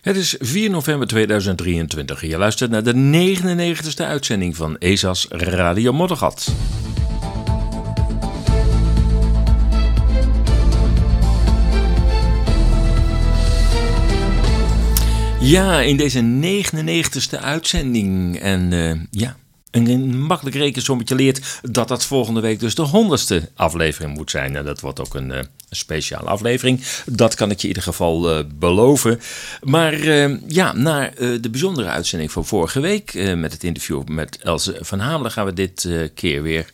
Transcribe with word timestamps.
Het 0.00 0.16
is 0.16 0.36
4 0.38 0.70
november 0.70 1.06
2023. 1.08 2.26
Je 2.26 2.38
luistert 2.38 2.70
naar 2.70 2.82
de 2.82 2.94
99ste 2.94 4.04
uitzending 4.04 4.56
van 4.56 4.78
ESA's 4.78 5.26
Radio 5.28 5.92
Moddergat. 5.92 6.52
Ja, 15.40 15.80
in 15.80 15.96
deze 15.96 16.20
99ste 16.20 17.40
uitzending. 17.40 18.38
En 18.38 18.72
uh, 18.72 18.92
ja, 19.10 19.36
een 19.70 20.20
makkelijk 20.20 20.56
rekensommetje 20.56 21.14
leert 21.14 21.60
dat 21.62 21.88
dat 21.88 22.04
volgende 22.04 22.40
week 22.40 22.60
dus 22.60 22.74
de 22.74 22.82
honderdste 22.82 23.48
aflevering 23.54 24.14
moet 24.14 24.30
zijn. 24.30 24.56
En 24.56 24.64
dat 24.64 24.80
wordt 24.80 25.00
ook 25.00 25.14
een, 25.14 25.28
uh, 25.28 25.36
een 25.36 25.46
speciale 25.70 26.28
aflevering. 26.28 26.84
Dat 27.06 27.34
kan 27.34 27.50
ik 27.50 27.56
je 27.56 27.62
in 27.62 27.68
ieder 27.68 27.82
geval 27.82 28.38
uh, 28.38 28.44
beloven. 28.54 29.20
Maar 29.62 29.94
uh, 29.94 30.36
ja, 30.46 30.72
na 30.72 31.10
de 31.16 31.48
bijzondere 31.50 31.88
uitzending 31.88 32.32
van 32.32 32.46
vorige 32.46 32.80
week 32.80 33.34
met 33.36 33.52
het 33.52 33.64
interview 33.64 34.04
met 34.04 34.38
Else 34.42 34.78
van 34.80 34.98
Hamelen 34.98 35.30
gaan 35.30 35.46
we 35.46 35.52
dit 35.52 35.88
keer 36.14 36.42
weer 36.42 36.70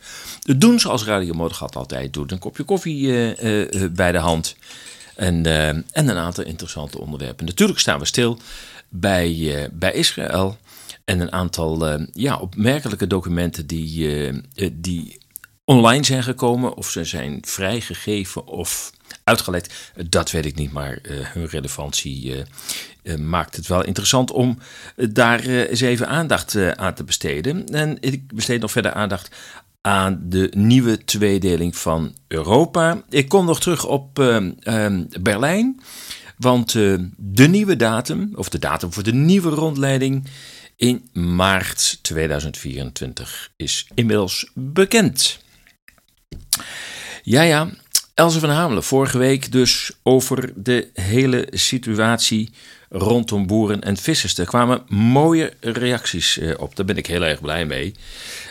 doen 0.57 0.81
zoals 0.81 1.05
Radio 1.05 1.35
Moddergat 1.35 1.77
altijd 1.77 2.13
doet. 2.13 2.33
Een 2.33 2.39
kopje 2.39 2.63
koffie 2.63 3.09
bij 3.91 4.13
de 4.13 4.19
hand. 4.19 4.57
En, 5.15 5.47
en 5.93 6.09
een 6.09 6.17
aantal 6.17 6.45
interessante 6.45 7.01
onderwerpen. 7.01 7.47
Natuurlijk 7.47 7.79
staan 7.79 7.99
we 7.99 8.05
stil 8.05 8.39
bij, 8.89 9.69
bij 9.73 9.93
Israël. 9.93 10.57
En 11.07 11.21
een 11.21 11.33
aantal 11.33 11.89
uh, 11.89 12.07
ja, 12.13 12.37
opmerkelijke 12.37 13.07
documenten 13.07 13.67
die, 13.67 14.29
uh, 14.55 14.71
die 14.73 15.19
online 15.65 16.05
zijn 16.05 16.23
gekomen, 16.23 16.77
of 16.77 16.91
ze 16.91 17.05
zijn 17.05 17.39
vrijgegeven 17.41 18.47
of 18.47 18.93
uitgelegd, 19.25 19.93
dat 20.09 20.31
weet 20.31 20.45
ik 20.45 20.55
niet, 20.55 20.73
maar 20.73 20.99
hun 21.09 21.47
relevantie 21.47 22.45
maakt 23.19 23.57
het 23.57 23.67
wel 23.67 23.85
interessant 23.85 24.31
om 24.31 24.59
daar 25.11 25.41
eens 25.41 25.81
even 25.81 26.09
aandacht 26.09 26.77
aan 26.77 26.95
te 26.95 27.05
besteden. 27.05 27.67
En 27.67 27.97
ik 28.01 28.33
besteed 28.35 28.61
nog 28.61 28.71
verder 28.71 28.93
aandacht 28.93 29.31
aan 29.81 30.21
de 30.23 30.53
nieuwe 30.57 31.05
tweedeling 31.05 31.77
van 31.77 32.15
Europa. 32.29 33.03
Ik 33.09 33.29
kom 33.29 33.47
nog 33.47 33.61
terug 33.61 33.87
op 33.87 34.15
Berlijn, 35.21 35.81
want 36.39 36.73
de 37.17 37.49
nieuwe 37.49 37.77
datum, 37.77 38.31
of 38.35 38.49
de 38.49 38.59
datum 38.59 38.93
voor 38.93 39.03
de 39.03 39.15
nieuwe 39.15 39.51
rondleiding 39.51 40.29
in 40.77 41.09
maart 41.13 41.99
2024 42.03 43.51
is 43.57 43.87
inmiddels 43.95 44.51
bekend. 44.55 45.39
Ja, 47.23 47.43
ja, 47.43 47.71
Else 48.15 48.41
van 48.41 48.51
Hamelen, 48.51 48.83
vorige 48.83 49.19
week 49.19 49.53
dus 49.53 49.91
over 50.03 50.53
de 50.55 50.89
hele 50.93 51.47
situatie 51.51 52.51
rondom 52.89 53.47
boeren 53.47 53.83
en 53.83 53.97
vissers. 53.97 54.39
Er 54.39 54.47
kwamen 54.47 54.83
mooie 54.89 55.53
reacties 55.61 56.39
eh, 56.39 56.61
op, 56.61 56.77
daar 56.77 56.87
ben 56.87 56.97
ik 56.97 57.07
heel 57.07 57.25
erg 57.25 57.41
blij 57.41 57.67
mee. 57.67 57.95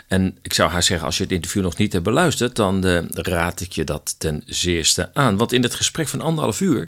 En 0.07 0.37
ik 0.41 0.53
zou 0.53 0.71
haar 0.71 0.83
zeggen, 0.83 1.05
als 1.05 1.17
je 1.17 1.23
het 1.23 1.31
interview 1.31 1.63
nog 1.63 1.77
niet 1.77 1.93
hebt 1.93 2.03
beluisterd, 2.03 2.55
dan 2.55 2.87
uh, 2.87 2.99
raad 3.09 3.61
ik 3.61 3.71
je 3.71 3.83
dat 3.83 4.15
ten 4.17 4.43
zeerste 4.45 5.09
aan. 5.13 5.37
Want 5.37 5.53
in 5.53 5.63
het 5.63 5.75
gesprek 5.75 6.07
van 6.07 6.21
anderhalf 6.21 6.61
uur 6.61 6.87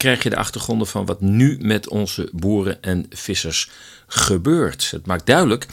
krijg 0.00 0.22
je 0.22 0.30
de 0.30 0.36
achtergronden 0.36 0.86
van 0.86 1.06
wat 1.06 1.20
nu 1.20 1.58
met 1.60 1.88
onze 1.88 2.28
boeren 2.32 2.82
en 2.82 3.06
vissers 3.10 3.70
gebeurt. 4.06 4.90
Het 4.90 5.06
maakt 5.06 5.26
duidelijk 5.26 5.66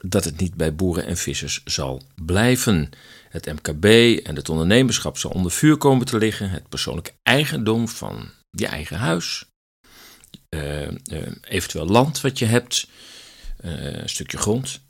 dat 0.00 0.24
het 0.24 0.40
niet 0.40 0.54
bij 0.54 0.74
boeren 0.74 1.06
en 1.06 1.16
vissers 1.16 1.62
zal 1.64 2.02
blijven. 2.14 2.90
Het 3.28 3.46
MKB 3.46 3.84
en 4.26 4.36
het 4.36 4.48
ondernemerschap 4.48 5.18
zal 5.18 5.30
onder 5.30 5.52
vuur 5.52 5.76
komen 5.76 6.06
te 6.06 6.18
liggen. 6.18 6.50
Het 6.50 6.68
persoonlijke 6.68 7.12
eigendom 7.22 7.88
van 7.88 8.28
je 8.50 8.66
eigen 8.66 8.96
huis. 8.96 9.44
Uh, 10.50 10.82
uh, 10.82 10.90
eventueel 11.40 11.86
land 11.86 12.20
wat 12.20 12.38
je 12.38 12.46
hebt. 12.46 12.86
Uh, 13.64 14.00
een 14.00 14.08
stukje 14.08 14.38
grond. 14.38 14.80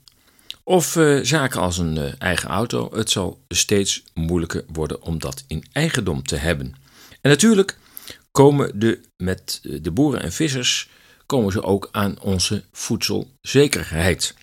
Of 0.63 0.97
zaken 1.21 1.61
als 1.61 1.77
een 1.77 2.17
eigen 2.17 2.49
auto. 2.49 2.89
Het 2.93 3.09
zal 3.09 3.41
steeds 3.47 4.03
moeilijker 4.13 4.63
worden 4.67 5.01
om 5.01 5.19
dat 5.19 5.43
in 5.47 5.65
eigendom 5.71 6.23
te 6.23 6.35
hebben. 6.35 6.75
En 7.21 7.29
natuurlijk 7.29 7.77
komen 8.31 8.79
de, 8.79 8.99
met 9.17 9.59
de 9.61 9.91
boeren 9.91 10.21
en 10.21 10.31
vissers 10.31 10.89
komen 11.25 11.51
ze 11.51 11.63
ook 11.63 11.89
aan 11.91 12.19
onze 12.21 12.63
voedselzekerheid. 12.71 14.35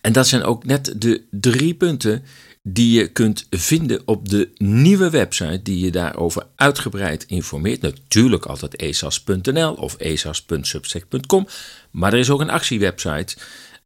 En 0.00 0.12
dat 0.12 0.26
zijn 0.26 0.42
ook 0.42 0.64
net 0.64 0.94
de 0.96 1.26
drie 1.30 1.74
punten 1.74 2.24
die 2.62 2.98
je 2.98 3.08
kunt 3.08 3.46
vinden 3.50 4.02
op 4.04 4.28
de 4.28 4.50
nieuwe 4.56 5.10
website 5.10 5.62
die 5.62 5.84
je 5.84 5.90
daarover 5.90 6.46
uitgebreid 6.56 7.24
informeert. 7.24 7.80
Natuurlijk 7.80 8.46
altijd 8.46 8.76
esas.nl 8.76 9.72
of 9.72 9.96
esas.subsec.com, 9.96 11.46
maar 11.90 12.12
er 12.12 12.18
is 12.18 12.30
ook 12.30 12.40
een 12.40 12.50
actiewebsite. 12.50 13.36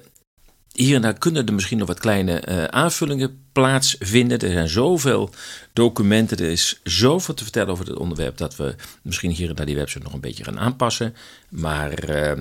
hier 0.72 0.96
en 0.96 1.02
daar 1.02 1.18
kunnen 1.18 1.46
er 1.46 1.54
misschien 1.54 1.78
nog 1.78 1.88
wat 1.88 2.00
kleine 2.00 2.44
uh, 2.48 2.64
aanvullingen 2.64 3.46
plaatsvinden. 3.52 4.40
Er 4.40 4.52
zijn 4.52 4.70
zoveel 4.70 5.30
documenten, 5.74 6.38
er 6.38 6.52
is 6.52 6.80
zoveel 6.84 7.34
te 7.34 7.44
vertellen 7.44 7.72
over 7.72 7.88
het 7.88 7.98
onderwerp 7.98 8.38
dat 8.38 8.56
we 8.56 8.76
misschien 9.02 9.32
hier 9.32 9.50
en 9.50 9.56
daar 9.56 9.66
die 9.66 9.76
website 9.76 10.04
nog 10.04 10.14
een 10.14 10.20
beetje 10.20 10.44
gaan 10.44 10.60
aanpassen. 10.60 11.16
Maar 11.50 12.10
uh, 12.10 12.32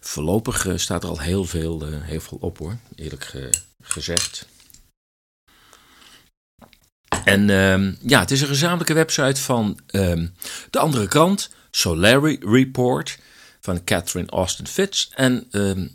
voorlopig 0.00 0.66
uh, 0.66 0.76
staat 0.76 1.02
er 1.02 1.08
al 1.08 1.20
heel 1.20 1.44
veel, 1.44 1.86
heel 1.86 2.20
veel 2.20 2.38
op 2.40 2.58
hoor, 2.58 2.76
eerlijk 2.94 3.32
gezegd. 3.82 4.50
En 7.24 7.50
ehm, 7.50 7.92
ja, 8.00 8.20
het 8.20 8.30
is 8.30 8.40
een 8.40 8.46
gezamenlijke 8.46 8.94
website 8.94 9.40
van 9.40 9.78
ehm, 9.86 10.26
de 10.70 10.78
andere 10.78 11.06
krant. 11.06 11.50
Solari 11.70 12.38
Report 12.40 13.18
van 13.60 13.84
Catherine 13.84 14.30
Austin 14.30 14.66
Fitz 14.66 15.08
en 15.14 15.46
um, 15.50 15.94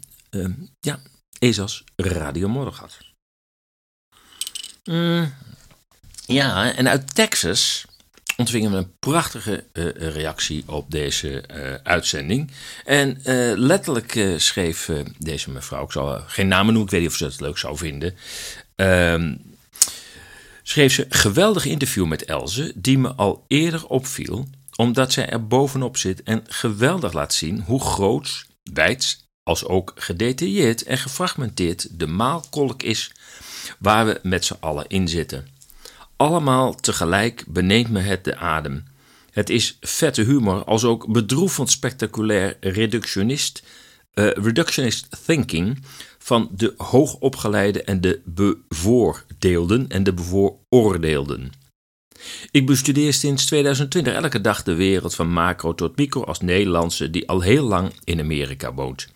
ja, 0.79 0.99
ESA's 1.39 1.83
Radio 1.95 2.47
Morgat. 2.47 2.97
Mm, 4.83 5.33
ja, 6.25 6.73
en 6.73 6.89
uit 6.89 7.15
Texas 7.15 7.85
ontvingen 8.35 8.71
we 8.71 8.77
een 8.77 8.95
prachtige 8.99 9.63
uh, 9.73 9.85
reactie 9.93 10.63
op 10.65 10.91
deze 10.91 11.43
uh, 11.51 11.73
uitzending. 11.83 12.51
En 12.85 13.09
uh, 13.25 13.57
letterlijk 13.57 14.33
schreef 14.37 14.91
deze 15.17 15.51
mevrouw, 15.51 15.83
ik 15.83 15.91
zal 15.91 16.19
geen 16.19 16.47
namen 16.47 16.73
noemen, 16.73 16.83
ik 16.83 16.89
weet 16.89 17.01
niet 17.01 17.09
of 17.09 17.15
ze 17.15 17.25
het 17.25 17.39
leuk 17.39 17.57
zou 17.57 17.77
vinden. 17.77 18.15
Um, 18.75 19.56
schreef 20.67 20.93
ze: 20.93 21.05
Geweldig 21.09 21.65
interview 21.65 22.05
met 22.05 22.25
Elze, 22.25 22.71
die 22.75 22.97
me 22.97 23.13
al 23.13 23.43
eerder 23.47 23.87
opviel 23.87 24.47
omdat 24.75 25.11
zij 25.11 25.29
er 25.29 25.47
bovenop 25.47 25.97
zit 25.97 26.23
en 26.23 26.43
geweldig 26.47 27.13
laat 27.13 27.33
zien 27.33 27.61
hoe 27.61 27.81
groots, 27.81 28.45
wijds 28.73 29.25
als 29.43 29.65
ook 29.65 29.93
gedetailleerd 29.95 30.83
en 30.83 30.97
gefragmenteerd 30.97 31.99
de 31.99 32.07
maalkolk 32.07 32.83
is 32.83 33.11
waar 33.79 34.05
we 34.05 34.19
met 34.23 34.45
z'n 34.45 34.57
allen 34.59 34.87
in 34.87 35.07
zitten. 35.07 35.47
Allemaal 36.15 36.75
tegelijk 36.75 37.43
beneemt 37.47 37.89
me 37.89 37.99
het 37.99 38.23
de 38.23 38.35
adem. 38.35 38.83
Het 39.31 39.49
is 39.49 39.77
vette 39.81 40.21
humor, 40.21 40.63
als 40.63 40.83
ook 40.83 41.11
bedroevend 41.11 41.69
spectaculair 41.69 42.57
reductionist, 42.59 43.63
uh, 44.13 44.31
reductionist 44.31 45.07
thinking 45.25 45.83
van 46.17 46.49
de 46.51 46.73
hoogopgeleide 46.77 47.83
en 47.83 48.01
de 48.01 48.21
bevoordeelden 49.39 49.87
en 49.89 50.03
de 50.03 50.13
bevooroordeelden. 50.13 51.51
Ik 52.51 52.65
bestudeer 52.65 53.13
sinds 53.13 53.45
2020 53.45 54.13
elke 54.13 54.41
dag 54.41 54.63
de 54.63 54.73
wereld 54.73 55.15
van 55.15 55.29
macro 55.29 55.75
tot 55.75 55.97
micro 55.97 56.23
als 56.23 56.39
Nederlandse 56.39 57.09
die 57.09 57.27
al 57.27 57.41
heel 57.41 57.63
lang 57.63 57.91
in 58.03 58.19
Amerika 58.19 58.73
woont. 58.73 59.07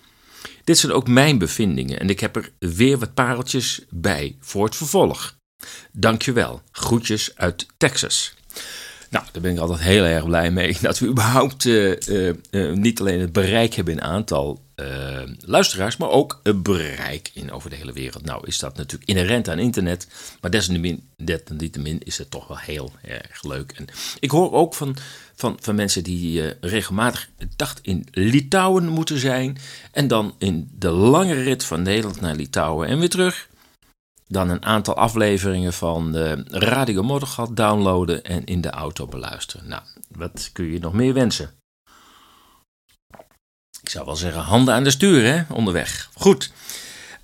Dit 0.64 0.78
zijn 0.78 0.92
ook 0.92 1.08
mijn 1.08 1.38
bevindingen 1.38 2.00
en 2.00 2.10
ik 2.10 2.20
heb 2.20 2.36
er 2.36 2.52
weer 2.60 2.98
wat 2.98 3.14
pareltjes 3.14 3.86
bij 3.90 4.36
voor 4.40 4.66
het 4.66 4.76
vervolg. 4.76 5.36
Dankjewel. 5.92 6.62
Groetjes 6.72 7.36
uit 7.36 7.66
Texas. 7.78 8.34
Nou, 9.10 9.26
daar 9.32 9.42
ben 9.42 9.52
ik 9.52 9.60
altijd 9.60 9.80
heel 9.80 10.04
erg 10.04 10.26
blij 10.26 10.52
mee 10.52 10.78
dat 10.82 11.00
we 11.00 11.08
überhaupt 11.08 11.66
uh, 11.66 11.96
uh, 12.08 12.34
uh, 12.52 12.74
niet 12.74 13.00
alleen 13.00 13.20
het 13.20 13.32
bereik 13.34 13.74
hebben 13.74 13.94
in 13.94 14.02
aantal 14.02 14.62
luisteraars, 15.40 15.98
maar 15.98 16.10
ook 16.10 16.40
het 16.44 16.64
bereik 16.64 17.32
in 17.34 17.52
over 17.52 17.70
de 17.70 17.76
hele 17.76 17.94
wereld. 17.94 18.26
Nou 18.26 18.48
is 18.48 18.60
dat 18.60 18.78
natuurlijk 18.78 19.10
inherent 19.10 19.50
aan 19.50 19.60
internet, 19.60 20.08
maar 20.42 20.52
desalniettemin, 20.52 22.00
is 22.04 22.18
het 22.18 22.32
toch 22.32 22.48
wel 22.48 22.58
heel 22.58 22.92
erg 23.02 23.44
leuk. 23.44 23.72
En 23.72 23.86
ik 24.20 24.32
hoor 24.32 24.52
ook 24.52 24.74
van, 24.74 24.96
van, 25.36 25.58
van 25.62 25.76
mensen 25.76 26.04
die 26.04 26.60
regelmatig 26.60 27.30
dacht 27.56 27.80
in 27.82 28.08
Litouwen 28.12 28.88
moeten 28.88 29.20
zijn 29.20 29.58
en 29.92 30.08
dan 30.08 30.36
in 30.38 30.70
de 30.74 30.90
lange 30.90 31.34
rit 31.34 31.64
van 31.64 31.82
Nederland 31.82 32.22
naar 32.22 32.36
Litouwen 32.36 32.88
en 32.88 33.00
weer 33.00 33.10
terug 33.10 33.50
dan 34.32 34.50
een 34.50 34.66
aantal 34.66 34.96
afleveringen 34.96 35.74
van 35.74 36.12
de 36.12 36.44
Radio 36.48 37.04
Moddergat 37.04 37.56
downloaden 37.56 38.24
en 38.24 38.46
in 38.46 38.62
de 38.62 38.70
auto 38.70 39.06
beluisteren. 39.06 39.68
Nou, 39.68 39.82
wat 40.08 40.50
kun 40.54 40.66
je 40.66 40.80
nog 40.80 40.94
meer 40.94 41.14
wensen? 41.14 41.61
Zou 43.92 44.06
wel 44.06 44.16
zeggen, 44.16 44.42
handen 44.42 44.74
aan 44.74 44.84
de 44.84 44.92
stuur, 44.92 45.26
hè, 45.26 45.54
onderweg. 45.54 46.10
Goed. 46.14 46.52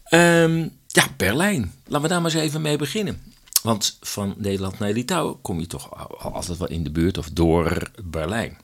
Ehm, 0.03 0.67
ja, 0.87 1.07
Berlijn. 1.17 1.73
Laten 1.85 2.01
we 2.01 2.07
daar 2.07 2.21
maar 2.21 2.31
eens 2.31 2.41
even 2.41 2.61
mee 2.61 2.77
beginnen. 2.77 3.21
Want 3.63 3.97
van 4.01 4.33
Nederland 4.37 4.79
naar 4.79 4.91
Litouwen 4.91 5.41
kom 5.41 5.59
je 5.59 5.67
toch 5.67 6.09
altijd 6.23 6.57
wel 6.57 6.67
in 6.67 6.83
de 6.83 6.91
buurt 6.91 7.17
of 7.17 7.29
door 7.29 7.91
Berlijn. 8.03 8.57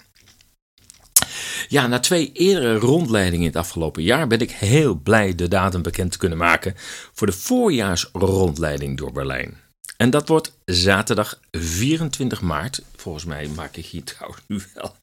Ja, 1.67 1.87
na 1.87 1.99
twee 1.99 2.31
eerdere 2.31 2.75
rondleidingen 2.75 3.39
in 3.39 3.47
het 3.47 3.55
afgelopen 3.55 4.03
jaar 4.03 4.27
ben 4.27 4.39
ik 4.39 4.51
heel 4.51 4.95
blij 4.95 5.35
de 5.35 5.47
datum 5.47 5.81
bekend 5.81 6.11
te 6.11 6.17
kunnen 6.17 6.37
maken 6.37 6.75
voor 7.13 7.27
de 7.27 7.33
voorjaarsrondleiding 7.33 8.97
door 8.97 9.11
Berlijn. 9.11 9.62
En 9.97 10.09
dat 10.09 10.27
wordt 10.27 10.53
zaterdag 10.65 11.39
24 11.51 12.41
maart. 12.41 12.81
Volgens 12.95 13.25
mij 13.25 13.47
maak 13.47 13.75
ik 13.75 13.85
hier 13.85 14.03
trouwens 14.13 14.41
nu 14.47 14.59
wel 14.73 14.95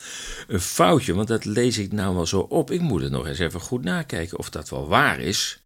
een 0.49 0.61
foutje, 0.61 1.15
want 1.15 1.29
dat 1.29 1.45
lees 1.45 1.79
ik 1.79 1.93
nou 1.93 2.15
wel 2.15 2.27
zo 2.27 2.41
op. 2.41 2.71
Ik 2.71 2.81
moet 2.81 3.03
het 3.03 3.13
nog 3.13 3.27
eens 3.27 3.39
even 3.39 3.61
goed 3.61 3.85
nakijken 3.85 4.39
of 4.39 4.51
dat 4.51 4.69
wel 4.69 4.89
waar 4.89 5.21
is. 5.21 5.63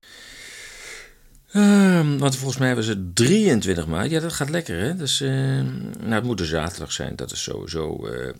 Uh, 1.52 2.18
want 2.18 2.36
volgens 2.36 2.58
mij 2.58 2.74
was 2.74 2.86
het 2.86 3.16
23 3.16 3.86
maart. 3.86 4.10
Ja, 4.10 4.20
dat 4.20 4.32
gaat 4.32 4.50
lekker, 4.50 4.78
hè? 4.78 4.96
Dus, 4.96 5.20
uh, 5.20 5.30
nou, 5.30 6.12
het 6.12 6.24
moet 6.24 6.40
een 6.40 6.46
zaterdag 6.46 6.92
zijn. 6.92 7.16
Dat 7.16 7.32
is 7.32 7.42
sowieso. 7.42 8.08
Uh, 8.08 8.32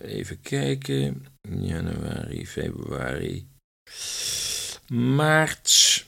even 0.00 0.40
kijken. 0.40 1.26
Januari, 1.60 2.46
februari, 2.46 3.46
maart. 4.88 6.04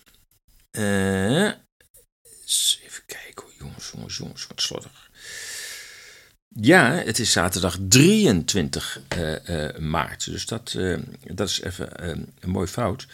Jongens, 3.64 4.16
jongens, 4.16 4.46
jongens. 4.48 4.72
Ja, 6.48 6.90
het 6.90 7.18
is 7.18 7.32
zaterdag 7.32 7.78
23 7.88 9.00
maart. 9.78 10.24
Dus 10.24 10.46
dat, 10.46 10.76
dat 11.34 11.48
is 11.48 11.60
even 11.60 11.88
een 12.40 12.50
mooi 12.50 12.66
fout. 12.66 13.06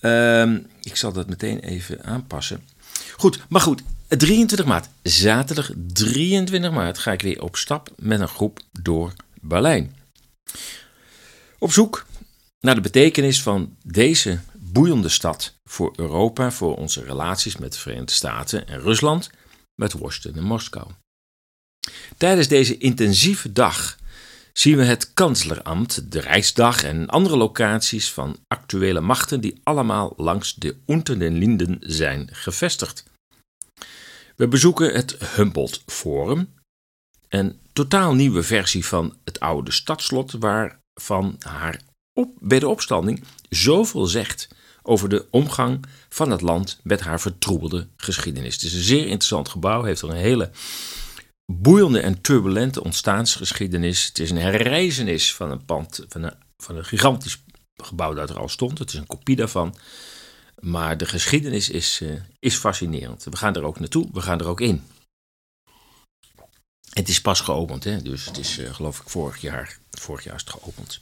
Ehm, 0.00 0.58
ik 0.82 0.96
zal 0.96 1.12
dat 1.12 1.28
meteen 1.28 1.58
even 1.58 2.04
aanpassen. 2.04 2.62
Goed, 3.16 3.38
maar 3.48 3.60
goed. 3.60 3.82
23 4.08 4.66
maart, 4.66 4.88
zaterdag 5.02 5.70
23 5.92 6.70
maart, 6.70 6.98
ga 6.98 7.12
ik 7.12 7.22
weer 7.22 7.42
op 7.42 7.56
stap 7.56 7.90
met 7.96 8.20
een 8.20 8.28
groep 8.28 8.60
door 8.72 9.12
Berlijn. 9.40 9.96
Op 11.58 11.72
zoek 11.72 12.06
naar 12.60 12.74
de 12.74 12.80
betekenis 12.80 13.42
van 13.42 13.76
deze 13.82 14.38
boeiende 14.54 15.08
stad 15.08 15.54
voor 15.64 15.92
Europa, 15.96 16.50
voor 16.50 16.76
onze 16.76 17.02
relaties 17.02 17.56
met 17.56 17.72
de 17.72 17.78
Verenigde 17.78 18.12
Staten 18.12 18.68
en 18.68 18.80
Rusland, 18.80 19.30
met 19.80 19.92
Washington 19.92 20.42
en 20.42 20.48
Moskou. 20.48 20.86
Tijdens 22.16 22.48
deze 22.48 22.78
intensieve 22.78 23.52
dag 23.52 23.98
zien 24.52 24.76
we 24.76 24.84
het 24.84 25.12
kanselambt, 25.12 26.12
de 26.12 26.20
Rijksdag 26.20 26.82
en 26.82 27.08
andere 27.08 27.36
locaties 27.36 28.12
van 28.12 28.36
actuele 28.48 29.00
machten 29.00 29.40
die 29.40 29.60
allemaal 29.62 30.12
langs 30.16 30.54
de 30.54 30.76
Unter 30.86 31.18
den 31.18 31.38
Linden 31.38 31.76
zijn 31.80 32.28
gevestigd. 32.32 33.04
We 34.36 34.48
bezoeken 34.48 34.92
het 34.92 35.16
Humboldt 35.36 35.82
Forum, 35.86 36.54
een 37.28 37.60
totaal 37.72 38.14
nieuwe 38.14 38.42
versie 38.42 38.86
van 38.86 39.16
het 39.24 39.40
oude 39.40 39.70
stadslot 39.70 40.32
waarvan 40.32 41.36
haar 41.38 41.80
op, 42.12 42.36
bij 42.40 42.58
de 42.58 42.68
opstanding 42.68 43.24
zoveel 43.48 44.06
zegt 44.06 44.48
over 44.82 45.08
de 45.08 45.26
omgang 45.30 45.84
van 46.08 46.30
het 46.30 46.40
land 46.40 46.80
met 46.82 47.00
haar 47.00 47.20
vertroebelde 47.20 47.86
geschiedenis. 47.96 48.54
Het 48.54 48.62
is 48.62 48.74
een 48.74 48.82
zeer 48.82 49.06
interessant 49.06 49.48
gebouw, 49.48 49.82
heeft 49.82 50.02
er 50.02 50.10
een 50.10 50.16
hele 50.16 50.50
boeiende 51.52 52.00
en 52.00 52.20
turbulente 52.20 52.84
ontstaansgeschiedenis. 52.84 54.06
Het 54.06 54.18
is 54.18 54.30
een 54.30 54.36
herreizenis 54.36 55.34
van 55.34 55.50
een 55.50 55.64
pand, 55.64 56.04
van 56.08 56.22
een, 56.22 56.34
van 56.56 56.76
een 56.76 56.84
gigantisch 56.84 57.42
gebouw 57.74 58.14
dat 58.14 58.30
er 58.30 58.38
al 58.38 58.48
stond. 58.48 58.78
Het 58.78 58.92
is 58.92 58.98
een 58.98 59.06
kopie 59.06 59.36
daarvan. 59.36 59.76
Maar 60.60 60.96
de 60.96 61.06
geschiedenis 61.06 61.68
is, 61.68 62.00
uh, 62.02 62.20
is 62.38 62.54
fascinerend. 62.54 63.24
We 63.24 63.36
gaan 63.36 63.54
er 63.54 63.62
ook 63.62 63.78
naartoe, 63.78 64.08
we 64.12 64.20
gaan 64.20 64.40
er 64.40 64.46
ook 64.46 64.60
in. 64.60 64.84
Het 66.90 67.08
is 67.08 67.20
pas 67.20 67.40
geopend, 67.40 67.84
hè? 67.84 68.02
dus 68.02 68.24
het 68.24 68.38
is 68.38 68.58
uh, 68.58 68.74
geloof 68.74 69.00
ik 69.00 69.08
vorig 69.08 69.40
jaar, 69.40 69.78
vorig 69.90 70.24
jaar 70.24 70.34
is 70.34 70.40
het 70.40 70.50
geopend. 70.50 71.00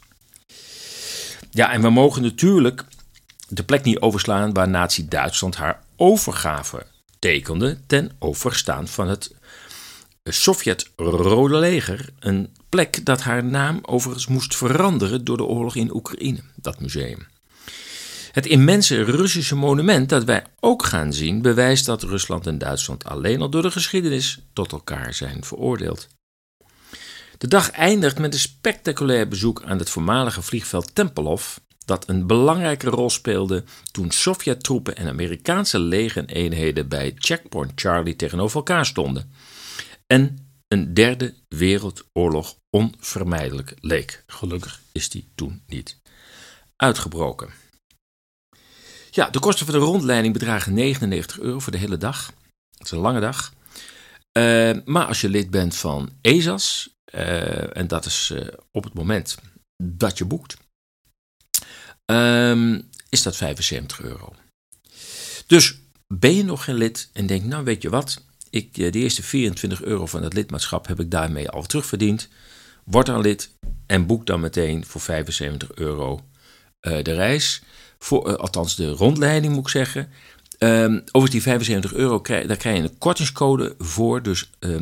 Ja, 1.51 1.73
en 1.73 1.83
we 1.83 1.91
mogen 1.91 2.23
natuurlijk 2.23 2.85
de 3.49 3.63
plek 3.63 3.85
niet 3.85 4.01
overslaan 4.01 4.53
waar 4.53 4.69
Nazi-Duitsland 4.69 5.57
haar 5.57 5.83
overgave 5.97 6.87
tekende 7.19 7.79
ten 7.87 8.11
overstaan 8.19 8.89
van 8.89 9.09
het 9.09 9.35
Sovjet-Rode 10.25 11.57
Leger 11.57 12.09
een 12.19 12.57
plek 12.69 13.05
dat 13.05 13.23
haar 13.23 13.45
naam 13.45 13.79
overigens 13.83 14.27
moest 14.27 14.57
veranderen 14.57 15.25
door 15.25 15.37
de 15.37 15.45
oorlog 15.45 15.77
in 15.77 15.95
Oekraïne, 15.95 16.41
dat 16.55 16.81
museum. 16.81 17.27
Het 18.33 18.47
immense 18.47 19.03
Russische 19.03 19.57
monument 19.57 20.09
dat 20.09 20.25
wij 20.25 20.45
ook 20.61 20.85
gaan 20.85 21.13
zien 21.13 21.43
bewijst 21.43 21.87
dat 21.87 22.03
Rusland 22.03 22.47
en 22.47 22.59
Duitsland 22.59 23.05
alleen 23.05 23.41
al 23.41 23.51
door 23.51 23.63
de 23.63 23.71
geschiedenis 23.71 24.39
tot 24.53 24.73
elkaar 24.73 25.15
zijn 25.15 25.45
veroordeeld. 25.45 26.09
De 27.39 27.49
dag 27.49 27.71
eindigt 27.71 28.19
met 28.19 28.33
een 28.33 28.41
spectaculair 28.41 29.29
bezoek 29.29 29.63
aan 29.65 29.79
het 29.79 29.91
voormalige 29.91 30.43
vliegveld 30.43 30.95
Tempelhof, 30.95 31.61
dat 31.89 32.09
een 32.09 32.27
belangrijke 32.27 32.91
rol 32.91 33.11
speelde 33.11 33.65
toen 33.91 34.11
Sovjet-troepen 34.11 34.97
en 34.97 35.09
Amerikaanse 35.09 35.79
legereenheden 35.79 36.89
bij 36.89 37.13
Checkpoint 37.19 37.73
Charlie 37.75 38.17
tegenover 38.17 38.57
elkaar 38.57 38.87
stonden 38.87 39.33
en 40.07 40.53
een 40.69 40.95
derde 40.95 41.35
wereldoorlog 41.49 42.57
onvermijdelijk 42.71 43.75
leek. 43.81 44.25
Gelukkig 44.27 44.81
is 44.93 45.09
die 45.09 45.29
toen 45.35 45.63
niet 45.67 46.01
uitgebroken. 46.77 47.49
Ja, 49.11 49.31
de 49.31 49.39
kosten 49.39 49.67
voor 49.67 49.75
de 49.75 49.85
rondleiding 49.85 50.33
bedragen 50.33 50.75
99 50.75 51.39
euro 51.39 51.59
voor 51.59 51.73
de 51.73 51.79
hele 51.79 51.97
dag. 51.97 52.33
Het 52.71 52.87
is 52.87 52.91
een 52.91 52.99
lange 52.99 53.21
dag. 53.21 53.53
Uh, 54.39 54.77
maar 54.85 55.07
als 55.07 55.21
je 55.21 55.29
lid 55.29 55.51
bent 55.51 55.77
van 55.77 56.11
ESAS, 56.21 56.95
uh, 57.15 57.77
en 57.77 57.87
dat 57.87 58.05
is 58.05 58.31
uh, 58.35 58.47
op 58.73 58.85
het 58.85 58.95
moment 58.95 59.39
dat 59.83 60.19
je 60.19 60.25
boekt, 60.25 60.57
um, 62.11 62.89
is 63.09 63.23
dat 63.23 63.37
75 63.37 64.01
euro. 64.01 64.35
Dus 65.47 65.79
ben 66.07 66.35
je 66.35 66.45
nog 66.45 66.65
geen 66.65 66.75
lid 66.75 67.11
en 67.13 67.27
denk, 67.27 67.45
nou 67.45 67.65
weet 67.65 67.83
je 67.83 67.91
wat, 67.91 68.23
ik, 68.51 68.79
eh, 68.79 68.93
de 68.93 68.99
eerste 68.99 69.23
24 69.23 69.83
euro 69.83 70.07
van 70.07 70.23
het 70.23 70.33
lidmaatschap 70.33 70.87
heb 70.87 71.01
ik 71.01 71.11
daarmee 71.11 71.51
al 71.51 71.63
terugverdiend. 71.63 72.29
Word 72.85 73.07
dan 73.07 73.21
lid 73.21 73.51
en 73.87 74.07
boek 74.07 74.27
dan 74.27 74.41
meteen 74.41 74.85
voor 74.85 75.01
75 75.01 75.75
euro 75.75 76.21
uh, 76.81 77.03
de 77.03 77.15
reis. 77.15 77.63
Voor, 77.99 78.29
uh, 78.29 78.35
althans, 78.35 78.77
de 78.77 78.91
rondleiding 78.91 79.53
moet 79.55 79.65
ik 79.65 79.69
zeggen. 79.69 80.11
Um, 80.59 81.05
over 81.13 81.31
die 81.31 81.43
75 81.43 81.95
euro, 81.95 82.21
krijg, 82.21 82.47
daar 82.47 82.57
krijg 82.57 82.77
je 82.77 82.83
een 82.83 82.99
kortingscode 82.99 83.75
voor. 83.79 84.23
Dus 84.23 84.51
uh, 84.61 84.81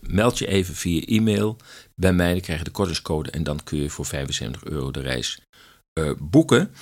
meld 0.00 0.38
je 0.38 0.46
even 0.46 0.74
via 0.74 1.00
e-mail 1.00 1.56
bij 1.94 2.12
mij. 2.12 2.32
Dan 2.32 2.40
krijg 2.40 2.58
je 2.58 2.64
de 2.64 2.70
kortingscode 2.70 3.30
en 3.30 3.42
dan 3.42 3.62
kun 3.64 3.78
je 3.78 3.90
voor 3.90 4.06
75 4.06 4.64
euro 4.64 4.90
de 4.90 5.00
reis 5.00 5.40
boeken. 6.18 6.74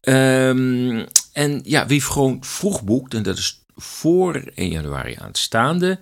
Um, 0.00 1.06
en 1.32 1.60
ja, 1.64 1.86
wie 1.86 2.00
gewoon 2.00 2.44
vroeg 2.44 2.82
boekt, 2.82 3.14
en 3.14 3.22
dat 3.22 3.38
is 3.38 3.64
voor 3.76 4.34
1 4.54 4.70
januari 4.70 5.14
aanstaande, 5.14 5.98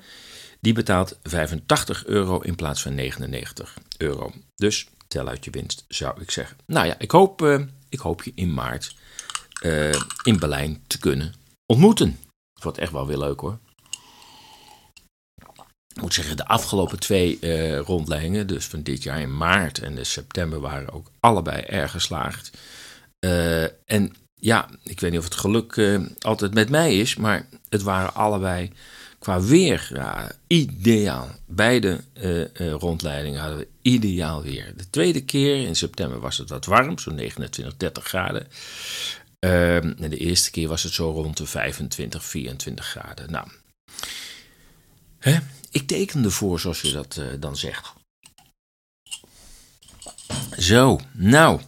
die 0.60 0.72
betaalt 0.72 1.18
85 1.22 2.06
euro 2.06 2.40
in 2.40 2.54
plaats 2.54 2.82
van 2.82 2.94
99 2.94 3.76
euro. 3.98 4.32
Dus 4.54 4.86
tel 5.08 5.28
uit 5.28 5.44
je 5.44 5.50
winst, 5.50 5.84
zou 5.88 6.20
ik 6.20 6.30
zeggen. 6.30 6.56
Nou 6.66 6.86
ja, 6.86 6.94
ik 6.98 7.10
hoop, 7.10 7.42
uh, 7.42 7.60
ik 7.88 7.98
hoop 7.98 8.22
je 8.22 8.32
in 8.34 8.54
maart 8.54 8.94
uh, 9.62 9.92
in 10.22 10.38
Berlijn 10.38 10.82
te 10.86 10.98
kunnen 10.98 11.34
ontmoeten. 11.66 12.18
Het 12.54 12.62
wordt 12.62 12.78
echt 12.78 12.92
wel 12.92 13.06
weer 13.06 13.18
leuk 13.18 13.40
hoor. 13.40 13.58
Ik 15.94 16.00
moet 16.00 16.14
zeggen, 16.14 16.36
de 16.36 16.46
afgelopen 16.46 17.00
twee 17.00 17.38
uh, 17.40 17.78
rondleidingen, 17.78 18.46
dus 18.46 18.64
van 18.64 18.82
dit 18.82 19.02
jaar 19.02 19.20
in 19.20 19.36
maart 19.36 19.78
en 19.78 19.98
in 19.98 20.06
september, 20.06 20.60
waren 20.60 20.92
ook 20.92 21.10
allebei 21.20 21.62
erg 21.62 21.90
geslaagd. 21.90 22.50
en 23.84 24.12
ja, 24.34 24.68
ik 24.82 25.00
weet 25.00 25.10
niet 25.10 25.20
of 25.20 25.24
het 25.24 25.34
geluk 25.34 25.76
uh, 25.76 26.00
altijd 26.20 26.54
met 26.54 26.68
mij 26.68 26.98
is, 26.98 27.16
maar 27.16 27.46
het 27.68 27.82
waren 27.82 28.14
allebei 28.14 28.72
qua 29.18 29.40
weer 29.40 29.90
ideaal. 30.46 31.28
Beide 31.46 32.00
rondleidingen 32.56 33.40
hadden 33.40 33.58
we 33.58 33.68
ideaal 33.82 34.42
weer. 34.42 34.72
De 34.76 34.90
tweede 34.90 35.24
keer 35.24 35.66
in 35.66 35.76
september 35.76 36.20
was 36.20 36.38
het 36.38 36.48
wat 36.48 36.64
warm, 36.64 36.98
zo'n 36.98 37.14
29, 37.14 37.76
30 37.76 38.04
graden. 38.04 38.46
Ehm, 39.42 39.92
en 39.98 40.10
de 40.10 40.16
eerste 40.16 40.50
keer 40.50 40.68
was 40.68 40.82
het 40.82 40.92
zo 40.92 41.10
rond 41.10 41.36
de 41.36 41.46
25, 41.46 42.24
24 42.24 42.86
graden. 42.86 43.30
Nou, 43.30 43.48
hè? 45.18 45.38
Ik 45.72 45.86
teken 45.86 46.24
ervoor, 46.24 46.60
zoals 46.60 46.80
je 46.80 46.92
dat 46.92 47.20
dan 47.40 47.56
zegt. 47.56 47.92
Zo, 50.58 51.00
nou. 51.12 51.60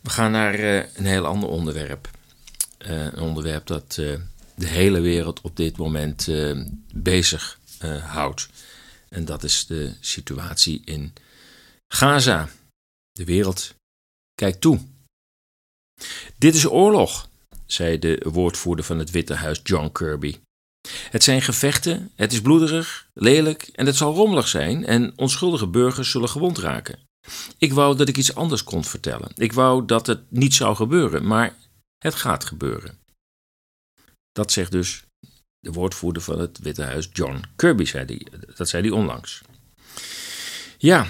We 0.00 0.10
gaan 0.10 0.30
naar 0.30 0.58
uh, 0.58 0.76
een 0.94 1.06
heel 1.06 1.26
ander 1.26 1.48
onderwerp. 1.48 2.10
Uh, 2.78 3.04
een 3.04 3.20
onderwerp 3.20 3.66
dat 3.66 3.92
de 4.54 4.66
hele 4.66 5.00
wereld 5.00 5.40
op 5.40 5.56
dit 5.56 5.76
moment 5.76 6.28
bezig 6.94 7.58
houdt. 8.02 8.48
En 9.08 9.24
dat 9.24 9.42
is 9.42 9.66
de 9.66 9.94
situatie 10.00 10.82
in 10.84 11.12
Gaza. 11.88 12.48
De 13.12 13.24
wereld 13.24 13.74
kijkt 14.34 14.60
toe. 14.60 14.80
Dit 16.36 16.54
is 16.54 16.66
oorlog, 16.66 17.28
zei 17.66 17.98
de 17.98 18.26
woordvoerder 18.32 18.84
van 18.84 18.98
het 18.98 19.10
Witte 19.10 19.34
Huis 19.34 19.60
John 19.62 19.92
Kirby. 19.92 20.38
Het 20.88 21.22
zijn 21.22 21.42
gevechten, 21.42 22.10
het 22.14 22.32
is 22.32 22.40
bloederig, 22.40 23.08
lelijk 23.14 23.62
en 23.62 23.86
het 23.86 23.96
zal 23.96 24.14
rommelig 24.14 24.48
zijn 24.48 24.86
en 24.86 25.12
onschuldige 25.16 25.66
burgers 25.66 26.10
zullen 26.10 26.28
gewond 26.28 26.58
raken. 26.58 26.98
Ik 27.58 27.72
wou 27.72 27.96
dat 27.96 28.08
ik 28.08 28.16
iets 28.16 28.34
anders 28.34 28.64
kon 28.64 28.84
vertellen. 28.84 29.30
Ik 29.34 29.52
wou 29.52 29.86
dat 29.86 30.06
het 30.06 30.30
niet 30.30 30.54
zou 30.54 30.76
gebeuren, 30.76 31.26
maar 31.26 31.54
het 31.98 32.14
gaat 32.14 32.44
gebeuren. 32.44 32.98
Dat 34.32 34.52
zegt 34.52 34.70
dus 34.70 35.04
de 35.58 35.72
woordvoerder 35.72 36.22
van 36.22 36.38
het 36.38 36.58
Witte 36.58 36.82
Huis, 36.82 37.08
John 37.12 37.44
Kirby, 37.56 37.84
zei 37.84 38.04
die, 38.04 38.26
dat 38.56 38.68
zei 38.68 38.82
hij 38.82 38.92
onlangs. 38.96 39.42
Ja, 40.78 41.06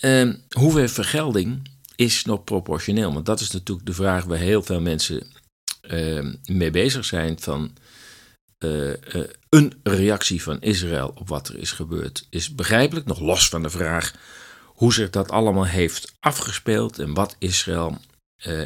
eh, 0.00 0.30
hoeveel 0.50 0.88
vergelding 0.88 1.70
is 1.96 2.24
nog 2.24 2.44
proportioneel? 2.44 3.12
Want 3.12 3.26
dat 3.26 3.40
is 3.40 3.50
natuurlijk 3.50 3.86
de 3.86 3.92
vraag 3.92 4.24
waar 4.24 4.38
heel 4.38 4.62
veel 4.62 4.80
mensen 4.80 5.26
uh, 5.90 6.34
mee 6.44 6.70
bezig 6.70 7.04
zijn. 7.04 7.40
Van 7.40 7.72
uh, 8.64 8.88
uh, 8.88 8.94
een 9.48 9.80
reactie 9.82 10.42
van 10.42 10.60
Israël 10.60 11.12
op 11.14 11.28
wat 11.28 11.48
er 11.48 11.58
is 11.58 11.72
gebeurd 11.72 12.26
is 12.30 12.54
begrijpelijk, 12.54 13.06
nog 13.06 13.20
los 13.20 13.48
van 13.48 13.62
de 13.62 13.70
vraag 13.70 14.14
hoe 14.66 14.92
zich 14.92 15.10
dat 15.10 15.30
allemaal 15.30 15.66
heeft 15.66 16.14
afgespeeld 16.20 16.98
en 16.98 17.14
wat 17.14 17.36
Israël 17.38 17.98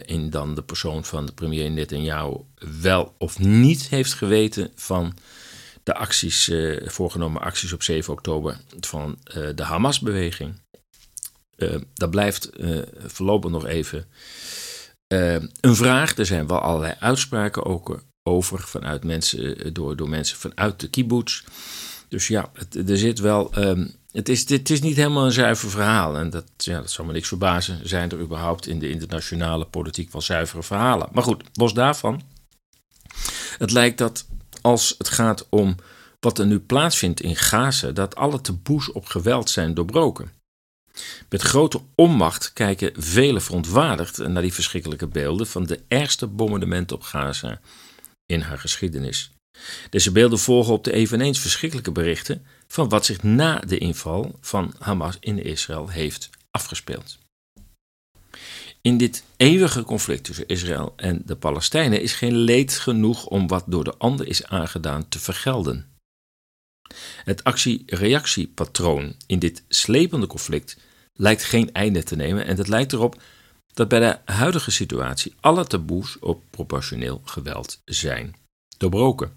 in 0.04 0.30
dan 0.30 0.54
de 0.54 0.62
persoon 0.62 1.04
van 1.04 1.26
de 1.26 1.32
premier 1.32 1.70
Netanyahu 1.70 2.36
wel 2.80 3.14
of 3.18 3.38
niet 3.38 3.88
heeft 3.88 4.12
geweten 4.12 4.70
van 4.74 5.14
de 5.82 5.94
acties, 5.94 6.50
voorgenomen 6.84 7.42
acties 7.42 7.72
op 7.72 7.82
7 7.82 8.12
oktober 8.12 8.60
van 8.80 9.18
de 9.54 9.62
Hamas-beweging. 9.62 10.60
Dat 11.94 12.10
blijft 12.10 12.50
voorlopig 13.06 13.50
nog 13.50 13.66
even 13.66 14.06
een 15.60 15.76
vraag. 15.76 16.16
Er 16.16 16.26
zijn 16.26 16.46
wel 16.46 16.60
allerlei 16.60 16.94
uitspraken 16.98 17.64
ook 17.64 18.00
over 18.26 18.60
vanuit 18.60 19.04
mensen, 19.04 19.74
door, 19.74 19.96
door 19.96 20.08
mensen 20.08 20.36
vanuit 20.36 20.80
de 20.80 20.88
kibbutz. 20.88 21.42
Dus 22.08 22.28
ja, 22.28 22.50
er 22.86 22.98
zit 22.98 23.18
wel. 23.18 23.58
Um, 23.58 23.94
het, 24.12 24.28
is, 24.28 24.48
het 24.48 24.70
is 24.70 24.80
niet 24.80 24.96
helemaal 24.96 25.24
een 25.24 25.32
zuiver 25.32 25.70
verhaal. 25.70 26.16
En 26.16 26.30
dat, 26.30 26.44
ja, 26.56 26.80
dat 26.80 26.90
zal 26.90 27.04
me 27.04 27.12
niks 27.12 27.28
verbazen. 27.28 27.88
Zijn 27.88 28.10
er 28.10 28.20
überhaupt 28.20 28.66
in 28.66 28.78
de 28.78 28.88
internationale 28.88 29.64
politiek 29.64 30.12
wel 30.12 30.22
zuivere 30.22 30.62
verhalen? 30.62 31.08
Maar 31.12 31.22
goed, 31.22 31.44
los 31.52 31.74
daarvan. 31.74 32.22
Het 33.58 33.72
lijkt 33.72 33.98
dat 33.98 34.26
als 34.60 34.94
het 34.98 35.08
gaat 35.08 35.46
om 35.48 35.76
wat 36.20 36.38
er 36.38 36.46
nu 36.46 36.58
plaatsvindt 36.58 37.20
in 37.20 37.36
Gaza, 37.36 37.90
dat 37.90 38.16
alle 38.16 38.40
taboes 38.40 38.92
op 38.92 39.06
geweld 39.06 39.50
zijn 39.50 39.74
doorbroken. 39.74 40.30
Met 41.28 41.42
grote 41.42 41.80
onmacht 41.94 42.52
kijken 42.52 42.92
velen 42.96 43.42
verontwaardigd 43.42 44.18
naar 44.18 44.42
die 44.42 44.52
verschrikkelijke 44.52 45.06
beelden 45.06 45.46
van 45.46 45.66
de 45.66 45.80
ergste 45.88 46.26
bombardementen 46.26 46.96
op 46.96 47.02
Gaza 47.02 47.60
in 48.26 48.40
haar 48.40 48.58
geschiedenis. 48.58 49.30
Deze 49.90 50.12
beelden 50.12 50.38
volgen 50.38 50.72
op 50.72 50.84
de 50.84 50.92
eveneens 50.92 51.40
verschrikkelijke 51.40 51.92
berichten 51.92 52.46
van 52.66 52.88
wat 52.88 53.04
zich 53.04 53.22
na 53.22 53.58
de 53.58 53.78
inval 53.78 54.38
van 54.40 54.74
Hamas 54.78 55.16
in 55.20 55.44
Israël 55.44 55.88
heeft 55.88 56.30
afgespeeld. 56.50 57.18
In 58.80 58.96
dit 58.96 59.24
eeuwige 59.36 59.82
conflict 59.82 60.24
tussen 60.24 60.46
Israël 60.46 60.92
en 60.96 61.22
de 61.24 61.36
Palestijnen 61.36 62.00
is 62.00 62.12
geen 62.12 62.36
leed 62.36 62.78
genoeg 62.78 63.26
om 63.26 63.46
wat 63.46 63.64
door 63.66 63.84
de 63.84 63.96
ander 63.96 64.26
is 64.26 64.44
aangedaan 64.44 65.08
te 65.08 65.18
vergelden. 65.18 65.94
Het 67.24 67.44
actie-reactiepatroon 67.44 69.16
in 69.26 69.38
dit 69.38 69.62
slepende 69.68 70.26
conflict 70.26 70.76
lijkt 71.12 71.44
geen 71.44 71.72
einde 71.72 72.02
te 72.02 72.16
nemen 72.16 72.46
en 72.46 72.56
het 72.56 72.68
lijkt 72.68 72.92
erop 72.92 73.22
dat 73.76 73.88
bij 73.88 74.00
de 74.00 74.32
huidige 74.32 74.70
situatie 74.70 75.34
alle 75.40 75.66
taboes 75.66 76.18
op 76.18 76.42
proportioneel 76.50 77.20
geweld 77.24 77.80
zijn 77.84 78.36
doorbroken. 78.76 79.32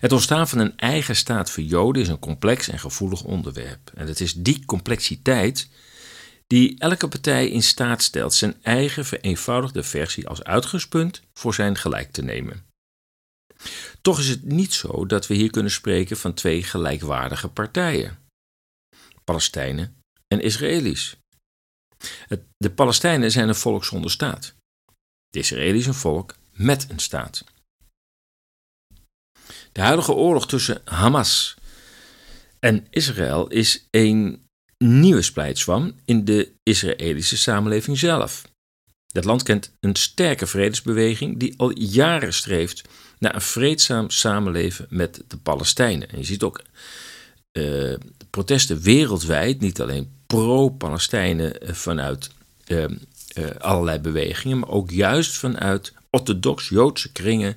Het 0.00 0.12
ontstaan 0.12 0.48
van 0.48 0.58
een 0.58 0.76
eigen 0.76 1.16
staat 1.16 1.50
voor 1.50 1.62
Joden 1.62 2.02
is 2.02 2.08
een 2.08 2.18
complex 2.18 2.68
en 2.68 2.78
gevoelig 2.78 3.22
onderwerp. 3.22 3.90
En 3.94 4.06
het 4.06 4.20
is 4.20 4.34
die 4.34 4.64
complexiteit 4.64 5.68
die 6.46 6.78
elke 6.78 7.08
partij 7.08 7.48
in 7.48 7.62
staat 7.62 8.02
stelt 8.02 8.34
zijn 8.34 8.62
eigen 8.62 9.04
vereenvoudigde 9.04 9.82
versie 9.82 10.28
als 10.28 10.42
uitgangspunt 10.42 11.22
voor 11.32 11.54
zijn 11.54 11.76
gelijk 11.76 12.12
te 12.12 12.22
nemen. 12.22 12.66
Toch 14.02 14.18
is 14.18 14.28
het 14.28 14.44
niet 14.44 14.74
zo 14.74 15.06
dat 15.06 15.26
we 15.26 15.34
hier 15.34 15.50
kunnen 15.50 15.72
spreken 15.72 16.16
van 16.16 16.34
twee 16.34 16.62
gelijkwaardige 16.62 17.48
partijen: 17.48 18.18
Palestijnen 19.24 19.96
en 20.28 20.40
Israëli's. 20.40 21.17
De 22.56 22.70
Palestijnen 22.70 23.30
zijn 23.30 23.48
een 23.48 23.54
volk 23.54 23.84
zonder 23.84 24.10
staat. 24.10 24.54
De 25.28 25.38
Israëli's 25.38 25.86
een 25.86 25.94
volk 25.94 26.36
met 26.52 26.86
een 26.90 26.98
staat. 26.98 27.44
De 29.72 29.80
huidige 29.80 30.12
oorlog 30.12 30.46
tussen 30.46 30.80
Hamas 30.84 31.56
en 32.60 32.86
Israël 32.90 33.46
is 33.46 33.86
een 33.90 34.46
nieuwe 34.78 35.22
splijtswam 35.22 35.94
in 36.04 36.24
de 36.24 36.52
Israëlische 36.62 37.36
samenleving 37.36 37.98
zelf. 37.98 38.42
Dat 39.06 39.24
land 39.24 39.42
kent 39.42 39.72
een 39.80 39.96
sterke 39.96 40.46
vredesbeweging 40.46 41.38
die 41.38 41.54
al 41.56 41.78
jaren 41.78 42.34
streeft 42.34 42.82
naar 43.18 43.34
een 43.34 43.40
vreedzaam 43.40 44.10
samenleven 44.10 44.86
met 44.90 45.22
de 45.26 45.36
Palestijnen. 45.36 46.08
En 46.08 46.18
je 46.18 46.24
ziet 46.24 46.42
ook 46.42 46.62
uh, 47.52 47.94
protesten 48.38 48.80
wereldwijd, 48.80 49.60
niet 49.60 49.80
alleen 49.80 50.10
pro-Palestijnen 50.26 51.60
eh, 51.60 51.72
vanuit 51.74 52.30
uh, 52.66 52.84
allerlei 53.58 53.98
bewegingen, 53.98 54.58
maar 54.58 54.68
ook 54.68 54.90
juist 54.90 55.36
vanuit 55.36 55.92
orthodox-Joodse 56.10 57.12
kringen 57.12 57.56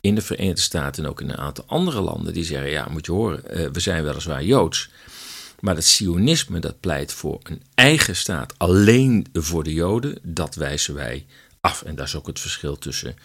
in 0.00 0.14
de 0.14 0.20
Verenigde 0.20 0.60
Staten 0.60 1.04
en 1.04 1.10
ook 1.10 1.20
in 1.20 1.28
een 1.28 1.36
aantal 1.36 1.64
andere 1.66 2.00
landen 2.00 2.32
die 2.32 2.44
zeggen: 2.44 2.70
ja, 2.70 2.88
moet 2.90 3.06
je 3.06 3.12
horen, 3.12 3.72
we 3.72 3.80
zijn 3.80 4.04
weliswaar 4.04 4.44
Joods. 4.44 4.90
Maar 5.60 5.74
het 5.74 5.84
Sionisme 5.84 6.58
dat 6.58 6.80
pleit 6.80 7.12
voor 7.12 7.40
een 7.42 7.62
eigen 7.74 8.16
staat 8.16 8.54
alleen 8.56 9.26
voor 9.32 9.64
de 9.64 9.72
Joden, 9.72 10.18
dat 10.22 10.54
wijzen 10.54 10.94
wij 10.94 11.26
af. 11.60 11.82
En 11.82 11.94
dat 11.94 12.06
is 12.06 12.14
ook 12.14 12.26
het 12.26 12.40
verschil 12.40 12.78
tussen 12.78 13.16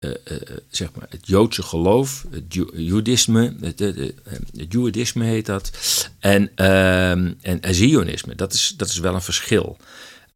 uh, 0.00 0.10
uh, 0.10 0.38
zeg 0.68 0.92
maar 0.92 1.06
het 1.08 1.26
Joodse 1.26 1.62
geloof, 1.62 2.26
het 2.30 2.54
Joedisme, 2.72 3.56
het, 3.60 3.78
het 3.78 4.72
Joedisme 4.72 5.24
heet 5.24 5.46
dat, 5.46 5.70
en, 6.18 6.50
uh, 6.56 7.10
en 7.40 7.74
Zionisme. 7.74 8.34
Dat 8.34 8.52
is, 8.52 8.74
dat 8.76 8.88
is 8.88 8.98
wel 8.98 9.14
een 9.14 9.22
verschil. 9.22 9.76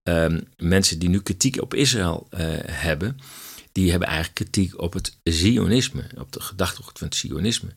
Um, 0.03 0.47
mensen 0.57 0.99
die 0.99 1.09
nu 1.09 1.21
kritiek 1.21 1.63
op 1.63 1.75
Israël 1.75 2.27
hebben, 2.71 3.19
die 3.73 3.91
hebben 3.91 4.09
eigenlijk 4.09 4.37
kritiek 4.37 4.81
op 4.81 4.93
het 4.93 5.17
Zionisme, 5.23 6.05
op 6.19 6.33
de 6.33 6.41
gedachtegoed 6.41 6.99
van 6.99 7.07
het 7.07 7.17
Zionisme. 7.17 7.69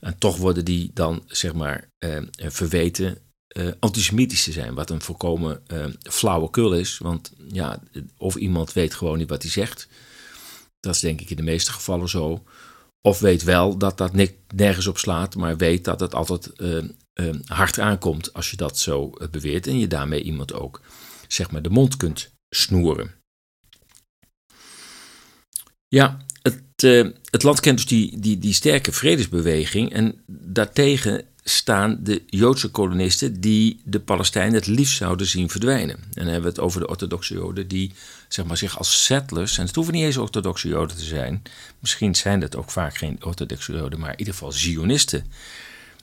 En 0.00 0.18
toch 0.18 0.36
worden 0.36 0.64
die 0.64 0.90
dan, 0.94 1.22
zeg 1.26 1.54
maar, 1.54 1.88
verweten 2.36 3.18
antisemitisch 3.78 4.44
te 4.44 4.52
zijn, 4.52 4.74
wat 4.74 4.90
een 4.90 5.00
volkomen 5.00 5.62
flauwekul 6.02 6.74
is. 6.74 6.98
Want 6.98 7.32
ja, 7.52 7.82
of 8.16 8.36
iemand 8.36 8.72
weet 8.72 8.94
gewoon 8.94 9.18
niet 9.18 9.28
wat 9.28 9.42
hij 9.42 9.50
zegt, 9.50 9.88
dat 10.86 10.94
is 10.94 11.00
denk 11.00 11.20
ik 11.20 11.30
in 11.30 11.36
de 11.36 11.42
meeste 11.42 11.72
gevallen 11.72 12.08
zo. 12.08 12.44
Of 13.00 13.18
weet 13.18 13.42
wel 13.42 13.78
dat 13.78 13.98
dat 13.98 14.12
nergens 14.54 14.86
op 14.86 14.98
slaat, 14.98 15.34
maar 15.34 15.56
weet 15.56 15.84
dat 15.84 16.00
het 16.00 16.14
altijd 16.14 16.52
uh, 16.56 17.34
hard 17.44 17.78
aankomt 17.78 18.32
als 18.32 18.50
je 18.50 18.56
dat 18.56 18.78
zo 18.78 19.12
uh, 19.18 19.28
beweert 19.28 19.66
en 19.66 19.78
je 19.78 19.86
daarmee 19.86 20.22
iemand 20.22 20.52
ook 20.52 20.80
zeg 21.28 21.50
maar 21.50 21.62
de 21.62 21.70
mond 21.70 21.96
kunt 21.96 22.32
snoeren. 22.48 23.14
Ja, 25.88 26.26
het, 26.42 26.82
het 27.30 27.42
land 27.42 27.60
kent 27.60 27.76
dus 27.76 27.86
die, 27.86 28.20
die, 28.20 28.38
die 28.38 28.52
sterke 28.52 28.92
vredesbeweging 28.92 29.92
en 29.92 30.22
daartegen 30.26 31.24
staan 31.48 31.98
de 32.00 32.22
Joodse 32.26 32.68
kolonisten 32.68 33.40
die 33.40 33.80
de 33.84 34.00
Palestijnen 34.00 34.54
het 34.54 34.66
liefst 34.66 34.96
zouden 34.96 35.26
zien 35.26 35.50
verdwijnen. 35.50 35.96
En 35.96 36.04
dan 36.14 36.24
hebben 36.24 36.42
we 36.42 36.48
het 36.48 36.58
over 36.58 36.80
de 36.80 36.88
orthodoxe 36.88 37.34
Joden 37.34 37.68
die 37.68 37.92
zeg 38.28 38.44
maar, 38.44 38.56
zich 38.56 38.78
als 38.78 39.04
settlers, 39.04 39.58
en 39.58 39.66
het 39.66 39.74
hoeven 39.74 39.94
niet 39.94 40.04
eens 40.04 40.16
orthodoxe 40.16 40.68
Joden 40.68 40.96
te 40.96 41.04
zijn, 41.04 41.42
misschien 41.78 42.14
zijn 42.14 42.40
het 42.40 42.56
ook 42.56 42.70
vaak 42.70 42.96
geen 42.96 43.18
orthodoxe 43.24 43.72
Joden, 43.72 44.00
maar 44.00 44.10
in 44.10 44.18
ieder 44.18 44.34
geval 44.34 44.52
Zionisten, 44.52 45.26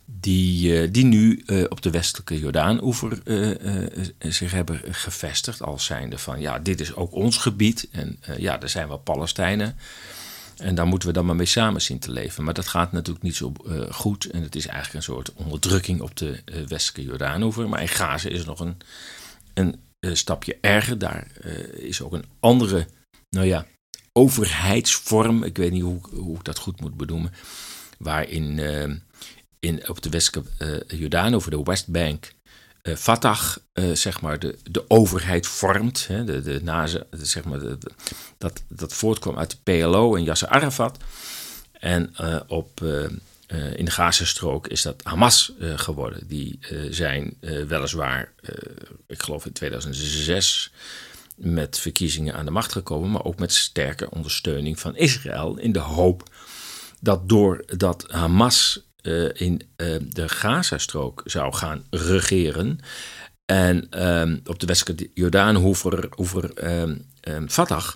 die, 0.05 0.81
uh, 0.81 0.89
die 0.91 1.05
nu 1.05 1.43
uh, 1.45 1.63
op 1.69 1.81
de 1.81 1.89
westelijke 1.89 2.39
Jordaan-oever 2.39 3.19
uh, 3.25 3.85
zich 4.19 4.51
hebben 4.51 4.81
gevestigd 4.91 5.61
als 5.61 5.85
zijnde 5.85 6.17
van 6.17 6.39
ja, 6.39 6.59
dit 6.59 6.79
is 6.79 6.95
ook 6.95 7.13
ons 7.13 7.37
gebied 7.37 7.87
en 7.91 8.19
ja, 8.37 8.61
er 8.61 8.69
zijn 8.69 8.87
wel 8.87 8.97
Palestijnen. 8.97 9.75
En 10.63 10.75
daar 10.75 10.87
moeten 10.87 11.07
we 11.07 11.13
dan 11.13 11.25
maar 11.25 11.35
mee 11.35 11.45
samen 11.45 11.81
zien 11.81 11.99
te 11.99 12.11
leven. 12.11 12.43
Maar 12.43 12.53
dat 12.53 12.67
gaat 12.67 12.91
natuurlijk 12.91 13.23
niet 13.23 13.35
zo 13.35 13.53
uh, 13.65 13.91
goed. 13.91 14.25
En 14.25 14.41
het 14.41 14.55
is 14.55 14.65
eigenlijk 14.67 14.95
een 14.95 15.13
soort 15.13 15.33
onderdrukking 15.33 16.01
op 16.01 16.17
de 16.17 16.41
uh, 16.45 16.67
westelijke 16.67 17.09
Jordaanoever. 17.09 17.69
Maar 17.69 17.81
in 17.81 17.87
Gaza 17.87 18.29
is 18.29 18.45
nog 18.45 18.59
een, 18.59 18.77
een 19.53 19.79
uh, 19.99 20.15
stapje 20.15 20.57
erger. 20.61 20.97
Daar 20.97 21.27
is 21.73 22.01
ook 22.01 22.13
een 22.13 22.25
andere, 22.39 22.87
nou 23.29 23.45
ja, 23.45 23.65
overheidsvorm. 24.11 25.43
Ik 25.43 25.57
weet 25.57 25.71
niet 25.71 25.81
hoe, 25.81 25.99
hoe 26.11 26.35
ik 26.35 26.43
dat 26.43 26.57
goed 26.57 26.81
moet 26.81 26.97
benoemen. 26.97 27.31
Waarin 27.97 28.59
in, 29.59 29.89
op 29.89 30.01
de 30.01 30.09
westelijke 30.09 30.85
Jordaan 30.87 31.35
over 31.35 31.51
de 31.51 31.63
Westbank 31.63 32.33
Fatah, 32.83 33.55
zeg 33.93 34.21
maar, 34.21 34.39
de, 34.39 34.57
de 34.71 34.85
overheid 34.87 35.47
vormt. 35.47 36.07
Hè, 36.07 36.23
de, 36.23 36.41
de, 36.41 36.99
zeg 37.11 37.43
maar, 37.43 37.59
dat, 38.37 38.63
dat 38.67 38.93
voortkwam 38.93 39.37
uit 39.37 39.49
de 39.49 39.57
PLO 39.63 40.15
en 40.15 40.23
Yasser 40.23 40.47
Arafat. 40.47 40.97
En 41.79 42.13
op 42.47 42.81
uh, 43.53 43.77
in 43.77 43.85
de 43.85 43.91
Gazastrook 43.91 44.67
is 44.67 44.81
dat 44.81 45.01
Hamas 45.03 45.53
uh, 45.59 45.77
geworden. 45.77 46.27
Die 46.27 46.59
uh, 46.71 46.87
zijn 46.91 47.37
weliswaar, 47.67 48.31
ik 49.07 49.23
geloof 49.23 49.45
in 49.45 49.51
2006, 49.51 50.71
met 51.35 51.79
verkiezingen 51.79 52.35
aan 52.35 52.45
de 52.45 52.51
macht 52.51 52.71
gekomen, 52.71 53.11
maar 53.11 53.23
ook 53.23 53.39
met 53.39 53.53
sterke 53.53 54.09
ondersteuning 54.09 54.79
van 54.79 54.95
Israël. 54.95 55.57
In 55.57 55.71
de 55.71 55.79
hoop 55.79 56.29
dat 56.99 57.29
doordat 57.29 58.05
Hamas 58.07 58.85
in 59.33 59.61
de 60.09 60.29
Gazastrook 60.29 61.21
zou 61.25 61.53
gaan 61.53 61.85
regeren. 61.89 62.79
En 63.45 63.89
ehm, 63.89 64.37
op 64.45 64.59
de 64.59 64.65
westelijke 64.65 65.09
Jordaanhoever 65.13 66.09
over 66.17 66.65
um, 66.81 67.05
um, 67.27 67.49
Fatah 67.49 67.87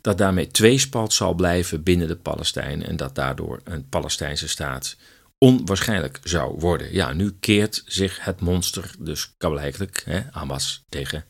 dat 0.00 0.18
daarmee 0.18 0.46
tweespalt 0.46 1.12
zal 1.12 1.34
blijven 1.34 1.82
binnen 1.82 2.08
de 2.08 2.16
Palestijnen 2.16 2.86
en 2.86 2.96
dat 2.96 3.14
daardoor 3.14 3.60
een 3.64 3.88
Palestijnse 3.88 4.48
staat 4.48 4.96
onwaarschijnlijk 5.38 6.20
zou 6.22 6.58
worden. 6.58 6.92
Ja, 6.92 7.12
nu 7.12 7.36
keert 7.40 7.82
zich 7.86 8.24
het 8.24 8.40
monster 8.40 8.90
dus 8.98 9.34
kabelijkelijk, 9.36 10.02
hè, 10.04 10.20
Hamas, 10.30 10.84
tegen 10.88 11.24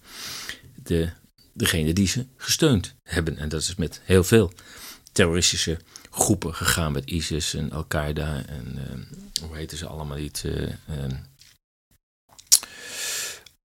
de, 0.74 1.10
degene 1.52 1.92
die 1.92 2.06
ze 2.06 2.26
gesteund 2.36 2.94
hebben. 3.02 3.38
En 3.38 3.48
dat 3.48 3.60
is 3.60 3.74
met 3.74 4.00
heel 4.04 4.24
veel 4.24 4.52
terroristische 5.12 5.78
groepen 6.20 6.54
gegaan 6.54 6.92
met 6.92 7.10
ISIS 7.10 7.54
en 7.54 7.72
Al-Qaeda 7.72 8.44
en 8.46 8.78
uh, 8.78 9.46
hoe 9.46 9.56
heten 9.56 9.78
ze 9.78 9.86
allemaal 9.86 10.18
niet. 10.18 10.42
Uh, 10.46 10.72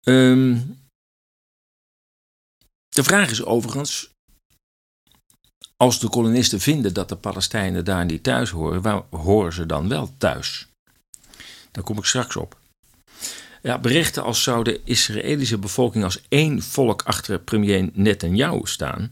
um, 0.03 0.79
de 2.89 3.03
vraag 3.03 3.29
is 3.29 3.43
overigens 3.43 4.12
als 5.77 6.00
de 6.00 6.10
kolonisten 6.10 6.60
vinden 6.60 6.93
dat 6.93 7.10
de 7.10 7.15
Palestijnen 7.15 7.86
daar 7.86 8.05
niet 8.05 8.24
thuis 8.24 8.50
horen, 8.50 8.81
waar 8.81 9.01
horen 9.10 9.53
ze 9.53 9.65
dan 9.65 9.89
wel 9.89 10.13
thuis? 10.17 10.67
Daar 11.72 11.83
kom 11.83 11.98
ik 11.98 12.05
straks 12.05 12.36
op. 12.36 12.57
Ja, 13.62 13.79
berichten 13.79 14.24
als 14.24 14.43
zou 14.43 14.63
de 14.63 14.81
Israëlische 14.83 15.57
bevolking 15.57 16.03
als 16.03 16.22
één 16.29 16.62
volk 16.62 17.01
achter 17.01 17.39
premier 17.39 17.89
Netanyahu 17.93 18.62
staan, 18.63 19.12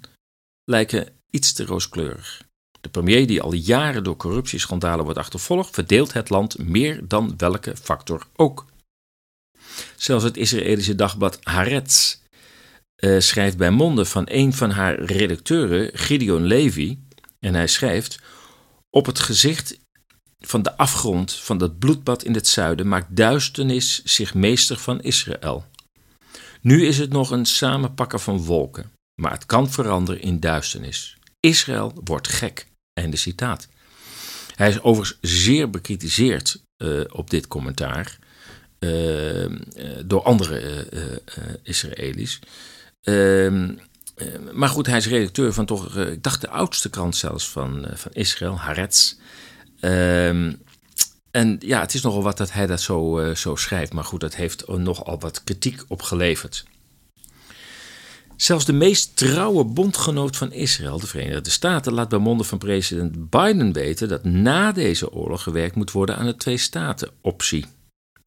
lijken 0.63 1.13
iets 1.29 1.53
te 1.53 1.65
rooskleurig. 1.65 2.49
De 2.81 2.89
premier, 2.89 3.27
die 3.27 3.41
al 3.41 3.53
jaren 3.53 4.03
door 4.03 4.15
corruptieschandalen 4.15 5.03
wordt 5.03 5.19
achtervolgd, 5.19 5.73
verdeelt 5.73 6.13
het 6.13 6.29
land 6.29 6.57
meer 6.57 7.07
dan 7.07 7.33
welke 7.37 7.75
factor 7.77 8.27
ook. 8.35 8.65
Zelfs 9.95 10.23
het 10.23 10.37
Israëlische 10.37 10.95
dagblad 10.95 11.39
Haaretz 11.41 12.17
uh, 12.97 13.19
schrijft 13.19 13.57
bij 13.57 13.71
monden 13.71 14.07
van 14.07 14.23
een 14.29 14.53
van 14.53 14.71
haar 14.71 15.01
redacteuren, 15.03 15.89
Gideon 15.93 16.45
Levy. 16.45 16.97
En 17.39 17.53
hij 17.53 17.67
schrijft: 17.67 18.19
Op 18.89 19.05
het 19.05 19.19
gezicht 19.19 19.79
van 20.39 20.61
de 20.61 20.77
afgrond 20.77 21.33
van 21.33 21.57
dat 21.57 21.79
bloedbad 21.79 22.23
in 22.23 22.33
het 22.33 22.47
zuiden 22.47 22.87
maakt 22.87 23.15
duisternis 23.15 24.03
zich 24.03 24.33
meester 24.33 24.77
van 24.77 25.01
Israël. 25.01 25.65
Nu 26.61 26.85
is 26.85 26.97
het 26.97 27.11
nog 27.11 27.31
een 27.31 27.45
samenpakken 27.45 28.19
van 28.19 28.37
wolken, 28.37 28.91
maar 29.21 29.31
het 29.31 29.45
kan 29.45 29.71
veranderen 29.71 30.21
in 30.21 30.39
duisternis. 30.39 31.17
Israël 31.39 31.93
wordt 32.03 32.27
gek. 32.27 32.70
Einde 32.93 33.17
citaat. 33.17 33.67
Hij 34.55 34.69
is 34.69 34.81
overigens 34.81 35.17
zeer 35.21 35.69
bekritiseerd 35.69 36.61
uh, 36.77 37.01
op 37.09 37.29
dit 37.29 37.47
commentaar 37.47 38.17
uh, 38.79 39.45
door 40.05 40.23
andere 40.23 40.87
Israëli's. 41.63 42.39
Ehm, 43.01 43.69
eh, 44.15 44.27
maar 44.53 44.69
goed, 44.69 44.87
hij 44.87 44.97
is 44.97 45.07
redacteur 45.07 45.53
van 45.53 45.65
toch, 45.65 45.97
eh, 45.97 46.11
ik 46.11 46.23
dacht 46.23 46.41
de 46.41 46.49
oudste 46.49 46.89
krant 46.89 47.15
zelfs 47.15 47.49
van, 47.49 47.85
van 47.93 48.11
Israël, 48.13 48.57
Haaretz. 48.57 49.15
Ehm, 49.79 50.53
en 51.31 51.57
ja, 51.59 51.79
het 51.79 51.93
is 51.93 52.01
nogal 52.01 52.23
wat 52.23 52.37
dat 52.37 52.51
hij 52.51 52.67
dat 52.67 52.81
zo, 52.81 53.31
zo 53.35 53.55
schrijft. 53.55 53.93
Maar 53.93 54.03
goed, 54.03 54.19
dat 54.19 54.35
heeft 54.35 54.67
nogal 54.67 55.19
wat 55.19 55.43
kritiek 55.43 55.83
opgeleverd. 55.87 56.65
Zelfs 58.41 58.65
de 58.65 58.73
meest 58.73 59.15
trouwe 59.15 59.63
bondgenoot 59.65 60.37
van 60.37 60.51
Israël, 60.51 60.99
de 60.99 61.07
Verenigde 61.07 61.49
Staten, 61.49 61.93
laat 61.93 62.09
bij 62.09 62.19
monden 62.19 62.45
van 62.45 62.57
president 62.57 63.29
Biden 63.29 63.73
weten 63.73 64.07
dat 64.07 64.23
na 64.23 64.71
deze 64.71 65.11
oorlog 65.11 65.43
gewerkt 65.43 65.75
moet 65.75 65.91
worden 65.91 66.17
aan 66.17 66.25
de 66.25 66.35
twee-staten-optie. 66.35 67.65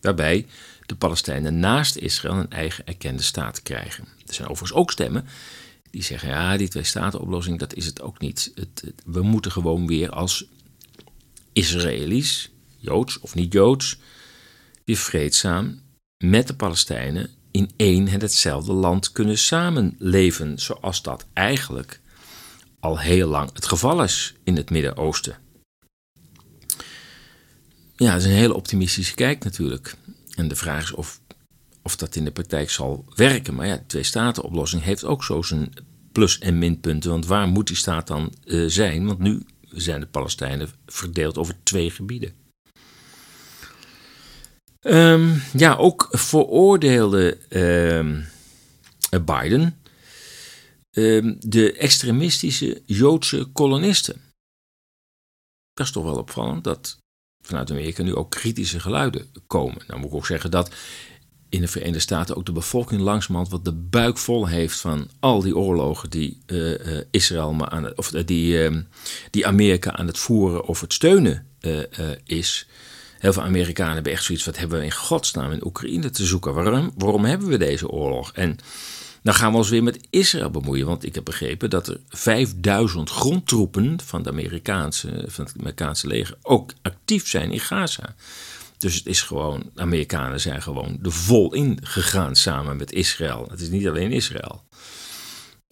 Waarbij 0.00 0.46
de 0.87 0.94
Palestijnen 0.94 1.59
naast 1.59 1.96
Israël 1.96 2.35
een 2.35 2.50
eigen 2.50 2.87
erkende 2.87 3.22
staat 3.22 3.62
krijgen. 3.62 4.05
Er 4.27 4.35
zijn 4.35 4.48
overigens 4.48 4.81
ook 4.81 4.90
stemmen 4.90 5.27
die 5.90 6.03
zeggen: 6.03 6.29
ja, 6.29 6.57
die 6.57 6.68
twee-staten-oplossing, 6.68 7.59
dat 7.59 7.74
is 7.74 7.87
het 7.87 8.03
ook 8.03 8.18
niet. 8.18 8.53
Het, 8.55 8.92
we 9.05 9.22
moeten 9.22 9.53
gewoon 9.53 9.87
weer 9.87 10.11
als 10.11 10.44
Israëli's, 11.53 12.50
Joods 12.77 13.20
of 13.20 13.35
niet 13.35 13.53
Joods, 13.53 13.98
weer 14.85 14.96
vreedzaam 14.96 15.81
met 16.16 16.46
de 16.46 16.55
Palestijnen 16.55 17.31
in 17.54 17.70
één 17.76 18.08
en 18.08 18.20
hetzelfde 18.20 18.72
land 18.72 19.12
kunnen 19.12 19.38
samenleven, 19.38 20.58
zoals 20.58 21.02
dat 21.02 21.26
eigenlijk 21.32 22.00
al 22.80 22.98
heel 22.98 23.28
lang 23.28 23.50
het 23.52 23.66
geval 23.66 24.02
is 24.02 24.34
in 24.44 24.56
het 24.56 24.70
Midden-Oosten. 24.70 25.36
Ja, 27.96 28.12
dat 28.12 28.20
is 28.20 28.24
een 28.24 28.32
hele 28.32 28.54
optimistische 28.54 29.14
kijk 29.14 29.44
natuurlijk. 29.44 29.94
En 30.34 30.48
de 30.48 30.56
vraag 30.56 30.82
is 30.82 30.92
of, 30.92 31.20
of 31.82 31.96
dat 31.96 32.16
in 32.16 32.24
de 32.24 32.30
praktijk 32.30 32.70
zal 32.70 33.04
werken. 33.14 33.54
Maar 33.54 33.66
ja, 33.66 33.76
de 33.76 33.86
twee-staten-oplossing 33.86 34.82
heeft 34.82 35.04
ook 35.04 35.24
zo 35.24 35.42
zijn 35.42 35.72
plus- 36.12 36.38
en 36.38 36.58
minpunten. 36.58 37.10
Want 37.10 37.26
waar 37.26 37.48
moet 37.48 37.66
die 37.66 37.76
staat 37.76 38.06
dan 38.06 38.32
uh, 38.44 38.68
zijn? 38.68 39.06
Want 39.06 39.18
nu 39.18 39.42
zijn 39.70 40.00
de 40.00 40.06
Palestijnen 40.06 40.68
verdeeld 40.86 41.38
over 41.38 41.56
twee 41.62 41.90
gebieden. 41.90 42.32
Um, 44.86 45.42
ja, 45.52 45.74
ook 45.74 46.08
veroordeelde 46.10 47.38
uh, 49.10 49.20
Biden 49.24 49.78
uh, 50.92 51.34
de 51.38 51.72
extremistische 51.72 52.82
Joodse 52.86 53.44
kolonisten. 53.52 54.20
Dat 55.72 55.86
is 55.86 55.92
toch 55.92 56.04
wel 56.04 56.16
opvallend 56.16 56.64
dat 56.64 56.96
vanuit 57.42 57.70
Amerika 57.70 58.02
nu 58.02 58.14
ook 58.14 58.30
kritische 58.30 58.80
geluiden 58.80 59.26
komen. 59.46 59.82
Nou 59.86 60.00
moet 60.00 60.08
ik 60.08 60.14
ook 60.14 60.26
zeggen 60.26 60.50
dat 60.50 60.74
in 61.48 61.60
de 61.60 61.68
Verenigde 61.68 62.00
Staten 62.00 62.36
ook 62.36 62.46
de 62.46 62.52
bevolking 62.52 63.00
langzamerhand 63.00 63.52
wat 63.52 63.64
de 63.64 63.72
buik 63.72 64.18
vol 64.18 64.46
heeft 64.46 64.80
van 64.80 65.08
al 65.20 65.40
die 65.42 65.56
oorlogen 65.56 66.10
die 66.10 66.42
uh, 66.46 67.00
Israël 67.10 67.52
maar 67.52 67.68
aan 67.68 67.96
of 67.96 68.10
die, 68.10 68.70
uh, 68.70 68.80
die 69.30 69.46
Amerika 69.46 69.92
aan 69.92 70.06
het 70.06 70.18
voeren 70.18 70.64
of 70.64 70.80
het 70.80 70.92
steunen 70.92 71.46
is. 72.24 72.68
Heel 73.24 73.32
veel 73.32 73.42
Amerikanen 73.42 73.94
hebben 73.94 74.12
echt 74.12 74.24
zoiets: 74.24 74.44
wat 74.44 74.56
hebben 74.56 74.78
we 74.78 74.84
in 74.84 74.92
godsnaam 74.92 75.52
in 75.52 75.66
Oekraïne 75.66 76.10
te 76.10 76.24
zoeken? 76.24 76.54
Waarom, 76.54 76.92
waarom 76.96 77.24
hebben 77.24 77.48
we 77.48 77.56
deze 77.56 77.88
oorlog? 77.88 78.32
En 78.32 78.56
dan 79.22 79.34
gaan 79.34 79.50
we 79.50 79.56
ons 79.56 79.68
weer 79.68 79.82
met 79.82 80.06
Israël 80.10 80.50
bemoeien. 80.50 80.87
Want 80.87 81.04
ik 81.04 81.14
heb 81.14 81.24
begrepen 81.24 81.70
dat 81.70 81.88
er 81.88 82.00
5000 82.08 83.10
grondtroepen 83.10 83.98
van, 84.04 84.22
de 84.22 84.30
Amerikaanse, 84.30 85.24
van 85.26 85.44
het 85.44 85.54
Amerikaanse 85.58 86.06
leger 86.06 86.37
ook 86.42 86.72
actief 86.82 87.28
zijn 87.28 87.52
in 87.52 87.60
Gaza. 87.60 88.14
Dus 88.78 88.94
het 88.94 89.06
is 89.06 89.22
gewoon, 89.22 89.70
de 89.74 89.80
Amerikanen 89.80 90.40
zijn 90.40 90.62
gewoon 90.62 90.98
er 91.02 91.12
vol 91.12 91.54
in 91.54 91.78
gegaan 91.82 92.37
samen 92.37 92.76
met 92.76 92.92
Israël. 92.92 93.46
Het 93.50 93.60
is 93.60 93.68
niet 93.68 93.88
alleen 93.88 94.12
Israël. 94.12 94.62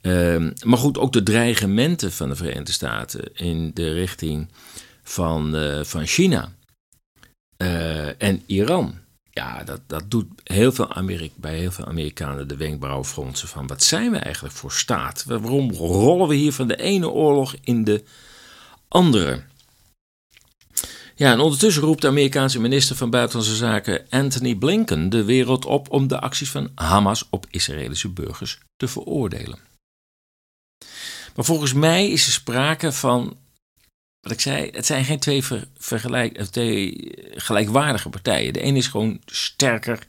Um, 0.03 0.53
maar 0.65 0.79
goed, 0.79 0.99
ook 0.99 1.13
de 1.13 1.23
dreigementen 1.23 2.13
van 2.13 2.29
de 2.29 2.37
Verenigde 2.37 2.73
Staten 2.73 3.35
in 3.35 3.71
de 3.75 3.93
richting 3.93 4.49
van, 5.03 5.57
uh, 5.57 5.85
van 5.85 6.07
China 6.07 6.53
uh, 7.63 8.23
en 8.23 8.43
Iran. 8.47 8.95
Ja, 9.31 9.65
dat, 9.65 9.81
dat 9.87 10.11
doet 10.11 10.27
heel 10.45 10.73
veel 10.73 10.93
Amerika, 10.93 11.35
bij 11.37 11.59
heel 11.59 11.73
veel 11.73 11.87
Amerikanen 11.87 12.49
de 12.49 12.57
wenkbrauwen 12.57 13.07
fronsen 13.07 13.49
van 13.49 13.67
wat 13.67 13.83
zijn 13.83 14.11
we 14.11 14.17
eigenlijk 14.17 14.55
voor 14.55 14.73
staat? 14.73 15.25
Waarom 15.25 15.71
rollen 15.73 16.29
we 16.29 16.35
hier 16.35 16.53
van 16.53 16.69
de 16.69 16.77
ene 16.77 17.09
oorlog 17.09 17.55
in 17.61 17.85
de 17.85 18.05
andere? 18.89 19.43
Ja, 21.15 21.33
en 21.33 21.41
ondertussen 21.41 21.83
roept 21.83 22.01
de 22.01 22.09
Amerikaanse 22.09 22.61
minister 22.61 22.97
van 22.97 23.11
Buitenlandse 23.11 23.57
Zaken 23.57 24.07
Anthony 24.11 24.55
Blinken 24.55 25.09
de 25.09 25.25
wereld 25.25 25.65
op 25.65 25.91
om 25.91 26.09
de 26.09 26.21
acties 26.21 26.51
van 26.51 26.71
Hamas 26.75 27.27
op 27.31 27.47
Israëlische 27.51 28.09
burgers 28.09 28.59
te 28.77 28.89
veroordelen. 28.89 29.59
Maar 31.35 31.45
volgens 31.45 31.73
mij 31.73 32.11
is 32.11 32.27
er 32.27 32.33
sprake 32.33 32.93
van 32.93 33.37
wat 34.23 34.33
ik 34.33 34.41
zei, 34.41 34.71
het 34.73 34.87
zijn 34.87 35.05
geen 35.05 35.19
twee, 35.19 35.43
gelijkwaardige 37.35 38.09
partijen. 38.09 38.53
De 38.53 38.61
ene 38.61 38.79
is 38.79 38.87
gewoon 38.87 39.21
sterker 39.27 40.07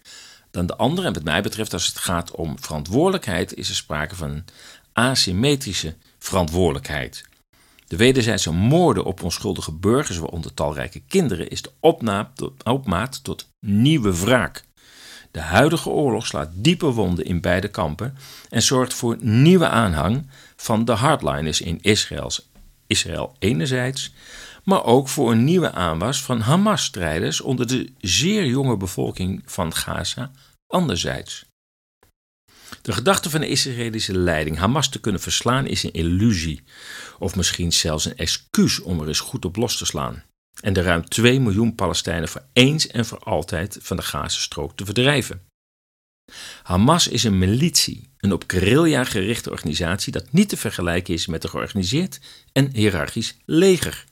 dan 0.51 0.65
de 0.65 0.75
andere. 0.75 1.07
En 1.07 1.13
wat 1.13 1.23
mij 1.23 1.41
betreft, 1.41 1.73
als 1.73 1.85
het 1.85 1.97
gaat 1.97 2.31
om 2.31 2.59
verantwoordelijkheid, 2.59 3.55
is 3.55 3.69
er 3.69 3.75
sprake 3.75 4.15
van 4.15 4.43
asymmetrische 4.93 5.95
verantwoordelijkheid. 6.19 7.25
De 7.87 7.95
wederzijdse 7.95 8.51
moorden 8.51 9.03
op 9.03 9.23
onschuldige 9.23 9.71
burgers, 9.71 10.17
waaronder 10.17 10.53
talrijke 10.53 11.01
kinderen, 11.07 11.49
is 11.49 11.61
de 11.61 11.71
opmaat 12.63 13.23
tot 13.23 13.47
nieuwe 13.59 14.19
wraak. 14.19 14.63
De 15.31 15.41
huidige 15.41 15.89
oorlog 15.89 16.27
slaat 16.27 16.49
diepe 16.53 16.91
wonden 16.91 17.25
in 17.25 17.41
beide 17.41 17.67
kampen 17.67 18.17
en 18.49 18.61
zorgt 18.61 18.93
voor 18.93 19.17
nieuwe 19.19 19.67
aanhang 19.67 20.29
van 20.55 20.85
de 20.85 20.91
hardliners 20.91 21.61
in 21.61 21.79
Israëls, 21.81 22.49
Israël 22.93 23.35
enerzijds, 23.39 24.13
maar 24.63 24.83
ook 24.83 25.07
voor 25.07 25.31
een 25.31 25.43
nieuwe 25.43 25.71
aanwas 25.71 26.23
van 26.23 26.39
Hamas-strijders 26.39 27.41
onder 27.41 27.67
de 27.67 27.93
zeer 27.99 28.45
jonge 28.45 28.77
bevolking 28.77 29.41
van 29.45 29.73
Gaza 29.73 30.31
anderzijds. 30.67 31.45
De 32.81 32.91
gedachte 32.91 33.29
van 33.29 33.39
de 33.39 33.47
Israëlische 33.47 34.17
leiding 34.17 34.57
Hamas 34.57 34.89
te 34.89 34.99
kunnen 34.99 35.21
verslaan 35.21 35.67
is 35.67 35.83
een 35.83 35.93
illusie, 35.93 36.63
of 37.19 37.35
misschien 37.35 37.73
zelfs 37.73 38.05
een 38.05 38.17
excuus 38.17 38.79
om 38.79 38.99
er 38.99 39.07
eens 39.07 39.19
goed 39.19 39.45
op 39.45 39.55
los 39.55 39.77
te 39.77 39.85
slaan 39.85 40.23
en 40.61 40.73
de 40.73 40.81
ruim 40.81 41.09
2 41.09 41.39
miljoen 41.39 41.75
Palestijnen 41.75 42.29
voor 42.29 42.45
eens 42.53 42.87
en 42.87 43.05
voor 43.05 43.19
altijd 43.19 43.77
van 43.81 43.97
de 43.97 44.03
Gazastrook 44.03 44.75
te 44.75 44.85
verdrijven. 44.85 45.41
Hamas 46.63 47.07
is 47.07 47.23
een 47.23 47.37
militie, 47.37 48.09
een 48.23 48.33
op 48.33 48.43
guerrilla 48.47 49.03
gerichte 49.03 49.49
organisatie 49.49 50.11
dat 50.11 50.31
niet 50.31 50.49
te 50.49 50.57
vergelijken 50.57 51.13
is 51.13 51.27
met 51.27 51.43
een 51.43 51.49
georganiseerd 51.49 52.19
en 52.51 52.69
hiërarchisch 52.73 53.35
leger. 53.45 54.05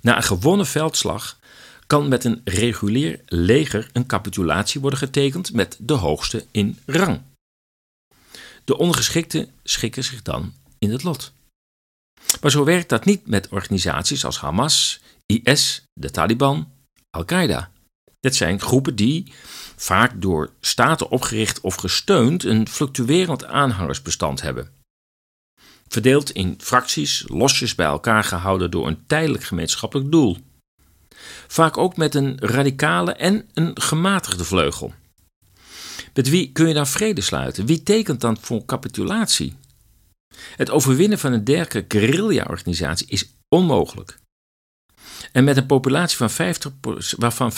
Na 0.00 0.16
een 0.16 0.22
gewonnen 0.22 0.66
veldslag 0.66 1.38
kan 1.86 2.08
met 2.08 2.24
een 2.24 2.40
regulier 2.44 3.20
leger 3.26 3.90
een 3.92 4.06
capitulatie 4.06 4.80
worden 4.80 4.98
getekend 4.98 5.52
met 5.52 5.76
de 5.80 5.92
hoogste 5.92 6.46
in 6.50 6.78
rang. 6.86 7.20
De 8.64 8.76
ondergeschikten 8.76 9.50
schikken 9.62 10.04
zich 10.04 10.22
dan 10.22 10.54
in 10.78 10.90
het 10.90 11.02
lot. 11.02 11.32
Maar 12.40 12.50
zo 12.50 12.64
werkt 12.64 12.88
dat 12.88 13.04
niet 13.04 13.26
met 13.26 13.48
organisaties 13.48 14.24
als 14.24 14.38
Hamas, 14.38 15.00
IS, 15.26 15.82
de 15.92 16.10
Taliban, 16.10 16.72
Al-Qaeda. 17.10 17.70
Dit 18.20 18.36
zijn 18.36 18.60
groepen 18.60 18.96
die, 18.96 19.32
vaak 19.76 20.22
door 20.22 20.50
staten 20.60 21.10
opgericht 21.10 21.60
of 21.60 21.74
gesteund, 21.74 22.44
een 22.44 22.68
fluctuerend 22.68 23.44
aanhangersbestand 23.44 24.42
hebben. 24.42 24.70
Verdeeld 25.88 26.30
in 26.30 26.54
fracties, 26.58 27.24
losjes 27.26 27.74
bij 27.74 27.86
elkaar 27.86 28.24
gehouden 28.24 28.70
door 28.70 28.86
een 28.86 29.06
tijdelijk 29.06 29.44
gemeenschappelijk 29.44 30.10
doel. 30.10 30.38
Vaak 31.46 31.76
ook 31.76 31.96
met 31.96 32.14
een 32.14 32.38
radicale 32.40 33.12
en 33.12 33.48
een 33.54 33.80
gematigde 33.80 34.44
vleugel. 34.44 34.92
Met 36.14 36.28
wie 36.28 36.52
kun 36.52 36.68
je 36.68 36.74
dan 36.74 36.86
vrede 36.86 37.20
sluiten? 37.20 37.66
Wie 37.66 37.82
tekent 37.82 38.20
dan 38.20 38.36
voor 38.40 38.64
capitulatie? 38.64 39.56
Het 40.56 40.70
overwinnen 40.70 41.18
van 41.18 41.32
een 41.32 41.44
dergelijke 41.44 41.98
guerrilla-organisatie 41.98 43.06
is 43.06 43.28
onmogelijk. 43.48 44.18
En 45.32 45.44
met 45.44 45.56
een 45.56 45.66
populatie 45.66 46.16
van 46.16 46.30
50, 46.30 46.72
waarvan 47.16 47.52
50% 47.52 47.56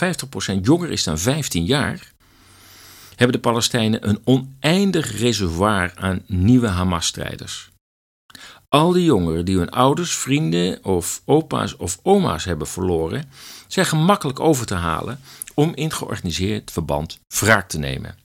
jonger 0.63 0.91
is 0.91 1.05
dan 1.05 1.19
15 1.19 1.65
jaar, 1.65 2.13
hebben 3.09 3.33
de 3.33 3.49
Palestijnen 3.49 4.09
een 4.09 4.21
oneindig 4.25 5.19
reservoir 5.19 5.93
aan 5.95 6.23
nieuwe 6.27 6.69
Hamas-strijders. 6.69 7.71
Al 8.69 8.93
die 8.93 9.05
jongeren 9.05 9.45
die 9.45 9.57
hun 9.57 9.71
ouders, 9.71 10.17
vrienden 10.17 10.85
of 10.85 11.23
opa's 11.25 11.77
of 11.77 11.99
oma's 12.03 12.45
hebben 12.45 12.67
verloren, 12.67 13.31
zijn 13.67 13.87
gemakkelijk 13.87 14.41
over 14.41 14.67
te 14.67 14.75
halen 14.75 15.21
om 15.55 15.75
in 15.75 15.91
georganiseerd 15.91 16.71
verband 16.71 17.19
wraak 17.29 17.69
te 17.69 17.79
nemen. 17.79 18.19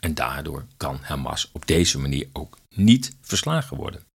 En 0.00 0.14
daardoor 0.14 0.64
kan 0.76 0.98
Hamas 1.02 1.50
op 1.52 1.66
deze 1.66 1.98
manier 1.98 2.28
ook 2.32 2.58
niet 2.74 3.16
verslagen 3.20 3.76
worden. 3.76 4.07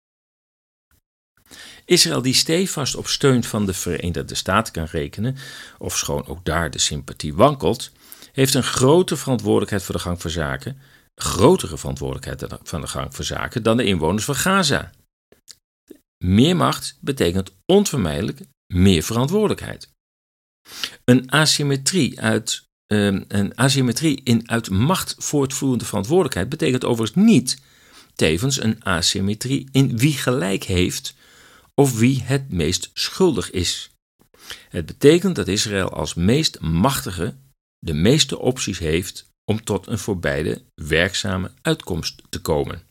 Israël 1.85 2.21
die 2.21 2.33
stevast 2.33 2.95
op 2.95 3.07
steun 3.07 3.43
van 3.43 3.65
de 3.65 3.73
Verenigde 3.73 4.35
Staten 4.35 4.73
kan 4.73 4.85
rekenen, 4.85 5.37
ofschoon 5.77 6.27
ook 6.27 6.45
daar 6.45 6.71
de 6.71 6.79
sympathie 6.79 7.33
wankelt, 7.33 7.91
heeft 8.31 8.53
een 8.53 8.63
grote 8.63 9.17
verantwoordelijkheid 9.17 9.83
voor 9.83 9.95
de 9.95 10.01
gang 10.01 10.21
van 10.21 10.29
zaken, 10.29 10.77
grotere 11.15 11.77
verantwoordelijkheid 11.77 12.59
van 12.63 12.81
de 12.81 12.87
gang 12.87 13.15
van 13.15 13.25
zaken 13.25 13.63
dan 13.63 13.77
de 13.77 13.83
inwoners 13.83 14.25
van 14.25 14.35
Gaza. 14.35 14.91
Meer 16.23 16.55
macht 16.55 16.97
betekent 16.99 17.51
onvermijdelijk 17.65 18.41
meer 18.73 19.03
verantwoordelijkheid. 19.03 19.89
Een 21.05 21.31
asymmetrie, 21.31 22.21
uit, 22.21 22.63
uh, 22.93 23.21
een 23.27 23.55
asymmetrie 23.55 24.21
in 24.23 24.49
uit 24.49 24.69
macht 24.69 25.15
voortvloeiende 25.17 25.85
verantwoordelijkheid 25.85 26.49
betekent 26.49 26.85
overigens 26.85 27.25
niet 27.25 27.61
tevens 28.15 28.63
een 28.63 28.83
asymmetrie 28.83 29.69
in 29.71 29.97
wie 29.97 30.13
gelijk 30.13 30.63
heeft 30.63 31.13
of 31.81 31.97
wie 31.99 32.21
het 32.21 32.51
meest 32.51 32.89
schuldig 32.93 33.51
is. 33.51 33.91
Het 34.69 34.85
betekent 34.85 35.35
dat 35.35 35.47
Israël 35.47 35.89
als 35.89 36.13
meest 36.13 36.59
machtige 36.59 37.35
de 37.79 37.93
meeste 37.93 38.39
opties 38.39 38.79
heeft 38.79 39.29
om 39.51 39.63
tot 39.63 39.87
een 39.87 39.99
voor 39.99 40.19
beide 40.19 40.63
werkzame 40.75 41.51
uitkomst 41.61 42.21
te 42.29 42.41
komen. 42.41 42.83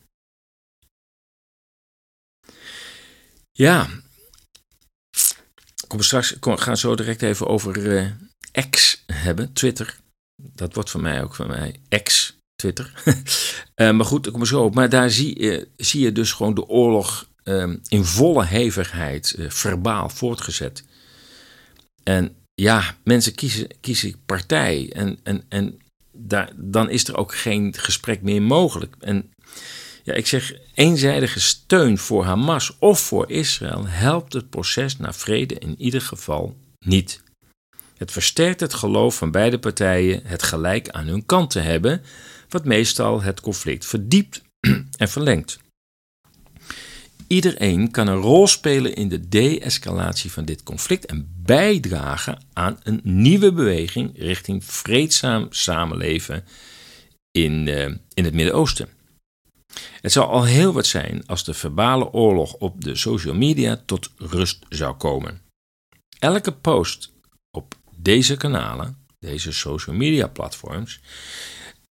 Ja, 3.52 3.88
kom 5.86 6.02
straks, 6.02 6.38
kom, 6.38 6.56
gaan 6.56 6.76
zo 6.76 6.94
direct 6.94 7.22
even 7.22 7.46
over 7.46 7.76
uh, 7.76 8.10
X 8.70 9.04
hebben, 9.06 9.52
Twitter. 9.52 10.00
Dat 10.42 10.74
wordt 10.74 10.90
van 10.90 11.00
mij 11.00 11.22
ook 11.22 11.34
van 11.34 11.46
mij 11.46 11.80
X, 12.02 12.36
Twitter. 12.54 12.92
uh, 13.76 13.90
maar 13.96 14.06
goed, 14.06 14.30
kom 14.30 14.44
zo 14.44 14.64
op. 14.64 14.74
Maar 14.74 14.88
daar 14.88 15.10
zie, 15.10 15.38
uh, 15.38 15.64
zie 15.76 16.00
je 16.00 16.12
dus 16.12 16.32
gewoon 16.32 16.54
de 16.54 16.66
oorlog 16.66 17.29
Ehm, 17.50 17.76
in 17.88 18.04
volle 18.04 18.44
hevigheid 18.44 19.34
uh, 19.38 19.50
verbaal 19.50 20.08
voortgezet. 20.08 20.84
En 22.02 22.36
ja, 22.54 22.96
mensen 23.04 23.34
kiezen, 23.34 23.68
kiezen 23.80 24.14
partij 24.26 24.92
en, 24.92 25.18
en, 25.22 25.44
en 25.48 25.80
daar, 26.12 26.52
dan 26.56 26.90
is 26.90 27.08
er 27.08 27.16
ook 27.16 27.34
geen 27.34 27.74
gesprek 27.76 28.22
meer 28.22 28.42
mogelijk. 28.42 28.96
En 29.00 29.30
ja, 30.02 30.12
ik 30.12 30.26
zeg, 30.26 30.54
eenzijdige 30.74 31.40
steun 31.40 31.98
voor 31.98 32.24
Hamas 32.24 32.76
of 32.78 33.00
voor 33.00 33.30
Israël 33.30 33.86
helpt 33.86 34.32
het 34.32 34.50
proces 34.50 34.96
naar 34.96 35.14
vrede 35.14 35.54
in 35.54 35.74
ieder 35.78 36.00
geval 36.00 36.56
niet. 36.78 37.22
Het 37.96 38.12
versterkt 38.12 38.60
het 38.60 38.74
geloof 38.74 39.16
van 39.16 39.30
beide 39.30 39.58
partijen 39.58 40.20
het 40.24 40.42
gelijk 40.42 40.88
aan 40.88 41.06
hun 41.06 41.26
kant 41.26 41.50
te 41.50 41.60
hebben, 41.60 42.02
wat 42.48 42.64
meestal 42.64 43.22
het 43.22 43.40
conflict 43.40 43.86
verdiept 43.86 44.42
en 44.96 45.08
verlengt. 45.08 45.58
Iedereen 47.32 47.90
kan 47.90 48.06
een 48.06 48.20
rol 48.20 48.46
spelen 48.46 48.94
in 48.94 49.08
de 49.08 49.28
de-escalatie 49.28 50.32
van 50.32 50.44
dit 50.44 50.62
conflict 50.62 51.06
en 51.06 51.32
bijdragen 51.36 52.42
aan 52.52 52.78
een 52.82 53.00
nieuwe 53.02 53.52
beweging 53.52 54.18
richting 54.18 54.64
vreedzaam 54.64 55.46
samenleven 55.50 56.44
in, 57.30 57.66
uh, 57.66 57.84
in 58.14 58.24
het 58.24 58.34
Midden-Oosten. 58.34 58.88
Het 60.00 60.12
zou 60.12 60.28
al 60.28 60.44
heel 60.44 60.72
wat 60.72 60.86
zijn 60.86 61.26
als 61.26 61.44
de 61.44 61.54
verbale 61.54 62.12
oorlog 62.12 62.54
op 62.54 62.84
de 62.84 62.96
social 62.96 63.34
media 63.34 63.82
tot 63.86 64.10
rust 64.16 64.66
zou 64.68 64.94
komen. 64.94 65.40
Elke 66.18 66.52
post 66.52 67.12
op 67.50 67.74
deze 67.96 68.36
kanalen, 68.36 68.96
deze 69.18 69.52
social 69.52 69.96
media 69.96 70.26
platforms, 70.26 71.00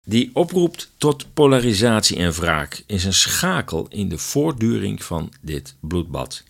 die 0.08 0.30
oproept 0.32 0.90
tot 0.96 1.34
polarisatie 1.34 2.16
en 2.16 2.32
wraak, 2.32 2.82
is 2.86 3.04
een 3.04 3.12
schakel 3.12 3.88
in 3.88 4.08
de 4.08 4.18
voortduring 4.18 5.04
van 5.04 5.32
dit 5.40 5.74
bloedbad. 5.80 6.42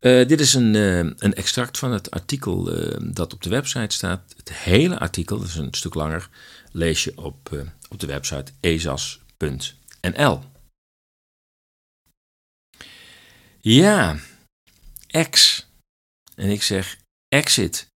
Uh, 0.00 0.26
dit 0.28 0.40
is 0.40 0.54
een, 0.54 0.74
uh, 0.74 0.98
een 0.98 1.34
extract 1.34 1.78
van 1.78 1.92
het 1.92 2.10
artikel 2.10 2.78
uh, 2.78 2.96
dat 3.14 3.32
op 3.32 3.42
de 3.42 3.48
website 3.48 3.94
staat. 3.94 4.34
Het 4.36 4.52
hele 4.52 4.98
artikel, 4.98 5.38
dat 5.38 5.48
is 5.48 5.56
een 5.56 5.74
stuk 5.74 5.94
langer, 5.94 6.28
lees 6.72 7.04
je 7.04 7.12
op, 7.16 7.66
op 7.88 8.00
de 8.00 8.06
website 8.06 8.52
ezas.nl. 8.60 10.40
Ja, 13.60 14.18
X. 15.30 15.66
En 16.34 16.50
ik 16.50 16.62
zeg 16.62 16.98
exit. 17.28 17.86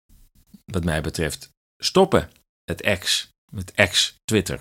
Wat 0.65 0.85
mij 0.85 1.01
betreft 1.01 1.49
stoppen, 1.79 2.31
het 2.65 2.99
X 2.99 3.32
met 3.53 3.73
X, 3.91 4.15
Twitter. 4.25 4.61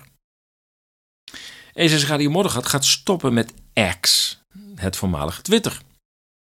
ESS 1.72 2.06
Radio 2.06 2.30
Moddergat 2.30 2.66
gaat 2.66 2.84
stoppen 2.84 3.34
met 3.34 3.54
X, 4.00 4.38
het 4.74 4.96
voormalige 4.96 5.42
Twitter. 5.42 5.80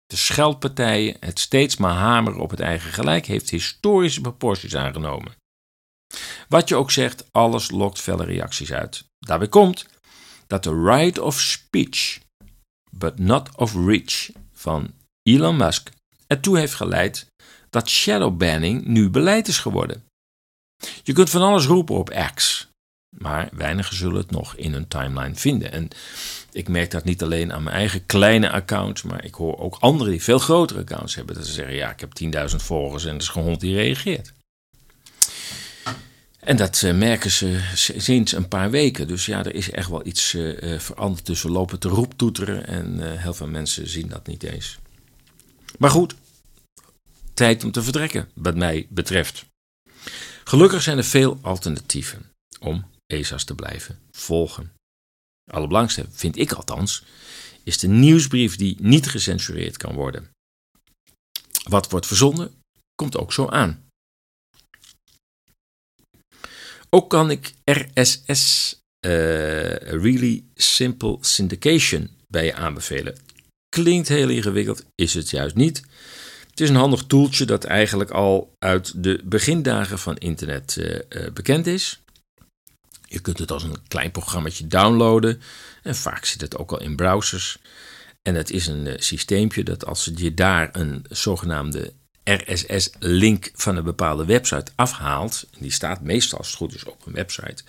De 0.05 0.15
scheldpartijen, 0.15 1.17
het 1.19 1.39
steeds 1.39 1.77
maar 1.77 1.95
hameren 1.95 2.39
op 2.39 2.49
het 2.49 2.59
eigen 2.59 2.91
gelijk, 2.91 3.25
heeft 3.25 3.49
historische 3.49 4.21
proporties 4.21 4.75
aangenomen. 4.75 5.35
Wat 6.47 6.69
je 6.69 6.75
ook 6.75 6.91
zegt, 6.91 7.31
alles 7.31 7.71
lokt 7.71 7.99
felle 7.99 8.23
reacties 8.23 8.71
uit. 8.73 9.05
Daarbij 9.19 9.47
komt 9.47 9.87
dat 10.47 10.63
de 10.63 10.83
right 10.83 11.19
of 11.19 11.39
speech, 11.39 12.19
but 12.91 13.19
not 13.19 13.55
of 13.55 13.73
reach 13.73 14.29
van 14.53 14.93
Elon 15.23 15.57
Musk 15.57 15.89
ertoe 16.27 16.57
heeft 16.57 16.73
geleid 16.73 17.27
dat 17.69 17.89
shadowbanning 17.89 18.85
nu 18.85 19.09
beleid 19.09 19.47
is 19.47 19.57
geworden. 19.57 20.03
Je 21.03 21.13
kunt 21.13 21.29
van 21.29 21.41
alles 21.41 21.65
roepen 21.65 21.95
op 21.95 22.31
X, 22.35 22.67
maar 23.17 23.49
weinigen 23.51 23.95
zullen 23.95 24.17
het 24.17 24.31
nog 24.31 24.55
in 24.55 24.73
hun 24.73 24.87
timeline 24.87 25.35
vinden. 25.35 25.71
En 25.71 25.87
ik 26.51 26.67
merk 26.67 26.91
dat 26.91 27.03
niet 27.03 27.23
alleen 27.23 27.53
aan 27.53 27.63
mijn 27.63 27.75
eigen 27.75 28.05
kleine 28.05 28.51
accounts, 28.51 29.01
maar 29.01 29.25
ik 29.25 29.33
hoor 29.33 29.59
ook 29.59 29.77
anderen 29.79 30.11
die 30.11 30.23
veel 30.23 30.39
grotere 30.39 30.79
accounts 30.79 31.15
hebben. 31.15 31.35
Dat 31.35 31.45
ze 31.45 31.53
zeggen, 31.53 31.75
ja, 31.75 31.91
ik 31.91 31.99
heb 31.99 32.11
10.000 32.49 32.55
volgers 32.55 33.05
en 33.05 33.13
er 33.13 33.21
is 33.21 33.27
gewoon 33.27 33.47
hond 33.47 33.59
die 33.59 33.75
reageert. 33.75 34.33
En 36.39 36.57
dat 36.57 36.81
merken 36.81 37.31
ze 37.31 37.59
sinds 37.75 38.31
een 38.31 38.47
paar 38.47 38.69
weken. 38.69 39.07
Dus 39.07 39.25
ja, 39.25 39.39
er 39.45 39.55
is 39.55 39.71
echt 39.71 39.89
wel 39.89 40.05
iets 40.05 40.37
veranderd. 40.77 41.25
Dus 41.25 41.41
we 41.41 41.49
lopen 41.49 41.79
te 41.79 41.87
roeptoeteren 41.87 42.67
en 42.67 43.17
heel 43.17 43.33
veel 43.33 43.47
mensen 43.47 43.87
zien 43.87 44.07
dat 44.07 44.27
niet 44.27 44.43
eens. 44.43 44.79
Maar 45.77 45.89
goed, 45.89 46.15
tijd 47.33 47.63
om 47.63 47.71
te 47.71 47.83
vertrekken, 47.83 48.29
wat 48.33 48.55
mij 48.55 48.87
betreft. 48.89 49.45
Gelukkig 50.49 50.81
zijn 50.81 50.97
er 50.97 51.03
veel 51.03 51.39
alternatieven 51.41 52.31
om 52.59 52.89
ESA's 53.05 53.43
te 53.43 53.55
blijven 53.55 53.99
volgen. 54.11 54.73
Allerbelangrijkste, 55.51 56.17
vind 56.17 56.37
ik 56.37 56.51
althans, 56.51 57.03
is 57.63 57.77
de 57.77 57.87
nieuwsbrief 57.87 58.55
die 58.55 58.75
niet 58.79 59.07
gecensureerd 59.07 59.77
kan 59.77 59.95
worden. 59.95 60.29
Wat 61.63 61.89
wordt 61.89 62.05
verzonden, 62.05 62.53
komt 62.95 63.17
ook 63.17 63.33
zo 63.33 63.47
aan. 63.47 63.85
Ook 66.89 67.09
kan 67.09 67.31
ik 67.31 67.53
RSS, 67.63 68.75
eh, 68.99 69.75
Really 69.75 70.43
Simple 70.55 71.17
Syndication, 71.21 72.09
bij 72.27 72.45
je 72.45 72.53
aanbevelen. 72.53 73.17
Klinkt 73.69 74.07
heel 74.07 74.29
ingewikkeld, 74.29 74.85
is 74.95 75.13
het 75.13 75.29
juist 75.29 75.55
niet. 75.55 75.83
Het 76.59 76.67
is 76.67 76.73
een 76.73 76.81
handig 76.81 77.03
toeltje 77.03 77.45
dat 77.45 77.63
eigenlijk 77.63 78.11
al 78.11 78.55
uit 78.57 79.03
de 79.03 79.21
begindagen 79.23 79.99
van 79.99 80.17
internet 80.17 80.77
uh, 80.79 81.31
bekend 81.33 81.67
is. 81.67 82.01
Je 83.05 83.19
kunt 83.19 83.39
het 83.39 83.51
als 83.51 83.63
een 83.63 83.87
klein 83.87 84.11
programmaatje 84.11 84.67
downloaden 84.67 85.41
en 85.83 85.95
vaak 85.95 86.25
zit 86.25 86.41
het 86.41 86.57
ook 86.57 86.71
al 86.71 86.81
in 86.81 86.95
browsers. 86.95 87.57
En 88.21 88.35
het 88.35 88.49
is 88.49 88.67
een 88.67 88.85
uh, 88.85 88.93
systeempje 88.97 89.63
dat 89.63 89.85
als 89.85 90.11
je 90.15 90.33
daar 90.33 90.69
een 90.71 91.05
zogenaamde 91.09 91.93
RSS-link 92.23 93.51
van 93.53 93.75
een 93.75 93.83
bepaalde 93.83 94.25
website 94.25 94.71
afhaalt, 94.75 95.47
en 95.51 95.59
die 95.61 95.71
staat 95.71 96.01
meestal 96.01 96.37
als 96.37 96.47
het 96.47 96.57
goed 96.57 96.75
is 96.75 96.83
op 96.83 97.05
een 97.05 97.13
website, 97.13 97.63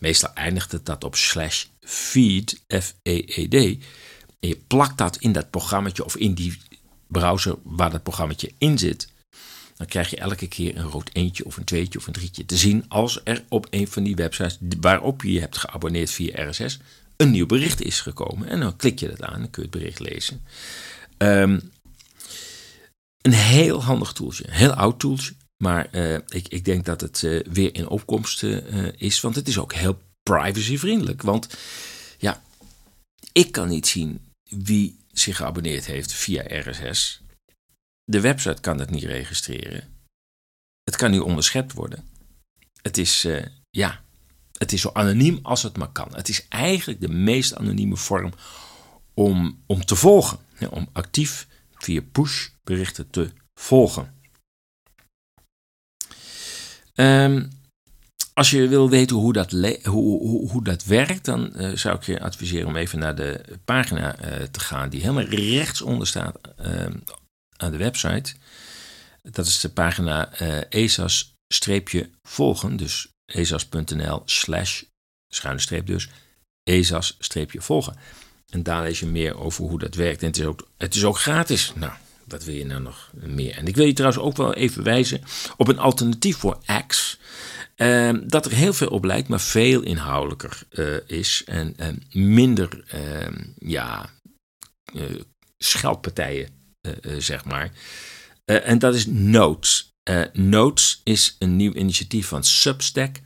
meestal 0.00 0.34
eindigt 0.34 0.72
het 0.72 0.86
dat 0.86 1.04
op 1.04 1.16
slash 1.16 1.64
feed, 1.80 2.62
F-E-E-D, 2.68 3.84
je 4.40 4.56
plakt 4.66 4.98
dat 4.98 5.16
in 5.16 5.32
dat 5.32 5.50
programmaatje 5.50 6.04
of 6.04 6.16
in 6.16 6.34
die 6.34 6.58
browser 7.10 7.54
waar 7.62 7.90
dat 7.90 8.02
programmaatje 8.02 8.52
in 8.58 8.78
zit, 8.78 9.08
dan 9.76 9.86
krijg 9.86 10.10
je 10.10 10.16
elke 10.16 10.48
keer 10.48 10.76
een 10.76 10.90
rood 10.90 11.10
eentje 11.12 11.44
of 11.44 11.56
een 11.56 11.64
tweetje 11.64 11.98
of 11.98 12.06
een 12.06 12.12
drietje 12.12 12.44
te 12.44 12.56
zien 12.56 12.84
als 12.88 13.20
er 13.24 13.44
op 13.48 13.66
een 13.70 13.88
van 13.88 14.02
die 14.02 14.16
websites 14.16 14.58
waarop 14.80 15.22
je 15.22 15.32
je 15.32 15.40
hebt 15.40 15.58
geabonneerd 15.58 16.10
via 16.10 16.48
RSS 16.48 16.78
een 17.20 17.30
nieuw 17.30 17.46
bericht 17.46 17.82
is 17.82 18.00
gekomen. 18.00 18.48
En 18.48 18.60
dan 18.60 18.76
klik 18.76 18.98
je 18.98 19.08
dat 19.08 19.22
aan 19.22 19.42
en 19.42 19.50
kun 19.50 19.62
je 19.62 19.68
het 19.68 19.78
bericht 19.78 19.98
lezen. 20.00 20.42
Ehm, 21.16 21.60
een 23.20 23.32
heel 23.32 23.82
handig 23.82 24.12
toeltje, 24.12 24.46
een 24.46 24.52
heel 24.52 24.72
oud 24.72 24.98
toeltje, 24.98 25.32
maar 25.56 25.88
uh, 25.92 26.14
ik, 26.14 26.48
ik 26.48 26.64
denk 26.64 26.84
dat 26.84 27.00
het 27.00 27.22
uh, 27.22 27.40
weer 27.52 27.74
in 27.74 27.88
opkomst 27.88 28.42
uh, 28.42 28.88
is, 28.96 29.20
want 29.20 29.34
het 29.34 29.48
is 29.48 29.58
ook 29.58 29.72
heel 29.72 30.00
privacyvriendelijk. 30.22 31.22
Want 31.22 31.48
ja, 32.18 32.42
ik 33.32 33.52
kan 33.52 33.68
niet 33.68 33.86
zien 33.86 34.20
wie 34.48 34.99
zich 35.12 35.36
geabonneerd 35.36 35.86
heeft 35.86 36.12
via 36.12 36.42
RSS. 36.46 37.22
De 38.04 38.20
website 38.20 38.60
kan 38.60 38.76
dat 38.76 38.90
niet 38.90 39.04
registreren. 39.04 39.98
Het 40.82 40.96
kan 40.96 41.10
niet 41.10 41.20
onderschept 41.20 41.72
worden. 41.72 42.08
Het 42.82 42.98
is, 42.98 43.24
uh, 43.24 43.46
ja, 43.70 44.04
het 44.58 44.72
is 44.72 44.80
zo 44.80 44.90
anoniem 44.92 45.38
als 45.42 45.62
het 45.62 45.76
maar 45.76 45.92
kan. 45.92 46.14
Het 46.14 46.28
is 46.28 46.48
eigenlijk 46.48 47.00
de 47.00 47.08
meest 47.08 47.54
anonieme 47.54 47.96
vorm 47.96 48.32
om, 49.14 49.62
om 49.66 49.84
te 49.84 49.96
volgen. 49.96 50.38
om 50.70 50.88
actief 50.92 51.46
via 51.74 52.00
push 52.12 52.48
berichten 52.64 53.10
te 53.10 53.30
volgen. 53.54 54.14
Um, 56.94 57.59
als 58.40 58.50
je 58.50 58.68
wil 58.68 58.90
weten 58.90 59.16
hoe 59.16 59.32
dat, 59.32 59.50
hoe, 59.82 60.48
hoe, 60.50 60.64
dat 60.64 60.84
werkt, 60.84 61.24
dan 61.24 61.52
uh, 61.56 61.76
zou 61.76 61.96
ik 61.96 62.02
je 62.02 62.20
adviseren 62.20 62.66
om 62.66 62.76
even 62.76 62.98
naar 62.98 63.14
de 63.14 63.40
pagina 63.64 64.16
uh, 64.18 64.24
te 64.50 64.60
gaan 64.60 64.88
die 64.88 65.00
helemaal 65.00 65.24
rechtsonder 65.24 66.06
staat 66.06 66.38
uh, 66.60 66.86
aan 67.56 67.70
de 67.70 67.76
website. 67.76 68.34
Dat 69.22 69.46
is 69.46 69.60
de 69.60 69.68
pagina 69.68 70.32
ESAS-volgen, 70.68 72.76
dus 72.76 73.08
esas.nl 73.26 74.22
slash 74.24 74.82
schuine 75.28 75.60
streep 75.60 75.86
dus, 75.86 76.08
ESAS-volgen. 76.62 77.96
En 78.48 78.62
daar 78.62 78.82
lees 78.82 79.00
je 79.00 79.06
meer 79.06 79.38
over 79.38 79.64
hoe 79.64 79.78
dat 79.78 79.94
werkt. 79.94 80.20
En 80.20 80.26
het 80.26 80.38
is 80.38 80.44
ook, 80.44 80.68
het 80.76 80.94
is 80.94 81.04
ook 81.04 81.18
gratis. 81.18 81.72
Nou, 81.74 81.92
wat 82.24 82.44
wil 82.44 82.54
je 82.54 82.66
nou 82.66 82.82
nog 82.82 83.10
meer? 83.12 83.56
En 83.56 83.66
ik 83.66 83.76
wil 83.76 83.86
je 83.86 83.92
trouwens 83.92 84.22
ook 84.22 84.36
wel 84.36 84.54
even 84.54 84.82
wijzen 84.82 85.22
op 85.56 85.68
een 85.68 85.78
alternatief 85.78 86.36
voor 86.36 86.58
X. 86.86 87.18
Ehm, 87.80 88.20
dat 88.26 88.46
er 88.46 88.52
heel 88.52 88.72
veel 88.72 88.88
op 88.88 89.04
lijkt, 89.04 89.28
maar 89.28 89.40
veel 89.40 89.82
inhoudelijker 89.82 90.62
uh, 90.70 90.96
is 91.06 91.42
en 91.46 91.76
minder 92.12 92.84
uh, 92.94 93.26
ja, 93.58 94.10
uh, 94.94 95.02
scheldpartijen, 95.58 96.48
eh, 96.80 97.14
zeg 97.18 97.44
maar. 97.44 97.72
en 98.44 98.78
dat 98.78 98.94
is 98.94 99.06
Notes. 99.06 99.92
Notes 100.32 101.00
is 101.04 101.36
een 101.38 101.56
nieuw 101.56 101.72
initiatief 101.72 102.26
van 102.26 102.44
Substack. 102.44 103.20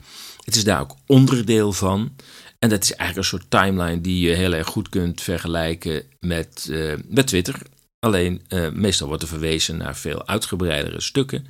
Het 0.45 0.57
is 0.57 0.65
daar 0.65 0.81
ook 0.81 0.97
onderdeel 1.07 1.73
van. 1.73 2.17
En 2.59 2.69
dat 2.69 2.83
is 2.83 2.95
eigenlijk 2.95 3.19
een 3.19 3.39
soort 3.39 3.51
timeline 3.51 4.01
die 4.01 4.29
je 4.29 4.35
heel 4.35 4.53
erg 4.53 4.67
goed 4.67 4.89
kunt 4.89 5.23
vergelijken 5.23 6.03
met, 6.21 6.71
met 7.09 7.27
Twitter. 7.27 7.55
Alleen 7.99 8.43
meestal 8.73 9.07
wordt 9.07 9.23
er 9.23 9.29
verwezen 9.29 9.77
naar 9.77 9.97
veel 9.97 10.27
uitgebreidere 10.27 11.01
stukken. 11.01 11.47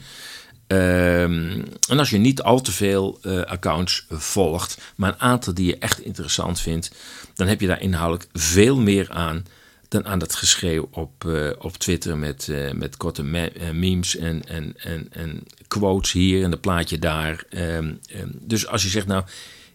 Ehm, 0.75 1.63
en 1.89 1.99
als 1.99 2.11
je 2.11 2.19
niet 2.19 2.43
al 2.43 2.61
te 2.61 2.73
veel 2.73 3.19
uh, 3.23 3.43
accounts 3.43 4.07
volgt, 4.11 4.79
maar 4.97 5.13
een 5.13 5.21
aantal 5.21 5.55
die 5.55 5.67
je 5.67 5.79
echt 5.79 6.01
interessant 6.01 6.61
vindt, 6.61 6.91
dan 7.35 7.47
heb 7.47 7.61
je 7.61 7.67
daar 7.67 7.81
inhoudelijk 7.81 8.29
veel 8.33 8.77
meer 8.77 9.11
aan 9.11 9.47
dan 9.89 10.07
aan 10.07 10.19
dat 10.19 10.35
geschreeuw 10.35 10.89
op, 10.91 11.25
uh, 11.25 11.51
op 11.59 11.77
Twitter 11.77 12.19
met, 12.19 12.47
uh, 12.51 12.73
met 12.73 12.97
korte 12.97 13.23
me 13.23 13.53
memes 13.73 14.17
en, 14.17 14.49
en, 14.49 14.75
en, 14.77 15.07
en 15.11 15.43
quotes 15.69 16.13
hier 16.13 16.45
en 16.45 16.53
een 16.53 16.61
plaatje 16.61 16.99
daar. 16.99 17.45
Um, 17.51 18.01
um, 18.17 18.39
dus 18.41 18.67
als 18.67 18.83
je 18.83 18.89
zegt, 18.89 19.07
nou, 19.07 19.25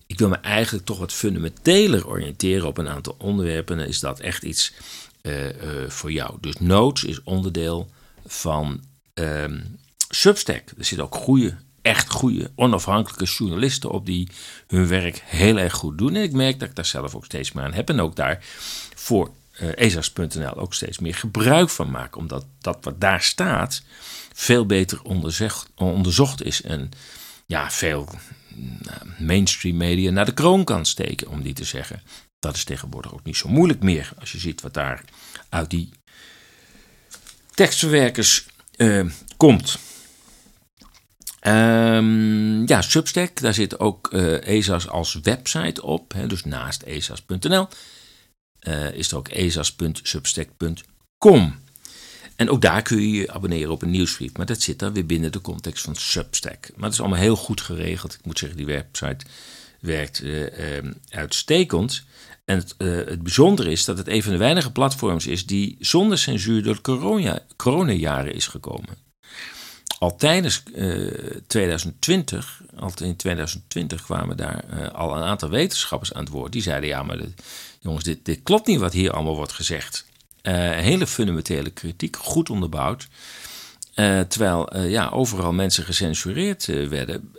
ik 0.07 0.19
wil 0.19 0.29
me 0.29 0.35
eigenlijk 0.35 0.85
toch 0.85 0.99
wat 0.99 1.13
fundamenteler 1.13 2.07
oriënteren 2.07 2.67
op 2.67 2.77
een 2.77 2.89
aantal 2.89 3.15
onderwerpen, 3.17 3.77
dan 3.77 3.87
is 3.87 3.99
dat 3.99 4.19
echt 4.19 4.43
iets 4.43 4.73
voor 5.87 6.11
jou. 6.11 6.37
Dus 6.41 6.55
Notes 6.59 7.03
is 7.03 7.23
onderdeel 7.23 7.89
van 8.25 8.83
Substack. 10.09 10.69
Er 10.77 10.85
zitten 10.85 11.05
ook 11.05 11.15
goede, 11.15 11.55
echt 11.81 12.09
goede, 12.09 12.51
onafhankelijke 12.55 13.25
journalisten 13.25 13.89
op 13.89 14.05
die 14.05 14.29
hun 14.67 14.87
werk 14.87 15.21
heel 15.25 15.57
erg 15.57 15.73
goed 15.73 15.97
doen. 15.97 16.15
En 16.15 16.23
ik 16.23 16.31
merk 16.31 16.59
dat 16.59 16.69
ik 16.69 16.75
daar 16.75 16.85
zelf 16.85 17.15
ook 17.15 17.25
steeds 17.25 17.51
meer 17.51 17.63
aan 17.63 17.73
heb. 17.73 17.89
En 17.89 17.99
ook 17.99 18.15
daar 18.15 18.43
voor 18.95 19.31
uh, 19.61 19.95
eh, 20.35 20.51
ook 20.55 20.73
steeds 20.73 20.99
meer 20.99 21.15
gebruik 21.15 21.69
van 21.69 21.91
maak. 21.91 22.15
Omdat 22.15 22.45
dat 22.59 22.77
wat 22.81 23.01
daar 23.01 23.21
staat 23.21 23.83
veel 24.33 24.65
beter 24.65 25.01
onderzocht 25.77 26.43
is. 26.43 26.61
En 26.61 26.91
ja, 27.45 27.71
veel 27.71 28.09
nou, 28.55 28.99
mainstream 29.17 29.77
media 29.77 30.11
naar 30.11 30.25
de 30.25 30.33
kroon 30.33 30.63
kan 30.63 30.85
steken, 30.85 31.27
om 31.27 31.41
die 31.41 31.53
te 31.53 31.63
zeggen. 31.63 32.01
Dat 32.39 32.55
is 32.55 32.63
tegenwoordig 32.63 33.13
ook 33.13 33.23
niet 33.23 33.37
zo 33.37 33.49
moeilijk 33.49 33.83
meer. 33.83 34.11
Als 34.19 34.31
je 34.31 34.39
ziet 34.39 34.61
wat 34.61 34.73
daar 34.73 35.03
uit 35.49 35.69
die 35.69 35.89
tekstverwerkers 37.53 38.45
uh, 38.77 39.05
komt. 39.37 39.79
Um, 41.47 42.67
ja, 42.67 42.81
Substack, 42.81 43.41
daar 43.41 43.53
zit 43.53 43.79
ook 43.79 44.09
uh, 44.13 44.47
ESAS 44.47 44.89
als 44.89 45.19
website 45.23 45.81
op. 45.81 46.13
Hè, 46.13 46.27
dus 46.27 46.43
naast 46.43 46.81
esas.nl 46.81 47.67
eh, 48.59 48.93
is 48.93 49.11
er 49.11 49.17
ook 49.17 49.27
esas.substack.com. 49.27 51.59
En 52.35 52.49
ook 52.49 52.61
daar 52.61 52.81
kun 52.81 53.01
je 53.01 53.11
je 53.11 53.31
abonneren 53.31 53.71
op 53.71 53.81
een 53.81 53.89
nieuwsbrief. 53.89 54.37
Maar 54.37 54.45
dat 54.45 54.61
zit 54.61 54.79
dan 54.79 54.93
weer 54.93 55.05
binnen 55.05 55.31
de 55.31 55.41
context 55.41 55.83
van 55.83 55.95
Substack. 55.95 56.69
Maar 56.75 56.83
het 56.83 56.93
is 56.93 56.99
allemaal 56.99 57.19
heel 57.19 57.35
goed 57.35 57.61
geregeld. 57.61 58.13
Ik 58.13 58.25
moet 58.25 58.39
zeggen, 58.39 58.57
die 58.57 58.65
website 58.65 59.25
werkt 59.79 60.23
uh, 60.23 60.75
um, 60.75 60.93
uitstekend. 61.09 62.03
En 62.45 62.57
het, 62.57 62.75
het 63.07 63.23
bijzondere 63.23 63.71
is 63.71 63.85
dat 63.85 63.97
het 63.97 64.07
een 64.07 64.23
van 64.23 64.31
de 64.31 64.37
weinige 64.37 64.71
platforms 64.71 65.27
is 65.27 65.45
die 65.45 65.77
zonder 65.79 66.17
censuur 66.17 66.63
door 66.63 66.81
corona, 66.81 67.39
coronajaren 67.55 68.33
is 68.33 68.47
gekomen 68.47 69.08
al 69.99 70.15
tijdens 70.15 70.63
2020, 71.47 72.61
eh, 72.75 72.81
al 72.81 72.91
in 73.01 73.15
2020 73.15 74.03
kwamen 74.03 74.37
daar 74.37 74.63
uh, 74.73 74.87
al 74.87 75.15
een 75.15 75.23
aantal 75.23 75.49
wetenschappers 75.49 76.13
aan 76.13 76.23
het 76.23 76.29
woord. 76.29 76.51
Die 76.51 76.61
zeiden, 76.61 76.89
ja, 76.89 77.03
maar 77.03 77.17
jongens, 77.79 78.03
dit, 78.03 78.25
dit, 78.25 78.39
klopt 78.43 78.67
niet 78.67 78.79
wat 78.79 78.93
hier 78.93 79.11
allemaal 79.11 79.35
wordt 79.35 79.51
gezegd. 79.51 80.05
Uh, 80.43 80.53
hele 80.71 81.07
fundamentele 81.07 81.69
kritiek, 81.69 82.15
goed 82.15 82.49
onderbouwd. 82.49 83.07
terwijl 84.27 84.83
ja, 84.83 85.09
overal 85.09 85.53
mensen 85.53 85.83
gecensureerd 85.83 86.65
werden, 86.65 87.33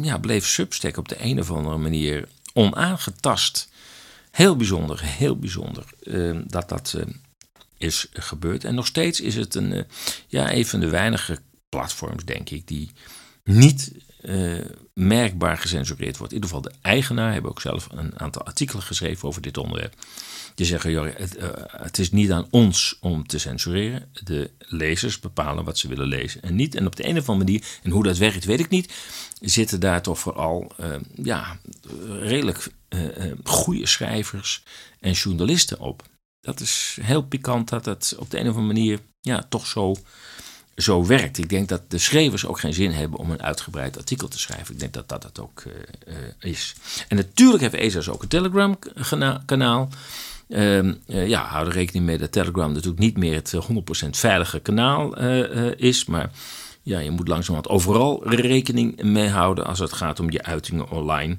ja, 0.00 0.18
bleef 0.18 0.46
Substack 0.46 0.96
op 0.96 1.08
de 1.08 1.16
een 1.18 1.40
of 1.40 1.50
andere 1.50 1.76
manier 1.76 2.28
onaangetast. 2.52 3.68
Heel 4.30 4.56
bijzonder, 4.56 5.02
heel 5.02 5.36
bijzonder 5.36 5.84
dat 6.46 6.68
dat 6.68 6.96
is 7.78 8.06
gebeurd. 8.12 8.64
En 8.64 8.74
nog 8.74 8.86
steeds 8.86 9.20
is 9.20 9.34
het 9.34 9.54
een, 9.54 9.86
ja, 10.28 10.52
een 10.52 10.66
van 10.66 10.80
de 10.80 10.88
weinige 10.88 11.38
platforms, 11.76 12.24
denk 12.24 12.50
ik, 12.50 12.66
die 12.66 12.90
niet 13.44 13.92
uh, 14.22 14.64
merkbaar 14.94 15.58
gecensureerd 15.58 16.16
wordt. 16.16 16.32
In 16.32 16.42
ieder 16.42 16.56
geval 16.56 16.72
de 16.72 16.78
eigenaar 16.82 17.32
hebben 17.32 17.50
ook 17.50 17.60
zelf 17.60 17.88
een 17.90 18.20
aantal 18.20 18.42
artikelen 18.42 18.82
geschreven 18.82 19.28
over 19.28 19.42
dit 19.42 19.56
onderwerp. 19.56 19.94
Die 20.54 20.66
zeggen, 20.66 20.90
joh, 20.90 21.08
het, 21.16 21.36
uh, 21.36 21.48
het, 21.66 21.98
is 21.98 22.10
niet 22.10 22.32
aan 22.32 22.46
ons 22.50 22.96
om 23.00 23.26
te 23.26 23.38
censureren. 23.38 24.08
De 24.24 24.50
lezers 24.58 25.20
bepalen 25.20 25.64
wat 25.64 25.78
ze 25.78 25.88
willen 25.88 26.06
lezen 26.06 26.42
en 26.42 26.54
niet. 26.54 26.74
En 26.74 26.86
op 26.86 26.96
de 26.96 27.08
een 27.08 27.18
of 27.18 27.28
andere 27.28 27.50
manier, 27.50 27.66
en 27.82 27.90
hoe 27.90 28.02
dat 28.02 28.18
werkt 28.18 28.44
weet 28.44 28.60
ik 28.60 28.68
niet, 28.68 28.92
zitten 29.40 29.80
daar 29.80 30.02
toch 30.02 30.18
vooral 30.18 30.72
uh, 30.80 30.86
ja, 31.22 31.58
redelijk 32.08 32.68
goede 33.44 33.86
schrijvers 33.86 34.62
en 35.00 35.12
journalisten 35.12 35.80
op. 35.80 36.02
Dat 36.40 36.60
is 36.60 36.98
heel 37.00 37.22
pikant 37.22 37.68
dat 37.68 37.84
het 37.84 38.14
op 38.18 38.30
de 38.30 38.38
een 38.38 38.48
of 38.48 38.56
andere 38.56 38.74
manier 38.74 39.00
ja, 39.20 39.46
toch 39.48 39.66
zo 39.66 39.94
zo 40.76 41.06
werkt. 41.06 41.38
Ik 41.38 41.48
denk 41.48 41.68
dat 41.68 41.82
de 41.88 41.98
schrijvers 41.98 42.46
ook 42.46 42.60
geen 42.60 42.74
zin 42.74 42.90
hebben 42.90 43.18
om 43.18 43.30
een 43.30 43.42
uitgebreid 43.42 43.96
artikel 43.96 44.28
te 44.28 44.38
schrijven. 44.38 44.74
Ik 44.74 44.80
denk 44.80 44.92
dat 44.92 45.08
dat 45.08 45.22
het 45.22 45.40
ook 45.40 45.62
uh, 45.66 46.14
is. 46.38 46.74
En 47.08 47.16
natuurlijk 47.16 47.62
heeft 47.62 47.74
ESA's 47.74 48.08
ook 48.08 48.22
een 48.22 48.28
Telegram-kanaal. 48.28 49.88
Uh, 50.48 50.78
uh, 50.78 51.28
ja, 51.28 51.44
hou 51.44 51.66
er 51.66 51.72
rekening 51.72 52.04
mee 52.04 52.18
dat 52.18 52.32
Telegram 52.32 52.72
natuurlijk 52.72 53.00
niet 53.00 53.16
meer 53.16 53.34
het 53.34 53.54
100% 54.06 54.10
veilige 54.10 54.60
kanaal 54.60 55.16
is. 55.76 56.04
Maar 56.04 56.30
ja, 56.82 56.98
je 56.98 57.10
moet 57.10 57.28
langzamerhand 57.28 57.74
overal 57.74 58.28
rekening 58.28 59.02
mee 59.02 59.28
houden 59.28 59.66
als 59.66 59.78
het 59.78 59.92
gaat 59.92 60.20
om 60.20 60.30
je 60.30 60.42
uitingen 60.42 60.90
online. 60.90 61.36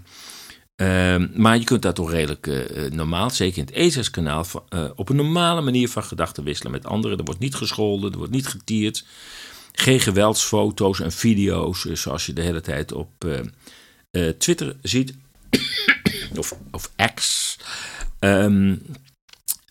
Ehm, 0.75 1.27
maar 1.33 1.57
je 1.57 1.63
kunt 1.63 1.81
daar 1.81 1.93
toch 1.93 2.11
redelijk 2.11 2.47
uh, 2.47 2.91
normaal, 2.91 3.29
zeker 3.29 3.57
in 3.57 3.65
het 3.65 3.73
ESA's-kanaal, 3.73 4.45
uh, 4.69 4.89
op 4.95 5.09
een 5.09 5.15
normale 5.15 5.61
manier 5.61 5.89
van 5.89 6.03
gedachten 6.03 6.43
wisselen 6.43 6.71
met 6.71 6.85
anderen. 6.85 7.17
Er 7.17 7.23
wordt 7.23 7.39
niet 7.39 7.55
gescholden, 7.55 8.11
er 8.11 8.17
wordt 8.17 8.33
niet 8.33 8.47
getierd. 8.47 9.05
Geen 9.71 9.99
geweldsfoto's 9.99 10.99
en 10.99 11.11
video's, 11.11 11.81
zoals 11.81 12.25
je 12.25 12.33
de 12.33 12.41
hele 12.41 12.61
tijd 12.61 12.91
op 12.91 13.25
Twitter 14.37 14.75
ziet. 14.81 15.13
of, 16.37 16.57
of 16.71 16.91
X. 17.15 17.57
Um, 18.19 18.81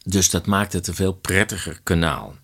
dus 0.04 0.30
dat 0.30 0.46
maakt 0.46 0.72
het 0.72 0.86
een 0.86 0.94
veel 0.94 1.12
prettiger 1.12 1.80
kanaal. 1.82 2.34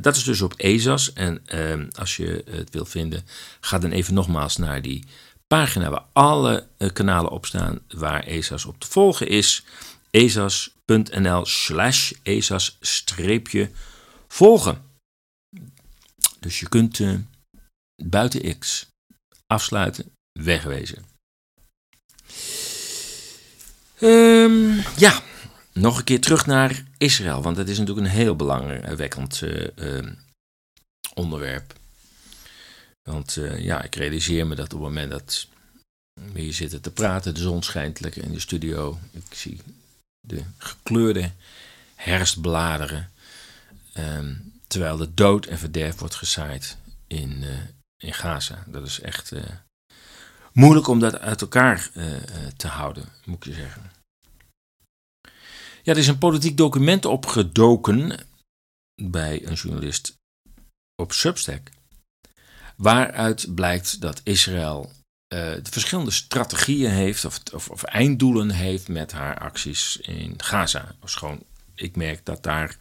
dat 0.00 0.16
is 0.16 0.24
dus 0.24 0.42
op 0.42 0.54
ESA's. 0.54 1.12
En 1.12 1.42
ehm, 1.46 1.86
als 1.92 2.16
je 2.16 2.44
het 2.50 2.70
wil 2.70 2.84
vinden, 2.84 3.22
ga 3.60 3.78
dan 3.78 3.90
even 3.90 4.14
nogmaals 4.14 4.56
naar 4.56 4.82
die 4.82 5.04
pagina 5.46 5.90
waar 5.90 6.04
alle 6.12 6.68
uh, 6.78 6.90
kanalen 6.92 7.30
op 7.30 7.46
staan 7.46 7.80
waar 7.88 8.24
ESAS 8.24 8.64
op 8.64 8.80
te 8.80 8.86
volgen 8.86 9.28
is. 9.28 9.64
esas.nl 10.10 11.44
slash 11.44 12.12
esas-volgen. 12.22 12.94
Dus 16.40 16.60
je 16.60 16.68
kunt 16.68 16.98
uh, 16.98 17.18
buiten 18.02 18.58
X 18.58 18.86
afsluiten, 19.46 20.12
wegwezen. 20.40 21.04
Um, 24.00 24.82
ja, 24.96 25.22
nog 25.72 25.98
een 25.98 26.04
keer 26.04 26.20
terug 26.20 26.46
naar 26.46 26.84
Israël, 26.98 27.42
want 27.42 27.56
dat 27.56 27.68
is 27.68 27.78
natuurlijk 27.78 28.06
een 28.06 28.12
heel 28.12 28.36
belangwekkend 28.36 29.40
uh, 29.40 30.08
onderwerp. 31.14 31.74
Want 33.06 33.36
uh, 33.36 33.58
ja, 33.58 33.82
ik 33.82 33.94
realiseer 33.94 34.46
me 34.46 34.54
dat 34.54 34.72
op 34.72 34.80
het 34.80 34.88
moment 34.88 35.10
dat 35.10 35.46
we 36.32 36.40
hier 36.40 36.52
zitten 36.52 36.80
te 36.80 36.90
praten, 36.90 37.34
de 37.34 37.40
zon 37.40 37.62
schijnt 37.62 38.00
lekker 38.00 38.22
in 38.22 38.32
de 38.32 38.40
studio. 38.40 38.98
Ik 39.10 39.34
zie 39.34 39.60
de 40.20 40.42
gekleurde 40.58 41.30
herfstbladeren. 41.94 43.10
Um, 43.98 44.52
terwijl 44.66 44.96
de 44.96 45.14
dood 45.14 45.46
en 45.46 45.58
verderf 45.58 45.98
wordt 45.98 46.14
gezaaid 46.14 46.76
in, 47.06 47.42
uh, 47.42 47.58
in 47.96 48.14
Gaza. 48.14 48.64
Dat 48.66 48.86
is 48.86 49.00
echt 49.00 49.32
uh, 49.32 49.44
moeilijk 50.52 50.86
om 50.86 51.00
dat 51.00 51.18
uit 51.18 51.40
elkaar 51.40 51.90
te 52.56 52.68
houden, 52.68 53.08
moet 53.24 53.44
je 53.44 53.52
zeggen. 53.52 53.90
Ja, 55.82 55.92
er 55.92 55.98
is 55.98 56.08
een 56.08 56.18
politiek 56.18 56.56
document 56.56 57.04
opgedoken 57.04 58.26
bij 59.02 59.46
een 59.46 59.54
journalist 59.54 60.14
op 61.02 61.12
Substack. 61.12 61.70
Waaruit 62.76 63.54
blijkt 63.54 64.00
dat 64.00 64.20
Israël 64.24 64.90
de 65.28 65.70
verschillende 65.70 66.10
strategieën 66.10 66.90
heeft 66.90 67.24
of, 67.24 67.40
of, 67.52 67.68
of, 67.68 67.82
einddoelen 67.82 68.50
heeft 68.50 68.88
met 68.88 69.12
haar 69.12 69.38
acties 69.38 69.96
in 69.96 70.34
Gaza. 70.36 70.94
Schoon, 71.04 71.42
ik 71.74 71.96
merk 71.96 72.24
dat 72.24 72.42
daar 72.42 72.76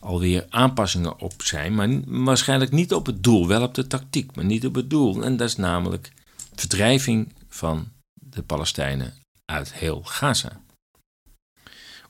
alweer 0.00 0.46
aanpassingen 0.48 1.18
op 1.18 1.42
zijn, 1.42 1.74
maar 1.74 1.88
waarschijnlijk 2.04 2.70
niet 2.70 2.94
op 2.94 3.06
het 3.06 3.22
doel, 3.22 3.46
wel 3.46 3.62
op 3.62 3.74
de 3.74 3.86
tactiek, 3.86 4.34
maar 4.34 4.44
niet 4.44 4.66
op 4.66 4.74
het 4.74 4.90
doel. 4.90 5.22
En 5.22 5.36
dat 5.36 5.48
is 5.48 5.56
namelijk 5.56 6.12
verdrijving 6.54 7.32
van 7.48 7.88
de 8.14 8.42
Palestijnen 8.42 9.14
uit 9.44 9.72
heel 9.72 10.02
Gaza. 10.02 10.60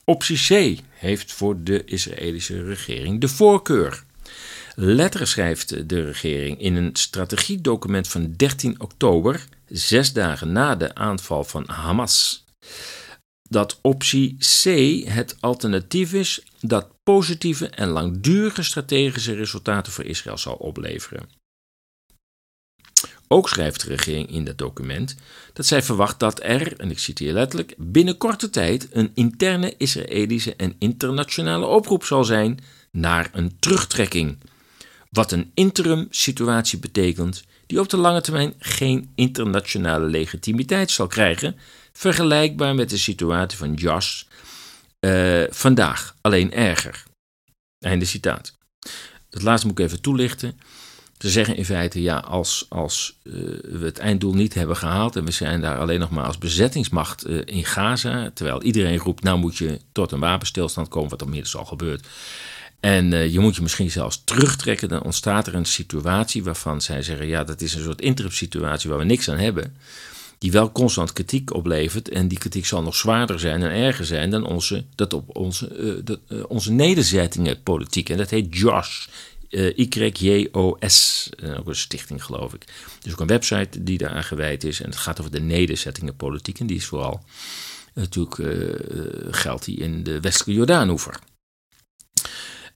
Optie 0.04 0.38
C 0.38 0.80
heeft 0.90 1.32
voor 1.32 1.62
de 1.62 1.84
Israëlische 1.84 2.64
regering 2.64 3.20
de 3.20 3.28
voorkeur. 3.28 4.04
Letteren 4.78 5.28
schrijft 5.28 5.88
de 5.88 6.04
regering 6.04 6.60
in 6.60 6.76
een 6.76 6.90
strategiedocument 6.92 8.08
van 8.08 8.32
13 8.32 8.80
oktober, 8.80 9.44
zes 9.66 10.12
dagen 10.12 10.52
na 10.52 10.74
de 10.74 10.94
aanval 10.94 11.44
van 11.44 11.68
Hamas, 11.68 12.44
dat 13.48 13.78
optie 13.82 14.36
C 14.38 14.64
het 15.08 15.36
alternatief 15.40 16.12
is 16.12 16.42
dat 16.60 16.88
positieve 17.02 17.68
en 17.68 17.88
langdurige 17.88 18.62
strategische 18.62 19.34
resultaten 19.34 19.92
voor 19.92 20.04
Israël 20.04 20.38
zal 20.38 20.54
opleveren. 20.54 21.28
Ook 23.28 23.48
schrijft 23.48 23.80
de 23.80 23.88
regering 23.88 24.30
in 24.30 24.44
dat 24.44 24.58
document 24.58 25.16
dat 25.52 25.66
zij 25.66 25.82
verwacht 25.82 26.18
dat 26.20 26.42
er, 26.42 26.80
en 26.80 26.90
ik 26.90 26.98
citeer 26.98 27.32
letterlijk, 27.32 27.74
binnen 27.76 28.16
korte 28.16 28.50
tijd 28.50 28.88
een 28.90 29.10
interne 29.14 29.74
Israëlische 29.76 30.56
en 30.56 30.76
internationale 30.78 31.66
oproep 31.66 32.04
zal 32.04 32.24
zijn 32.24 32.58
naar 32.90 33.30
een 33.32 33.56
terugtrekking 33.58 34.38
wat 35.16 35.32
een 35.32 35.50
interim 35.54 36.06
situatie 36.10 36.78
betekent 36.78 37.44
die 37.66 37.80
op 37.80 37.88
de 37.88 37.96
lange 37.96 38.20
termijn 38.20 38.54
geen 38.58 39.10
internationale 39.14 40.06
legitimiteit 40.06 40.90
zal 40.90 41.06
krijgen, 41.06 41.56
vergelijkbaar 41.92 42.74
met 42.74 42.90
de 42.90 42.98
situatie 42.98 43.58
van 43.58 43.74
Josh 43.74 44.22
uh, 45.00 45.44
vandaag, 45.50 46.14
alleen 46.20 46.52
erger. 46.52 47.02
Einde 47.78 48.04
citaat. 48.04 48.52
Dat 49.30 49.42
laatste 49.42 49.66
moet 49.66 49.78
ik 49.78 49.84
even 49.84 50.00
toelichten. 50.00 50.60
Ze 51.18 51.30
zeggen 51.30 51.56
in 51.56 51.64
feite, 51.64 52.02
ja, 52.02 52.16
als, 52.16 52.66
als 52.68 53.18
uh, 53.22 53.32
we 53.62 53.84
het 53.84 53.98
einddoel 53.98 54.34
niet 54.34 54.54
hebben 54.54 54.76
gehaald 54.76 55.16
en 55.16 55.24
we 55.24 55.30
zijn 55.30 55.60
daar 55.60 55.78
alleen 55.78 56.00
nog 56.00 56.10
maar 56.10 56.24
als 56.24 56.38
bezettingsmacht 56.38 57.26
uh, 57.26 57.42
in 57.44 57.64
Gaza, 57.64 58.30
terwijl 58.34 58.62
iedereen 58.62 58.98
roept, 58.98 59.22
nou 59.22 59.38
moet 59.38 59.56
je 59.56 59.80
tot 59.92 60.12
een 60.12 60.20
wapenstilstand 60.20 60.88
komen, 60.88 61.10
wat 61.10 61.22
inmiddels 61.22 61.56
al 61.56 61.64
gebeurt. 61.64 62.06
En 62.80 63.12
uh, 63.12 63.32
je 63.32 63.40
moet 63.40 63.56
je 63.56 63.62
misschien 63.62 63.90
zelfs 63.90 64.22
terugtrekken, 64.24 64.88
dan 64.88 65.02
ontstaat 65.02 65.46
er 65.46 65.54
een 65.54 65.64
situatie 65.64 66.44
waarvan 66.44 66.80
zij 66.80 67.02
zeggen: 67.02 67.26
ja, 67.26 67.44
dat 67.44 67.60
is 67.60 67.74
een 67.74 67.82
soort 67.82 68.00
interim 68.00 68.32
situatie 68.32 68.90
waar 68.90 68.98
we 68.98 69.04
niks 69.04 69.30
aan 69.30 69.38
hebben. 69.38 69.76
Die 70.38 70.52
wel 70.52 70.72
constant 70.72 71.12
kritiek 71.12 71.54
oplevert. 71.54 72.08
En 72.08 72.28
die 72.28 72.38
kritiek 72.38 72.66
zal 72.66 72.82
nog 72.82 72.96
zwaarder 72.96 73.40
zijn 73.40 73.62
en 73.62 73.70
erger 73.70 74.04
zijn 74.04 74.30
dan 74.30 74.46
onze, 74.46 74.84
dat 74.94 75.12
op 75.12 75.36
onze, 75.36 75.76
uh, 75.78 76.04
dat, 76.04 76.18
uh, 76.28 76.44
onze 76.48 76.72
nederzettingenpolitiek. 76.72 78.08
En 78.08 78.16
dat 78.16 78.30
heet 78.30 78.56
JOS. 78.56 79.08
Y-J-O-S. 79.48 81.30
ook 81.58 81.66
een 81.66 81.76
stichting, 81.76 82.24
geloof 82.24 82.54
ik. 82.54 82.64
Dus 83.00 83.12
ook 83.12 83.20
een 83.20 83.26
website 83.26 83.82
die 83.82 83.98
daaraan 83.98 84.24
gewijd 84.24 84.64
is. 84.64 84.80
En 84.80 84.86
het 84.86 84.96
gaat 84.96 85.20
over 85.20 85.32
de 85.32 85.40
nederzettingenpolitiek. 85.40 86.60
En 86.60 86.66
die 86.66 86.76
is 86.76 86.86
vooral 86.86 87.24
natuurlijk 87.94 88.56
geldt 89.30 89.64
die 89.64 89.76
in 89.76 90.02
de 90.02 90.20
westelijke 90.20 90.52
Jordaanoever. 90.52 91.18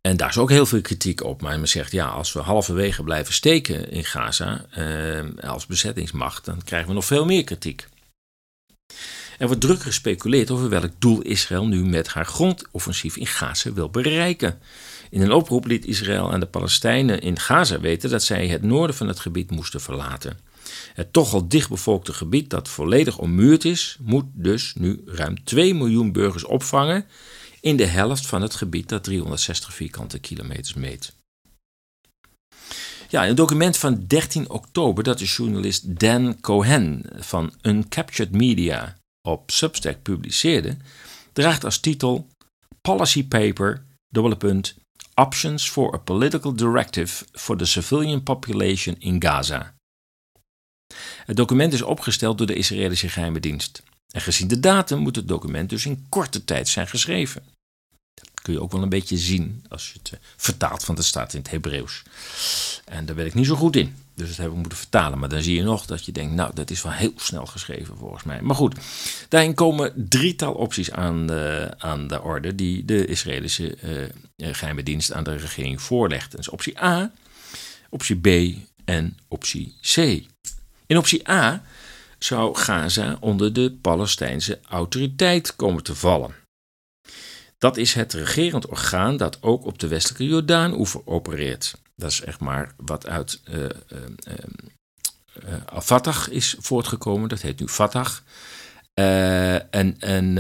En 0.01 0.17
daar 0.17 0.29
is 0.29 0.39
ook 0.39 0.51
heel 0.51 0.67
veel 0.67 0.81
kritiek 0.81 1.25
op. 1.25 1.43
Maar 1.43 1.59
men 1.59 1.69
zegt, 1.69 1.93
ja, 1.93 2.07
als 2.07 2.33
we 2.33 2.41
halverwege 2.41 3.03
blijven 3.03 3.35
steken 3.35 3.91
in 3.91 4.05
Gaza 4.05 4.65
eh, 4.71 5.49
als 5.51 5.67
bezettingsmacht, 5.67 6.45
dan 6.45 6.63
krijgen 6.65 6.89
we 6.89 6.95
nog 6.95 7.05
veel 7.05 7.25
meer 7.25 7.45
kritiek. 7.45 7.89
Er 9.39 9.47
wordt 9.47 9.61
druk 9.61 9.83
gespeculeerd 9.83 10.51
over 10.51 10.69
welk 10.69 10.91
doel 10.99 11.21
Israël 11.21 11.67
nu 11.67 11.85
met 11.85 12.09
haar 12.09 12.27
grondoffensief 12.27 13.17
in 13.17 13.27
Gaza 13.27 13.73
wil 13.73 13.91
bereiken. 13.91 14.59
In 15.11 15.21
een 15.21 15.33
oproep 15.33 15.67
liet 15.67 15.87
Israël 15.87 16.33
aan 16.33 16.41
de 16.41 16.47
Palestijnen 16.47 17.21
in 17.21 17.39
Gaza 17.39 17.81
weten 17.81 18.11
dat 18.11 18.23
zij 18.23 18.49
het 18.49 18.63
noorden 18.63 18.97
van 18.97 19.09
het 19.09 19.21
gebied 19.21 19.51
moesten 19.51 19.81
verlaten. 19.81 20.39
Het 20.95 21.13
toch 21.13 21.35
al 21.35 21.49
dichtbevolkte 21.49 22.13
gebied 22.13 22.51
dat 22.51 22.69
volledig 22.69 23.19
ommuurd 23.19 23.65
is, 23.65 23.97
moet 24.01 24.27
dus 24.33 24.75
nu 24.75 25.03
ruim 25.07 25.45
2 25.45 25.75
miljoen 25.75 26.13
burgers 26.13 26.45
opvangen 26.45 27.07
in 27.61 27.77
de 27.77 27.87
helft 27.87 28.27
van 28.27 28.43
het 28.43 28.55
gebied 28.55 28.89
dat 28.89 29.05
360 29.05 29.75
vierkante 29.75 30.19
kilometers 30.19 30.75
meet. 30.75 31.13
Ja, 33.09 33.29
een 33.29 33.35
document 33.35 33.77
van 33.77 34.05
13 34.07 34.51
oktober 34.51 35.05
dat 35.05 35.19
de 35.19 35.25
journalist 35.25 36.01
Dan 36.01 36.41
Cohen 36.41 37.03
van 37.17 37.53
Uncaptured 37.63 38.33
Media 38.33 38.97
op 39.23 39.51
Substack 39.51 40.03
publiceerde, 40.03 40.77
draagt 41.33 41.65
als 41.65 41.79
titel 41.79 42.29
Policy 42.81 43.27
Paper, 43.29 43.85
Options 45.15 45.69
for 45.69 45.95
a 45.95 45.99
Political 45.99 46.53
Directive 46.53 47.25
for 47.33 47.57
the 47.57 47.65
Civilian 47.65 48.23
Population 48.23 48.97
in 48.99 49.23
Gaza. 49.23 49.75
Het 51.25 51.37
document 51.37 51.73
is 51.73 51.83
opgesteld 51.83 52.39
door 52.39 52.47
de 52.47 52.55
Israëlische 52.55 53.09
geheime 53.09 53.41
dienst. 53.41 53.83
En 54.11 54.21
gezien 54.21 54.49
de 54.49 54.61
datum 54.61 54.99
moet 54.99 55.17
het 55.17 55.29
document 55.29 55.71
dus 55.71 55.87
in 55.87 56.07
korte 56.09 56.45
tijd 56.45 56.69
zijn 56.69 56.87
geschreven. 56.87 57.43
Dat 58.15 58.31
kun 58.43 58.53
je 58.53 58.63
ook 58.63 58.73
wel 58.73 58.83
een 58.83 58.89
beetje 58.89 59.19
zien 59.19 59.65
als 59.69 59.93
je 59.93 59.99
het 59.99 60.13
eh, 60.13 60.19
vertaalt, 60.37 60.85
want 60.87 60.99
het 60.99 61.07
staat 61.07 61.33
in 61.33 61.39
het 61.39 61.51
Hebreeuws. 61.51 62.03
En 62.85 63.07
daar 63.07 63.15
ben 63.15 63.27
ik 63.27 63.35
niet 63.35 63.47
zo 63.47 63.55
goed 63.55 63.77
in. 63.77 63.95
Dus 64.15 64.29
dat 64.29 64.37
hebben 64.37 64.55
we 64.55 64.61
moeten 64.61 64.79
vertalen. 64.79 65.19
Maar 65.19 65.29
dan 65.29 65.43
zie 65.43 65.57
je 65.57 65.63
nog 65.63 65.87
dat 65.87 66.05
je 66.05 66.13
denkt, 66.13 66.35
nou, 66.35 66.55
dat 66.55 66.71
is 66.71 66.83
wel 66.83 66.93
heel 66.93 67.13
snel 67.17 67.47
geschreven 67.47 67.97
volgens 67.97 68.23
mij. 68.23 68.43
Maar 68.43 68.57
goed, 68.57 68.77
daarin 69.29 69.55
komen 69.55 69.93
drietal 70.09 70.53
opties 70.53 70.91
aan 70.91 71.27
de, 71.27 71.75
aan 71.79 72.07
de 72.07 72.23
orde 72.23 72.55
die 72.55 72.85
de 72.85 73.07
Israëlische 73.07 73.77
uh, 74.37 74.55
geheime 74.55 74.83
dienst 74.83 75.13
aan 75.13 75.25
de 75.25 75.37
regering 75.37 75.83
voorlegt. 75.83 76.31
Dat 76.31 76.41
is 76.41 76.49
optie 76.49 76.83
A, 76.83 77.13
optie 77.89 78.17
B 78.17 78.57
en 78.85 79.19
optie 79.29 79.75
C. 79.81 79.97
In 80.87 80.99
optie 80.99 81.31
A 81.31 81.63
zou 82.25 82.57
Gaza 82.57 83.17
onder 83.21 83.53
de 83.53 83.73
Palestijnse 83.81 84.61
autoriteit 84.69 85.57
komen 85.57 85.83
te 85.83 85.95
vallen. 85.95 86.35
Dat 87.59 87.77
is 87.77 87.95
het 87.95 88.13
regerend 88.13 88.67
orgaan 88.67 89.17
dat 89.17 89.43
ook 89.43 89.65
op 89.65 89.79
de 89.79 89.89
westelijke 89.89 90.27
Jordaan-oever 90.27 91.01
opereert. 91.05 91.75
Dat 91.97 92.11
is 92.11 92.21
echt 92.21 92.41
maar 92.41 92.75
wat 92.77 93.07
uit 93.07 93.41
uh, 93.51 93.65
uh, 93.65 93.69
Al-Fatah 95.67 96.29
is 96.31 96.57
voortgekomen. 96.59 97.29
Dat 97.29 97.41
heet 97.41 97.61
nu 97.61 97.69
Fatah. 97.69 98.11
en 98.95 99.97
en 99.99 100.35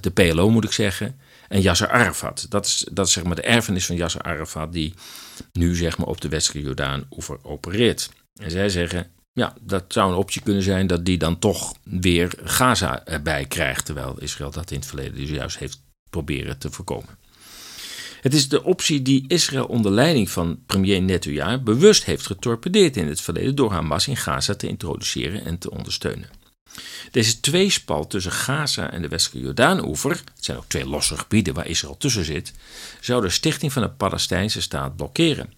de 0.00 0.10
PLO 0.14 0.50
moet 0.50 0.64
ik 0.64 0.72
zeggen. 0.72 1.20
En 1.48 1.60
Yasser 1.60 1.88
Arafat. 1.90 2.46
Dat 2.48 2.66
is, 2.66 2.86
dat 2.92 3.06
is 3.06 3.12
zeg 3.12 3.24
maar 3.24 3.34
de 3.34 3.42
erfenis 3.42 3.86
van 3.86 3.96
Yasser 3.96 4.22
Arafat 4.22 4.72
die 4.72 4.94
nu 5.52 5.74
zeg 5.74 5.98
maar 5.98 6.06
op 6.06 6.20
de 6.20 6.28
westelijke 6.28 6.66
Jordaan-oever 6.66 7.38
opereert. 7.42 8.10
En 8.40 8.50
zij 8.50 8.68
zeggen, 8.68 9.10
ja, 9.32 9.56
dat 9.60 9.84
zou 9.88 10.10
een 10.10 10.18
optie 10.18 10.42
kunnen 10.42 10.62
zijn 10.62 10.86
dat 10.86 11.04
die 11.04 11.18
dan 11.18 11.38
toch 11.38 11.74
weer 11.82 12.32
Gaza 12.42 13.06
erbij 13.06 13.44
krijgt. 13.46 13.84
Terwijl 13.84 14.20
Israël 14.20 14.50
dat 14.50 14.70
in 14.70 14.76
het 14.76 14.86
verleden 14.86 15.14
dus 15.14 15.30
juist 15.30 15.58
heeft 15.58 15.80
proberen 16.10 16.58
te 16.58 16.70
voorkomen. 16.70 17.18
Het 18.20 18.34
is 18.34 18.48
de 18.48 18.64
optie 18.64 19.02
die 19.02 19.24
Israël 19.28 19.64
onder 19.64 19.92
leiding 19.92 20.30
van 20.30 20.62
premier 20.66 21.02
Netanyahu 21.02 21.58
bewust 21.58 22.04
heeft 22.04 22.26
getorpedeerd 22.26 22.96
in 22.96 23.08
het 23.08 23.20
verleden 23.20 23.54
door 23.54 23.72
Hamas 23.72 24.08
in 24.08 24.16
Gaza 24.16 24.54
te 24.54 24.68
introduceren 24.68 25.44
en 25.44 25.58
te 25.58 25.70
ondersteunen. 25.70 26.28
Deze 27.10 27.40
tweespal 27.40 28.06
tussen 28.06 28.32
Gaza 28.32 28.90
en 28.90 29.02
de 29.02 29.08
westelijke 29.08 29.46
Jordaanoever, 29.46 30.10
het 30.10 30.44
zijn 30.44 30.58
ook 30.58 30.68
twee 30.68 30.86
losse 30.86 31.16
gebieden 31.16 31.54
waar 31.54 31.66
Israël 31.66 31.96
tussen 31.96 32.24
zit, 32.24 32.52
zou 33.00 33.22
de 33.22 33.28
stichting 33.28 33.72
van 33.72 33.82
de 33.82 33.90
Palestijnse 33.90 34.60
staat 34.60 34.96
blokkeren. 34.96 35.52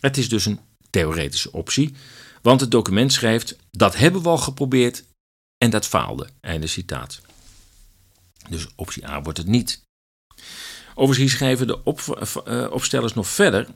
Het 0.00 0.16
is 0.16 0.28
dus 0.28 0.46
een 0.46 0.60
theoretische 0.90 1.52
optie, 1.52 1.94
want 2.42 2.60
het 2.60 2.70
document 2.70 3.12
schrijft: 3.12 3.56
dat 3.70 3.96
hebben 3.96 4.22
we 4.22 4.28
al 4.28 4.38
geprobeerd 4.38 5.04
en 5.58 5.70
dat 5.70 5.86
faalde. 5.86 6.28
Einde 6.40 6.66
citaat. 6.66 7.20
Dus 8.48 8.68
optie 8.76 9.08
A 9.08 9.22
wordt 9.22 9.38
het 9.38 9.46
niet. 9.46 9.82
Overigens 10.94 11.32
schrijven 11.32 11.66
de 11.66 11.84
op, 11.84 12.00
uh, 12.48 12.66
opstellers 12.70 13.14
nog 13.14 13.28
verder, 13.28 13.66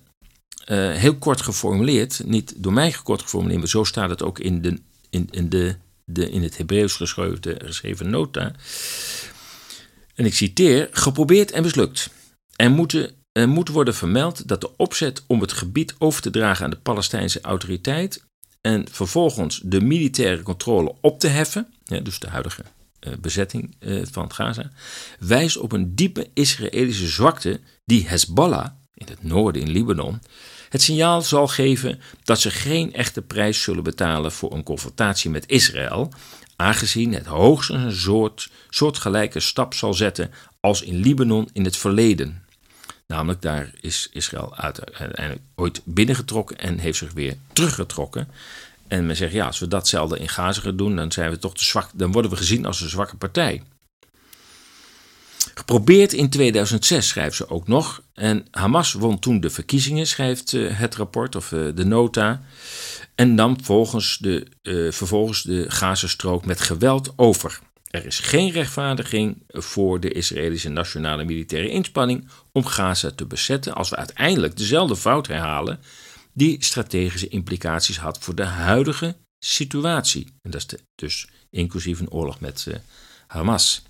uh, 0.66 0.92
heel 0.94 1.16
kort 1.16 1.40
geformuleerd, 1.40 2.22
niet 2.24 2.54
door 2.56 2.72
mij 2.72 2.96
kort 3.02 3.22
geformuleerd, 3.22 3.58
maar 3.58 3.68
zo 3.68 3.84
staat 3.84 4.10
het 4.10 4.22
ook 4.22 4.38
in, 4.38 4.62
de, 4.62 4.80
in, 5.10 5.28
in, 5.30 5.48
de, 5.48 5.76
de, 6.04 6.30
in 6.30 6.42
het 6.42 6.56
Hebreeuws 6.56 6.94
geschreven, 6.94 7.56
geschreven 7.64 8.10
nota. 8.10 8.52
En 10.14 10.24
ik 10.24 10.34
citeer: 10.34 10.88
geprobeerd 10.92 11.50
en 11.50 11.62
mislukt. 11.62 12.10
Er 12.56 12.70
moeten 12.70 13.10
moet 13.44 13.68
worden 13.68 13.94
vermeld 13.94 14.48
dat 14.48 14.60
de 14.60 14.76
opzet 14.76 15.24
om 15.26 15.40
het 15.40 15.52
gebied 15.52 15.94
over 15.98 16.22
te 16.22 16.30
dragen 16.30 16.64
aan 16.64 16.70
de 16.70 16.76
Palestijnse 16.76 17.40
autoriteit 17.40 18.25
en 18.66 18.86
vervolgens 18.90 19.60
de 19.64 19.80
militaire 19.80 20.42
controle 20.42 20.94
op 21.00 21.20
te 21.20 21.26
heffen, 21.26 21.66
dus 22.02 22.18
de 22.18 22.28
huidige 22.28 22.62
uh, 23.00 23.12
bezetting 23.20 23.76
uh, 23.80 24.02
van 24.10 24.32
Gaza, 24.32 24.70
wijst 25.18 25.56
op 25.56 25.72
een 25.72 25.94
diepe 25.94 26.28
Israëlische 26.34 27.06
zwakte 27.06 27.60
die 27.84 28.08
Hezbollah, 28.08 28.66
in 28.94 29.06
het 29.08 29.22
noorden 29.22 29.62
in 29.62 29.70
Libanon, 29.70 30.20
het 30.68 30.82
signaal 30.82 31.22
zal 31.22 31.48
geven 31.48 32.00
dat 32.24 32.40
ze 32.40 32.50
geen 32.50 32.94
echte 32.94 33.22
prijs 33.22 33.62
zullen 33.62 33.82
betalen 33.82 34.32
voor 34.32 34.52
een 34.52 34.62
confrontatie 34.62 35.30
met 35.30 35.48
Israël, 35.48 36.12
aangezien 36.56 37.12
het 37.12 37.26
hoogstens 37.26 37.84
een 37.84 38.00
soort, 38.00 38.50
soortgelijke 38.70 39.40
stap 39.40 39.74
zal 39.74 39.94
zetten 39.94 40.30
als 40.60 40.82
in 40.82 40.96
Libanon 40.96 41.48
in 41.52 41.64
het 41.64 41.76
verleden. 41.76 42.45
Namelijk, 43.07 43.42
daar 43.42 43.70
is 43.80 44.09
Israël 44.12 44.57
uiteindelijk 44.57 45.40
ooit 45.54 45.80
binnengetrokken 45.84 46.59
en 46.59 46.78
heeft 46.78 46.98
zich 46.98 47.12
weer 47.12 47.36
teruggetrokken. 47.52 48.28
En 48.88 49.07
men 49.07 49.16
zegt, 49.16 49.32
ja, 49.32 49.46
als 49.46 49.59
we 49.59 49.68
datzelfde 49.68 50.18
in 50.18 50.28
Gaza 50.28 50.61
gaan 50.61 50.76
doen, 50.76 50.96
dan 50.96 51.12
zijn 51.12 51.30
we 51.30 51.38
toch 51.38 51.54
te 51.54 51.64
zwak. 51.64 51.90
Dan 51.94 52.12
worden 52.12 52.30
we 52.30 52.36
gezien 52.36 52.66
als 52.66 52.80
een 52.80 52.88
zwakke 52.88 53.16
partij. 53.16 53.62
Geprobeerd 55.54 56.12
in 56.12 56.30
2006, 56.30 57.09
schrijft 57.09 57.36
ze 57.36 57.48
ook 57.48 57.68
nog. 57.68 58.02
En 58.14 58.46
Hamas 58.50 58.92
won 58.92 59.18
toen 59.18 59.40
de 59.40 59.50
verkiezingen, 59.50 60.07
schrijft 60.07 60.52
uh, 60.52 60.78
het 60.78 60.94
rapport 60.94 61.36
of 61.36 61.52
uh, 61.52 61.74
de 61.74 61.84
nota. 61.84 62.42
En 63.14 63.34
nam 63.34 63.64
volgens 63.64 64.18
de, 64.18 64.46
vervolgens 64.90 65.42
de 65.42 65.64
Gazastrook 65.68 66.44
met 66.44 66.61
geweld 66.61 67.12
over. 67.16 67.61
Er 67.91 68.07
is 68.07 68.18
geen 68.18 68.51
rechtvaardiging 68.51 69.43
voor 69.49 70.01
de 70.01 70.12
Israëlische 70.12 70.68
nationale 70.68 71.24
militaire 71.24 71.70
inspanning 71.70 72.28
om 72.53 72.64
Gaza 72.64 73.11
te 73.11 73.26
bezetten 73.26 73.74
als 73.74 73.89
we 73.89 73.97
uiteindelijk 73.97 74.57
dezelfde 74.57 74.97
fout 74.97 75.26
herhalen 75.26 75.80
die 76.32 76.64
strategische 76.64 77.28
implicaties 77.28 77.99
had 77.99 78.18
voor 78.18 78.34
de 78.34 78.45
huidige 78.45 79.16
situatie. 79.39 80.26
En 80.43 80.51
dat 80.51 80.72
is 80.72 80.78
dus 80.95 81.28
inclusief 81.51 82.01
een 82.01 82.11
oorlog 82.11 82.41
met 82.41 82.66
uh, 82.68 82.74
Hamas. 83.26 83.82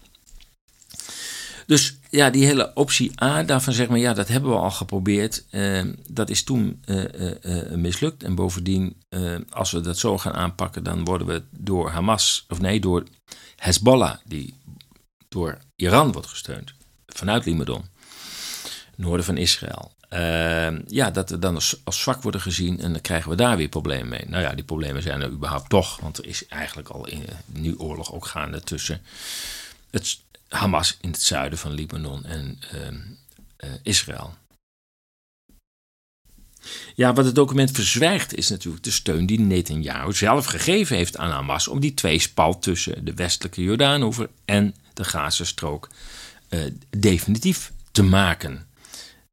Dus 1.67 1.97
ja, 2.11 2.31
die 2.31 2.47
hele 2.47 2.75
optie 2.75 3.23
A, 3.23 3.43
daarvan 3.43 3.73
zeg 3.73 3.89
maar, 3.89 3.99
ja, 3.99 4.13
dat 4.13 4.29
hebben 4.29 4.51
we 4.51 4.57
al 4.57 4.71
geprobeerd. 4.71 5.45
Uh, 5.51 5.85
dat 6.11 6.31
is 6.31 6.45
toen 6.45 6.83
uh, 6.87 7.77
mislukt. 7.77 8.23
En 8.23 8.35
bovendien, 8.35 8.97
als 9.51 9.71
we 9.71 9.81
dat 9.81 9.99
zo 9.99 10.19
gaan 10.19 10.33
aanpakken, 10.33 10.85
dan 10.85 11.05
worden 11.05 11.27
we 11.27 11.43
door 11.51 11.91
Hamas, 11.91 12.45
of 12.49 12.61
nee, 12.61 12.81
door 12.81 13.05
Hezbollah, 13.57 14.17
die 14.25 14.55
door 15.29 15.59
Iran 15.77 16.13
wordt 16.13 16.29
gesteund, 16.29 16.75
vanuit 17.07 17.45
Libanon, 17.45 17.85
noorden 18.95 19.25
van 19.25 19.37
Israël. 19.37 19.95
Uh, 20.11 20.79
ja, 20.87 21.11
dat 21.11 21.31
we 21.31 21.39
dan 21.39 21.55
als, 21.55 21.77
zwak 21.85 22.23
worden 22.23 22.41
gezien 22.41 22.81
en 22.81 22.93
dan 22.93 23.01
krijgen 23.01 23.31
we 23.31 23.37
daar 23.37 23.57
weer 23.57 23.69
problemen 23.69 24.09
mee. 24.09 24.25
Nou 24.27 24.43
ja, 24.43 24.55
die 24.55 24.65
problemen 24.65 25.03
zijn 25.03 25.21
er 25.21 25.31
überhaupt 25.31 25.69
toch, 25.69 26.01
want 26.01 26.19
er 26.19 26.27
is 26.27 26.47
eigenlijk 26.47 26.89
al 26.89 27.07
in, 27.07 27.25
nu 27.47 27.77
oorlog 27.77 28.13
ook 28.13 28.27
gaande 28.27 28.61
tussen 28.61 29.03
het 29.91 30.21
Hamas 30.49 30.97
in 31.01 31.11
het 31.11 31.23
zuiden 31.23 31.59
van 31.59 31.73
Libanon 31.73 32.25
en 32.25 32.59
uh, 32.75 32.89
uh, 33.71 33.75
Israël. 33.83 34.35
Ja, 36.95 37.13
wat 37.13 37.25
het 37.25 37.35
document 37.35 37.71
verzwijgt 37.71 38.35
is 38.35 38.49
natuurlijk 38.49 38.85
de 38.85 38.91
steun 38.91 39.27
die 39.27 39.41
Netanyahu 39.41 40.13
zelf 40.13 40.47
gegeven 40.47 40.97
heeft 40.97 41.17
aan 41.17 41.31
Hamas 41.31 41.69
om 41.69 41.81
die 41.81 41.95
tweespal 41.95 42.59
tussen 42.59 43.05
de 43.05 43.15
westelijke 43.15 43.63
Jordaanoever 43.63 44.29
en 44.45 44.75
de 44.95 45.05
Gazastrook 45.05 45.89
uh, 46.51 46.61
definitief 46.91 47.73
te 47.91 48.03
maken. 48.03 48.67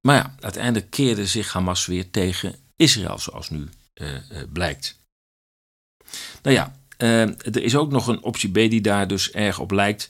Maar 0.02 0.16
ja, 0.16 0.36
uiteindelijk 0.40 0.90
keerde 0.90 1.28
zich 1.28 1.54
Hamas 1.54 1.86
weer 1.86 2.10
tegen 2.10 2.56
Israël, 2.76 3.20
zoals 3.20 3.50
nu 3.50 3.70
uh, 3.96 4.10
uh, 4.12 4.20
blijkt. 4.54 5.00
Nou 6.42 6.56
ja, 6.56 6.76
er 6.98 7.64
is 7.64 7.76
ook 7.76 7.92
nog 7.92 8.08
een 8.08 8.24
optie 8.24 8.50
B 8.52 8.54
die 8.54 8.82
daar 8.82 9.08
dus 9.08 9.32
erg 9.32 9.60
op 9.60 9.72
lijkt. 9.72 10.10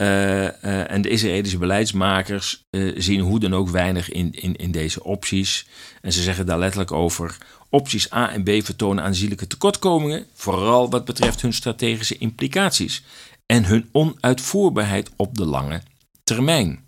Uh, 0.00 0.42
uh, 0.42 0.90
en 0.90 1.02
de 1.02 1.08
Israëlische 1.08 1.58
beleidsmakers 1.58 2.64
uh, 2.70 2.94
zien 2.96 3.20
hoe 3.20 3.40
dan 3.40 3.54
ook 3.54 3.68
weinig 3.68 4.10
in, 4.10 4.32
in, 4.32 4.56
in 4.56 4.70
deze 4.70 5.04
opties. 5.04 5.66
En 6.00 6.12
ze 6.12 6.22
zeggen 6.22 6.46
daar 6.46 6.58
letterlijk 6.58 6.92
over: 6.92 7.36
opties 7.68 8.12
A 8.12 8.32
en 8.32 8.42
B 8.42 8.50
vertonen 8.64 9.04
aanzienlijke 9.04 9.46
tekortkomingen, 9.46 10.26
vooral 10.34 10.90
wat 10.90 11.04
betreft 11.04 11.42
hun 11.42 11.52
strategische 11.52 12.18
implicaties 12.18 13.02
en 13.46 13.64
hun 13.64 13.88
onuitvoerbaarheid 13.92 15.10
op 15.16 15.36
de 15.36 15.44
lange 15.44 15.82
termijn. 16.24 16.86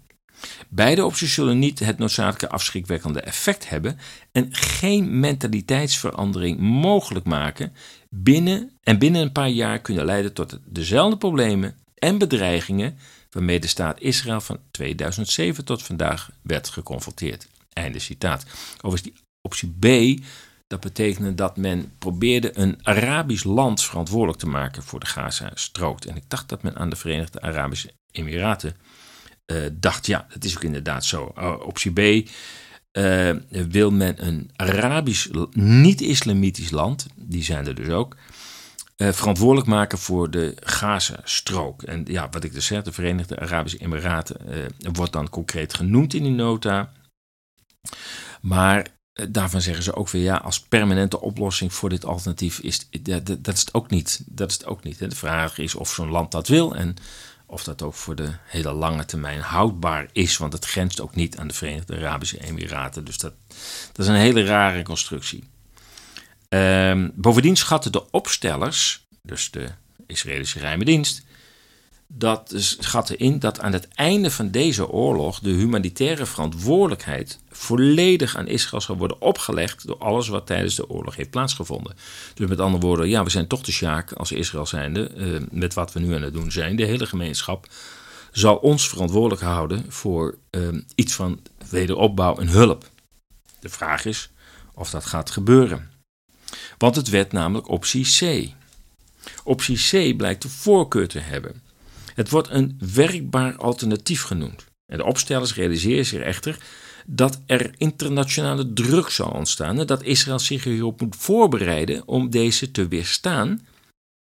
Beide 0.68 1.04
opties 1.04 1.34
zullen 1.34 1.58
niet 1.58 1.78
het 1.78 1.98
noodzakelijke 1.98 2.48
afschrikwekkende 2.48 3.20
effect 3.20 3.68
hebben 3.68 3.98
en 4.32 4.48
geen 4.50 5.20
mentaliteitsverandering 5.20 6.58
mogelijk 6.58 7.26
maken 7.26 7.72
binnen 8.08 8.70
en 8.82 8.98
binnen 8.98 9.22
een 9.22 9.32
paar 9.32 9.48
jaar 9.48 9.78
kunnen 9.78 10.04
leiden 10.04 10.32
tot 10.32 10.58
dezelfde 10.64 11.16
problemen 11.16 11.74
en 12.00 12.18
bedreigingen 12.18 12.98
waarmee 13.30 13.60
de 13.60 13.66
staat 13.66 14.00
Israël 14.00 14.40
van 14.40 14.58
2007 14.70 15.64
tot 15.64 15.82
vandaag 15.82 16.30
werd 16.42 16.68
geconfronteerd. 16.68 17.48
Einde 17.72 17.98
citaat. 17.98 18.44
Overigens 18.76 19.02
die 19.02 19.22
optie 19.40 19.74
B, 19.78 20.18
dat 20.66 20.80
betekende 20.80 21.34
dat 21.34 21.56
men 21.56 21.92
probeerde 21.98 22.58
een 22.58 22.78
Arabisch 22.82 23.44
land 23.44 23.82
verantwoordelijk 23.82 24.38
te 24.38 24.46
maken 24.48 24.82
voor 24.82 25.00
de 25.00 25.06
Gaza-strook. 25.06 26.04
En 26.04 26.16
ik 26.16 26.24
dacht 26.28 26.48
dat 26.48 26.62
men 26.62 26.76
aan 26.76 26.90
de 26.90 26.96
Verenigde 26.96 27.40
Arabische 27.40 27.92
Emiraten 28.10 28.76
uh, 29.46 29.66
dacht, 29.72 30.06
ja, 30.06 30.26
dat 30.28 30.44
is 30.44 30.56
ook 30.56 30.62
inderdaad 30.62 31.04
zo. 31.04 31.32
Uh, 31.38 31.54
optie 31.60 31.92
B, 31.92 32.28
uh, 32.98 33.30
wil 33.48 33.90
men 33.90 34.26
een 34.26 34.50
Arabisch, 34.56 35.28
niet-islamitisch 35.52 36.70
land, 36.70 37.06
die 37.16 37.42
zijn 37.42 37.66
er 37.66 37.74
dus 37.74 37.88
ook, 37.88 38.16
eh, 39.00 39.12
verantwoordelijk 39.12 39.68
maken 39.68 39.98
voor 39.98 40.30
de 40.30 40.56
Gaza-strook. 40.60 41.82
En 41.82 42.04
ja, 42.08 42.28
wat 42.30 42.44
ik 42.44 42.52
dus 42.52 42.66
zeg, 42.66 42.82
de 42.82 42.92
Verenigde 42.92 43.38
Arabische 43.38 43.78
Emiraten 43.78 44.36
eh, 44.48 44.90
wordt 44.92 45.12
dan 45.12 45.28
concreet 45.28 45.74
genoemd 45.74 46.14
in 46.14 46.22
die 46.22 46.32
nota. 46.32 46.92
Maar 48.40 48.86
eh, 49.12 49.26
daarvan 49.28 49.60
zeggen 49.60 49.82
ze 49.82 49.94
ook 49.94 50.08
weer, 50.10 50.22
ja, 50.22 50.36
als 50.36 50.60
permanente 50.60 51.20
oplossing 51.20 51.74
voor 51.74 51.88
dit 51.88 52.04
alternatief 52.04 52.58
is, 52.58 52.88
dat, 53.02 53.26
dat, 53.26 53.54
is 53.54 53.60
het 53.60 53.74
ook 53.74 53.90
niet. 53.90 54.22
Dat 54.26 54.48
is 54.50 54.54
het 54.54 54.66
ook 54.66 54.82
niet. 54.82 54.98
Hè. 54.98 55.08
De 55.08 55.16
vraag 55.16 55.58
is 55.58 55.74
of 55.74 55.90
zo'n 55.90 56.10
land 56.10 56.30
dat 56.32 56.48
wil 56.48 56.74
en 56.74 56.96
of 57.46 57.64
dat 57.64 57.82
ook 57.82 57.94
voor 57.94 58.14
de 58.14 58.32
hele 58.44 58.72
lange 58.72 59.04
termijn 59.04 59.40
houdbaar 59.40 60.08
is, 60.12 60.36
want 60.36 60.52
het 60.52 60.64
grenst 60.64 61.00
ook 61.00 61.14
niet 61.14 61.38
aan 61.38 61.48
de 61.48 61.54
Verenigde 61.54 61.96
Arabische 61.96 62.40
Emiraten. 62.40 63.04
Dus 63.04 63.18
dat, 63.18 63.32
dat 63.92 64.06
is 64.06 64.06
een 64.06 64.20
hele 64.20 64.44
rare 64.44 64.82
constructie. 64.82 65.44
Um, 66.54 67.12
bovendien 67.14 67.56
schatten 67.56 67.92
de 67.92 68.10
opstellers, 68.10 69.06
dus 69.22 69.50
de 69.50 69.68
Israëlische 70.06 70.58
geheime 70.58 70.84
dienst, 70.84 71.22
dat 72.06 72.52
schatten 72.56 73.18
in 73.18 73.38
dat 73.38 73.60
aan 73.60 73.72
het 73.72 73.88
einde 73.88 74.30
van 74.30 74.50
deze 74.50 74.88
oorlog 74.88 75.38
de 75.38 75.50
humanitaire 75.50 76.26
verantwoordelijkheid 76.26 77.38
volledig 77.50 78.36
aan 78.36 78.46
Israël 78.46 78.82
zal 78.82 78.96
worden 78.96 79.20
opgelegd 79.20 79.86
door 79.86 79.98
alles 79.98 80.28
wat 80.28 80.46
tijdens 80.46 80.74
de 80.74 80.88
oorlog 80.88 81.16
heeft 81.16 81.30
plaatsgevonden. 81.30 81.96
Dus 82.34 82.48
met 82.48 82.60
andere 82.60 82.86
woorden, 82.86 83.08
ja, 83.08 83.24
we 83.24 83.30
zijn 83.30 83.46
toch 83.46 83.62
de 83.62 83.72
sjaak 83.72 84.12
als 84.12 84.32
Israël 84.32 84.66
zijnde, 84.66 85.10
uh, 85.16 85.40
met 85.50 85.74
wat 85.74 85.92
we 85.92 86.00
nu 86.00 86.14
aan 86.14 86.22
het 86.22 86.32
doen 86.32 86.52
zijn. 86.52 86.76
De 86.76 86.84
hele 86.84 87.06
gemeenschap 87.06 87.66
zal 88.30 88.56
ons 88.56 88.88
verantwoordelijk 88.88 89.42
houden 89.42 89.84
voor 89.88 90.38
uh, 90.50 90.68
iets 90.94 91.14
van 91.14 91.40
wederopbouw 91.70 92.38
en 92.38 92.48
hulp. 92.48 92.88
De 93.60 93.68
vraag 93.68 94.04
is 94.04 94.30
of 94.74 94.90
dat 94.90 95.04
gaat 95.06 95.30
gebeuren. 95.30 95.99
Want 96.82 96.96
het 96.96 97.08
werd 97.08 97.32
namelijk 97.32 97.68
optie 97.68 98.04
C. 98.04 98.48
Optie 99.44 99.76
C 99.76 100.16
blijkt 100.16 100.42
de 100.42 100.48
voorkeur 100.48 101.08
te 101.08 101.18
hebben. 101.18 101.62
Het 102.14 102.30
wordt 102.30 102.48
een 102.48 102.80
werkbaar 102.94 103.56
alternatief 103.56 104.22
genoemd. 104.22 104.64
En 104.92 104.98
de 104.98 105.04
opstellers 105.04 105.54
realiseren 105.54 106.06
zich 106.06 106.20
echter 106.20 106.58
dat 107.06 107.40
er 107.46 107.74
internationale 107.76 108.72
druk 108.72 109.08
zal 109.08 109.30
ontstaan 109.30 109.78
en 109.78 109.86
dat 109.86 110.02
Israël 110.02 110.38
zich 110.38 110.64
hierop 110.64 111.00
moet 111.00 111.16
voorbereiden 111.16 112.08
om 112.08 112.30
deze 112.30 112.70
te 112.70 112.88
weerstaan 112.88 113.66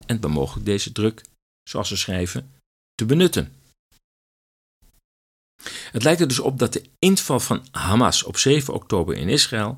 en 0.05 0.19
mogelijk 0.29 0.65
deze 0.65 0.91
druk, 0.91 1.21
zoals 1.69 1.87
ze 1.87 1.97
schrijven, 1.97 2.51
te 2.95 3.05
benutten. 3.05 3.53
Het 5.91 6.03
lijkt 6.03 6.21
er 6.21 6.27
dus 6.27 6.39
op 6.39 6.59
dat 6.59 6.73
de 6.73 6.83
inval 6.99 7.39
van 7.39 7.65
Hamas 7.71 8.23
op 8.23 8.37
7 8.37 8.73
oktober 8.73 9.15
in 9.15 9.29
Israël 9.29 9.77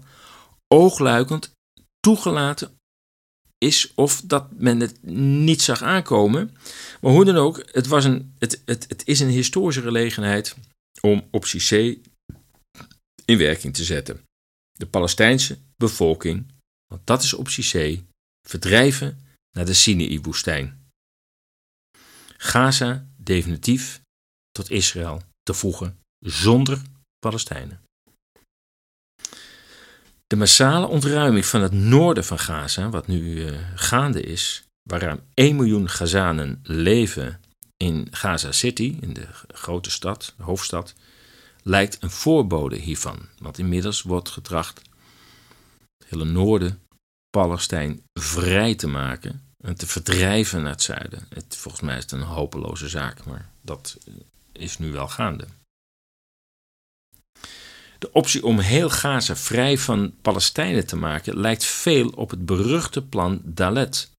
oogluikend 0.68 1.52
toegelaten 2.02 2.76
is 3.58 3.94
of 3.96 4.22
dat 4.22 4.52
men 4.52 4.80
het 4.80 5.04
niet 5.04 5.62
zag 5.62 5.82
aankomen. 5.82 6.56
Maar 7.02 7.12
hoe 7.12 7.26
dan 7.26 7.36
ook, 7.36 7.64
het, 7.72 7.88
was 7.88 8.06
een, 8.06 8.36
het, 8.38 8.62
het, 8.66 8.86
het 8.88 9.08
is 9.08 9.20
een 9.20 9.30
historische 9.30 9.82
gelegenheid 9.82 10.56
om 11.02 11.28
optie 11.32 11.60
C 11.60 12.00
in 13.26 13.38
werking 13.38 13.74
te 13.74 13.84
zetten. 13.84 14.24
De 14.72 14.88
Palestijnse 14.88 15.58
bevolking, 15.76 16.52
want 16.88 17.08
dat 17.08 17.24
is 17.24 17.34
optie 17.34 17.64
C, 17.64 18.00
verdrijven 18.48 19.20
naar 19.56 19.66
de 19.66 19.74
Sinai-woestijn. 19.74 20.90
Gaza 22.38 23.08
definitief 23.18 24.02
tot 24.52 24.70
Israël 24.70 25.22
te 25.44 25.54
voegen 25.54 26.00
zonder 26.20 26.82
Palestijnen. 27.20 27.82
De 30.32 30.38
massale 30.38 30.88
ontruiming 30.88 31.46
van 31.46 31.62
het 31.62 31.72
noorden 31.72 32.26
van 32.26 32.40
Gaza, 32.40 32.90
wat 32.90 33.08
nu 33.08 33.20
uh, 33.20 33.58
gaande 33.76 34.22
is, 34.22 34.64
waar 34.90 35.02
ruim 35.02 35.20
1 35.34 35.56
miljoen 35.56 35.90
Gazanen 35.90 36.60
leven 36.64 37.42
in 37.78 38.08
Gaza 38.12 38.52
City, 38.52 38.98
in 39.02 39.14
de 39.14 39.28
grote 39.48 39.92
stad, 39.92 40.34
de 40.38 40.44
hoofdstad, 40.44 40.94
lijkt 41.64 41.98
een 42.00 42.12
voorbode 42.12 42.76
hiervan. 42.76 43.20
Want 43.38 43.58
inmiddels 43.58 44.02
wordt 44.02 44.30
getracht 44.30 44.82
het 45.98 46.10
hele 46.10 46.26
noorden, 46.26 46.80
Palestijn, 47.30 48.02
vrij 48.20 48.76
te 48.76 48.88
maken 48.88 49.42
en 49.58 49.76
te 49.76 49.88
verdrijven 49.88 50.62
naar 50.62 50.72
het 50.72 50.84
zuiden. 50.84 51.26
Het, 51.30 51.56
volgens 51.58 51.84
mij 51.84 51.98
is 51.98 52.04
het 52.04 52.12
een 52.12 52.22
hopeloze 52.22 52.90
zaak, 52.90 53.26
maar 53.26 53.50
dat 53.62 53.98
eh, 54.06 54.14
is 54.52 54.78
nu 54.78 54.92
wel 54.92 55.08
gaande. 55.08 55.46
De 58.02 58.12
optie 58.12 58.44
om 58.44 58.60
heel 58.60 58.90
Gaza 58.90 59.36
vrij 59.36 59.78
van 59.78 60.14
Palestijnen 60.22 60.88
te 60.88 60.96
maken 60.96 61.38
lijkt 61.38 61.66
veel 61.66 62.10
op 62.10 62.30
het 62.30 62.46
beruchte 62.46 63.04
plan 63.04 63.42
Dalet, 63.44 64.12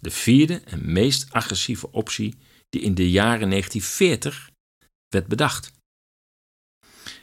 de 0.00 0.10
vierde 0.10 0.60
en 0.64 0.92
meest 0.92 1.32
agressieve 1.32 1.92
optie 1.92 2.34
die 2.68 2.80
in 2.80 2.94
de 2.94 3.10
jaren 3.10 3.50
1940 3.50 4.50
werd 5.08 5.26
bedacht. 5.26 5.72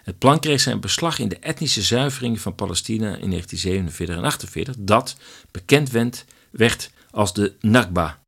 Het 0.04 0.18
plan 0.18 0.40
kreeg 0.40 0.62
zijn 0.62 0.80
beslag 0.80 1.20
in 1.20 1.28
de 1.28 1.40
etnische 1.40 1.82
zuivering 1.82 2.40
van 2.40 2.56
Palestina 2.56 3.16
in 3.16 3.30
1947 3.30 4.16
en 4.16 4.22
1948, 4.22 4.76
dat 4.78 5.18
bekend 5.52 5.92
werd 6.52 6.92
als 7.10 7.34
de 7.34 7.56
Nakba 7.60 8.24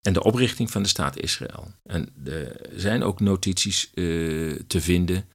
en 0.00 0.12
de 0.12 0.22
oprichting 0.22 0.70
van 0.70 0.82
de 0.82 0.88
staat 0.88 1.18
Israël. 1.18 1.72
En 1.82 2.08
er 2.24 2.60
zijn 2.74 3.02
ook 3.02 3.20
notities 3.20 3.90
uh, 3.94 4.60
te 4.66 4.80
vinden 4.80 5.28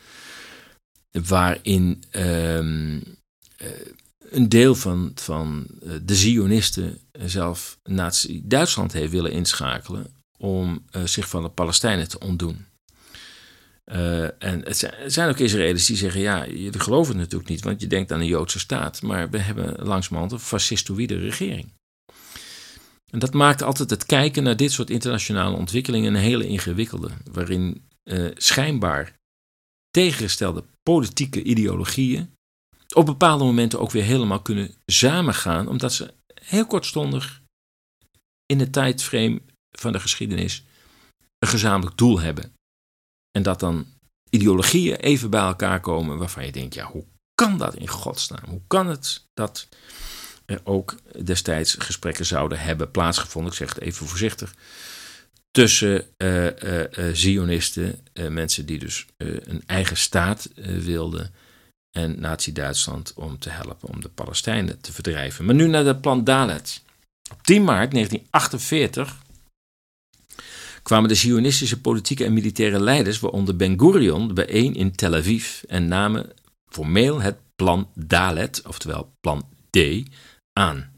waarin 1.23 2.03
um, 2.11 2.95
uh, 2.95 3.67
een 4.29 4.49
deel 4.49 4.75
van, 4.75 5.11
van 5.15 5.65
uh, 5.83 5.93
de 6.03 6.15
Zionisten 6.15 6.97
zelf 7.25 7.79
Nazi-Duitsland 7.83 8.93
heeft 8.93 9.11
willen 9.11 9.31
inschakelen 9.31 10.13
om 10.37 10.85
uh, 10.91 11.03
zich 11.03 11.29
van 11.29 11.43
de 11.43 11.49
Palestijnen 11.49 12.09
te 12.09 12.19
ontdoen. 12.19 12.65
en 14.39 14.61
het 14.63 14.91
zijn, 15.07 15.29
ook 15.29 15.37
Israëli's 15.37 15.85
die 15.85 15.95
zeggen: 15.95 16.21
ja, 16.21 16.47
jullie 16.47 16.79
geloven 16.79 17.13
het 17.13 17.21
natuurlijk 17.21 17.49
niet, 17.49 17.63
want 17.63 17.81
je 17.81 17.87
denkt 17.87 18.11
aan 18.11 18.19
een 18.19 18.25
Joodse 18.25 18.59
staat, 18.59 19.01
maar 19.01 19.29
we 19.29 19.37
hebben 19.37 19.85
langzamerhand 19.85 20.31
een 20.31 20.39
fascistoïde 20.39 21.17
regering. 21.17 21.73
En 23.11 23.19
dat 23.19 23.33
maakt 23.33 23.61
altijd 23.61 23.89
het 23.89 24.05
kijken 24.05 24.43
naar 24.43 24.57
dit 24.57 24.71
soort 24.71 24.89
internationale 24.89 25.57
ontwikkelingen 25.57 26.13
een 26.13 26.21
hele 26.21 26.47
ingewikkelde, 26.47 27.09
waarin 27.31 27.87
schijnbaar 28.35 29.13
tegengestelde 29.91 30.63
politieke 30.89 31.43
ideologieën 31.43 32.33
op 32.93 33.05
bepaalde 33.05 33.43
momenten 33.43 33.79
ook 33.79 33.91
weer 33.91 34.03
helemaal 34.03 34.41
kunnen 34.41 34.75
samengaan, 34.85 35.67
omdat 35.67 35.93
ze 35.93 36.13
heel 36.33 36.65
kortstondig 36.65 37.41
in 38.45 38.59
het 38.59 38.73
tijdframe 38.73 39.41
van 39.71 39.91
de 39.91 39.99
geschiedenis 39.99 40.63
een 41.37 41.47
gezamenlijk 41.47 41.97
doel 41.97 42.19
hebben. 42.19 42.53
En 43.31 43.43
dat 43.43 43.59
dan 43.59 43.85
ideologieën 44.29 44.95
even 44.95 45.29
bij 45.29 45.41
elkaar 45.41 45.79
komen 45.79 46.17
waarvan 46.17 46.45
je 46.45 46.51
denkt, 46.51 46.73
ja, 46.73 46.85
hoe 46.85 47.05
kan 47.33 47.57
dat 47.57 47.75
in 47.75 47.87
godsnaam? 47.87 48.49
Hoe 48.49 48.61
kan 48.67 48.87
het 48.87 49.25
dat 49.33 49.67
er 50.45 50.61
ook 50.63 50.95
destijds 51.23 51.75
gesprekken 51.79 52.25
zouden 52.25 52.59
hebben 52.59 52.91
plaatsgevonden, 52.91 53.51
ik 53.51 53.57
zeg 53.57 53.73
het 53.73 53.83
even 53.83 54.07
voorzichtig, 54.07 54.55
tussen 55.55 56.05
uh, 56.17 56.45
uh, 56.45 56.51
Zionisten, 57.13 57.99
mensen 58.29 58.65
die 58.65 58.79
dus 58.79 59.05
een 59.17 59.63
eigen 59.65 59.97
staat 59.97 60.49
wilden, 60.55 61.33
en 61.95 62.19
Nazi-Duitsland 62.19 63.13
om 63.13 63.39
te 63.39 63.49
helpen 63.49 63.89
om 63.89 64.01
de 64.01 64.09
Palestijnen 64.09 64.81
te 64.81 64.93
verdrijven. 64.93 65.45
Maar 65.45 65.55
nu 65.55 65.67
naar 65.67 65.85
het 65.85 66.01
plan 66.01 66.23
Dalet. 66.23 66.81
Op 67.31 67.43
10 67.43 67.63
maart 67.63 67.91
1948 67.91 69.17
kwamen 70.83 71.09
de 71.09 71.15
Zionistische 71.15 71.81
politieke 71.81 72.25
en 72.25 72.33
militaire 72.33 72.79
leiders, 72.79 73.19
waaronder 73.19 73.55
Ben 73.55 73.79
Gurion, 73.79 74.33
bijeen 74.33 74.75
in 74.75 74.95
Tel 74.95 75.15
Aviv 75.15 75.63
en 75.67 75.87
namen 75.87 76.29
formeel 76.69 77.21
het 77.21 77.37
plan 77.55 77.89
Dalet, 77.93 78.61
oftewel 78.67 79.11
plan 79.19 79.47
D, 79.69 79.77
aan. 80.53 80.93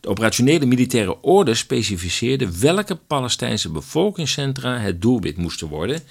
De 0.00 0.08
operationele 0.08 0.66
militaire 0.66 1.22
orde 1.22 1.54
specificeerde 1.54 2.58
welke 2.58 2.96
Palestijnse 2.96 3.70
bevolkingscentra 3.70 4.78
het 4.78 5.02
doelwit 5.02 5.36
moesten 5.36 5.68
worden 5.68 6.02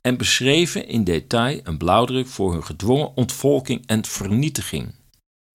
en 0.00 0.16
beschreven 0.16 0.86
in 0.86 1.04
detail 1.04 1.60
een 1.62 1.78
blauwdruk 1.78 2.26
voor 2.26 2.52
hun 2.52 2.64
gedwongen 2.64 3.16
ontvolking 3.16 3.86
en 3.86 4.04
vernietiging. 4.04 4.94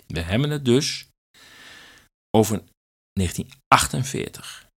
We 0.07 0.19
hebben 0.19 0.49
het 0.49 0.65
dus 0.65 1.07
over 2.37 2.63
1948, 3.13 4.67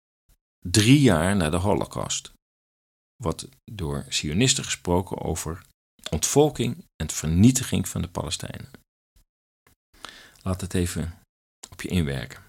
drie 0.68 1.00
jaar 1.00 1.36
na 1.36 1.50
de 1.50 1.56
Holocaust, 1.56 2.32
wordt 3.22 3.48
door 3.70 4.04
Zionisten 4.08 4.64
gesproken 4.64 5.20
over 5.20 5.64
ontvolking 6.10 6.84
en 6.96 7.10
vernietiging 7.10 7.88
van 7.88 8.02
de 8.02 8.08
Palestijnen. 8.08 8.70
Laat 10.42 10.60
het 10.60 10.74
even 10.74 11.18
op 11.70 11.82
je 11.82 11.88
inwerken. 11.88 12.45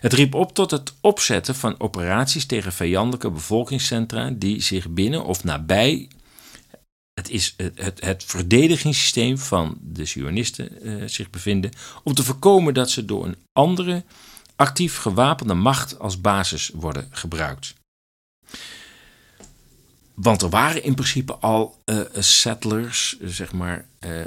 Het 0.00 0.12
riep 0.12 0.34
op 0.34 0.54
tot 0.54 0.70
het 0.70 0.92
opzetten 1.00 1.54
van 1.54 1.80
operaties 1.80 2.46
tegen 2.46 2.72
vijandelijke 2.72 3.30
bevolkingscentra 3.30 4.30
die 4.30 4.60
zich 4.60 4.88
binnen 4.88 5.24
of 5.24 5.44
nabij 5.44 6.08
het, 7.14 7.30
is 7.30 7.54
het, 7.56 7.82
het, 7.82 8.04
het 8.04 8.24
verdedigingssysteem 8.24 9.38
van 9.38 9.78
de 9.80 10.04
Zionisten 10.04 10.86
uh, 10.86 11.02
zich 11.06 11.30
bevinden, 11.30 11.70
om 12.02 12.14
te 12.14 12.24
voorkomen 12.24 12.74
dat 12.74 12.90
ze 12.90 13.04
door 13.04 13.26
een 13.26 13.36
andere 13.52 14.04
actief 14.56 14.96
gewapende 14.96 15.54
macht 15.54 15.98
als 15.98 16.20
basis 16.20 16.70
worden 16.74 17.08
gebruikt. 17.10 17.74
Want 20.14 20.42
er 20.42 20.50
waren 20.50 20.82
in 20.82 20.94
principe 20.94 21.34
al 21.34 21.82
uh, 21.84 22.00
settlers, 22.18 23.16
zeg 23.20 23.52
maar, 23.52 23.88
uh, 24.00 24.20
uh, 24.20 24.26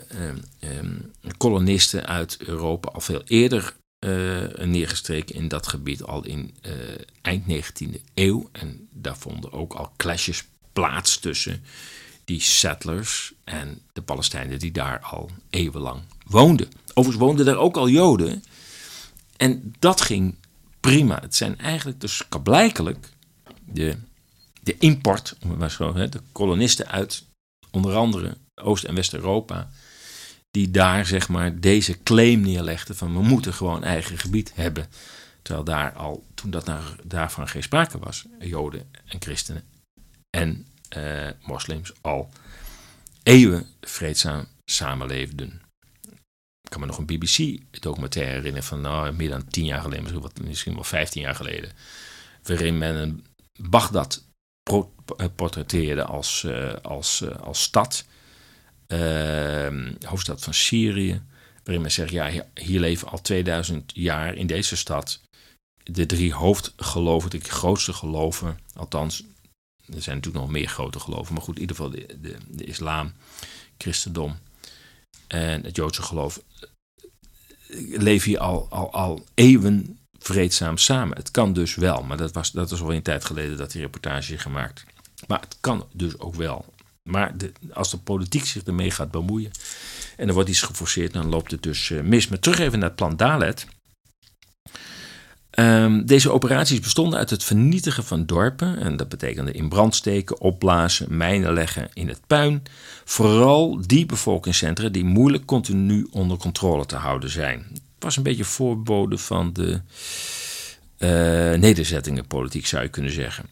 kolonisten 1.37 2.05
uit 2.05 2.37
Europa 2.39 2.89
al 2.91 3.01
veel 3.01 3.21
eerder 3.25 3.75
neergestreken 4.65 5.35
in 5.35 5.47
dat 5.47 5.67
gebied, 5.67 6.03
al 6.03 6.25
in 6.25 6.55
eind 7.21 7.43
19e 7.47 8.01
eeuw. 8.13 8.49
En 8.51 8.87
daar 8.91 9.17
vonden 9.17 9.51
ook 9.51 9.73
al 9.73 9.93
clashes 9.97 10.43
plaats 10.73 11.17
tussen 11.17 11.63
die 12.25 12.41
settlers 12.41 13.33
en 13.43 13.81
de 13.93 14.01
Palestijnen 14.01 14.59
die 14.59 14.71
daar 14.71 14.99
al 14.99 15.29
eeuwenlang 15.49 16.01
woonden. 16.25 16.69
Overigens 16.93 17.25
woonden 17.25 17.45
daar 17.45 17.57
ook 17.57 17.77
al 17.77 17.89
Joden. 17.89 18.43
En 19.37 19.73
dat 19.79 20.01
ging 20.01 20.35
prima. 20.79 21.19
Het 21.21 21.35
zijn 21.35 21.57
eigenlijk 21.57 22.01
dus 22.01 22.21
blijkelijk 22.43 23.09
de 23.65 23.97
de 24.63 24.77
import, 24.77 25.35
de 25.39 26.21
kolonisten 26.31 26.87
uit 26.87 27.23
onder 27.71 27.95
andere 27.95 28.37
Oost- 28.55 28.83
en 28.83 28.95
West-Europa, 28.95 29.69
die 30.51 30.71
daar 30.71 31.05
zeg 31.05 31.29
maar 31.29 31.59
deze 31.59 32.03
claim 32.03 32.41
neerlegden 32.41 32.95
van 32.95 33.13
we 33.13 33.21
moeten 33.21 33.53
gewoon 33.53 33.83
eigen 33.83 34.17
gebied 34.17 34.51
hebben. 34.55 34.87
Terwijl 35.41 35.65
daar 35.65 35.93
al, 35.93 36.25
toen 36.33 36.51
dat 36.51 36.65
naar, 36.65 36.95
daarvan 37.03 37.47
geen 37.47 37.63
sprake 37.63 37.99
was, 37.99 38.25
Joden 38.39 38.89
en 39.05 39.21
christenen 39.21 39.63
en 40.29 40.67
eh, 40.89 41.29
moslims 41.41 41.93
al 42.01 42.29
eeuwen 43.23 43.67
vreedzaam 43.81 44.47
samenleefden. 44.65 45.61
Ik 46.61 46.69
kan 46.69 46.79
me 46.79 46.85
nog 46.85 46.97
een 46.97 47.05
BBC-documentaire 47.05 48.31
herinneren 48.31 48.67
van 48.67 48.81
nou, 48.81 49.11
meer 49.11 49.29
dan 49.29 49.47
tien 49.47 49.65
jaar 49.65 49.81
geleden, 49.81 50.03
misschien, 50.03 50.21
wat, 50.21 50.39
misschien 50.41 50.73
wel 50.73 50.83
vijftien 50.83 51.21
jaar 51.21 51.35
geleden, 51.35 51.71
waarin 52.43 52.77
men 52.77 52.95
een 52.95 53.25
Bagdad 53.59 54.23
eh, 54.63 55.25
portretteerde 55.35 56.03
als, 56.03 56.43
uh, 56.43 56.73
als, 56.81 57.37
als 57.39 57.61
stad, 57.61 58.05
hoofdstad 60.05 60.43
van 60.43 60.53
Syrië, 60.53 61.21
waarin 61.63 61.81
men 61.81 61.91
zegt, 61.91 62.11
ja, 62.11 62.45
hier 62.53 62.79
leven 62.79 63.07
al 63.07 63.21
2000 63.21 63.91
jaar 63.95 64.35
in 64.35 64.47
deze 64.47 64.75
stad 64.75 65.21
de 65.83 66.05
drie 66.05 66.33
hoofdgeloven, 66.33 67.29
de 67.29 67.39
grootste 67.39 67.93
geloven, 67.93 68.59
althans, 68.73 69.23
er 69.93 70.01
zijn 70.01 70.15
natuurlijk 70.15 70.43
nog 70.43 70.53
meer 70.53 70.67
grote 70.67 70.99
geloven, 70.99 71.33
maar 71.33 71.43
goed, 71.43 71.55
in 71.55 71.61
ieder 71.61 71.75
geval 71.75 71.91
de, 71.91 72.05
de, 72.21 72.37
de 72.47 72.63
islam, 72.63 73.13
christendom 73.77 74.37
en 75.27 75.63
het 75.63 75.75
Joodse 75.75 76.01
geloof 76.01 76.41
leven 77.89 78.29
hier 78.29 78.39
al, 78.39 78.67
al, 78.69 78.93
al 78.93 79.25
eeuwen 79.33 79.99
vreedzaam 80.19 80.77
samen. 80.77 81.17
Het 81.17 81.31
kan 81.31 81.53
dus 81.53 81.75
wel, 81.75 82.03
maar 82.03 82.17
dat 82.17 82.31
was, 82.31 82.51
dat 82.51 82.71
is 82.71 82.81
al 82.81 82.93
een 82.93 83.01
tijd 83.01 83.25
geleden 83.25 83.57
dat 83.57 83.71
die 83.71 83.81
reportage 83.81 84.33
is 84.33 84.41
gemaakt. 84.41 84.85
Maar 85.27 85.39
het 85.39 85.57
kan 85.59 85.87
dus 85.91 86.19
ook 86.19 86.35
wel. 86.35 86.73
Maar 87.03 87.37
de, 87.37 87.51
als 87.73 87.91
de 87.91 87.97
politiek 87.97 88.45
zich 88.45 88.63
ermee 88.63 88.91
gaat 88.91 89.11
bemoeien 89.11 89.51
en 90.17 90.27
er 90.27 90.33
wordt 90.33 90.49
iets 90.49 90.61
geforceerd, 90.61 91.13
dan 91.13 91.29
loopt 91.29 91.51
het 91.51 91.63
dus 91.63 91.89
uh, 91.89 92.01
mis. 92.01 92.27
Maar 92.27 92.39
terug 92.39 92.59
even 92.59 92.79
naar 92.79 92.87
het 92.87 92.97
plan 92.97 93.15
Dalet. 93.15 93.67
Um, 95.59 96.05
deze 96.05 96.31
operaties 96.31 96.79
bestonden 96.79 97.19
uit 97.19 97.29
het 97.29 97.43
vernietigen 97.43 98.03
van 98.03 98.25
dorpen. 98.25 98.77
En 98.77 98.97
dat 98.97 99.09
betekende 99.09 99.51
in 99.51 99.69
brand 99.69 99.95
steken, 99.95 100.39
opblazen, 100.41 101.17
mijnen 101.17 101.53
leggen 101.53 101.89
in 101.93 102.07
het 102.07 102.19
puin. 102.27 102.63
Vooral 103.05 103.81
die 103.87 104.05
bevolkingscentra 104.05 104.89
die 104.89 105.03
moeilijk 105.03 105.45
continu 105.45 106.07
onder 106.11 106.37
controle 106.37 106.85
te 106.85 106.95
houden 106.95 107.29
zijn 107.29 107.65
was 108.03 108.17
een 108.17 108.23
beetje 108.23 108.43
voorbode 108.43 109.17
van 109.17 109.53
de 109.53 109.81
uh, 110.97 111.59
nederzettingenpolitiek, 111.59 112.67
zou 112.67 112.83
je 112.83 112.89
kunnen 112.89 113.11
zeggen. 113.11 113.45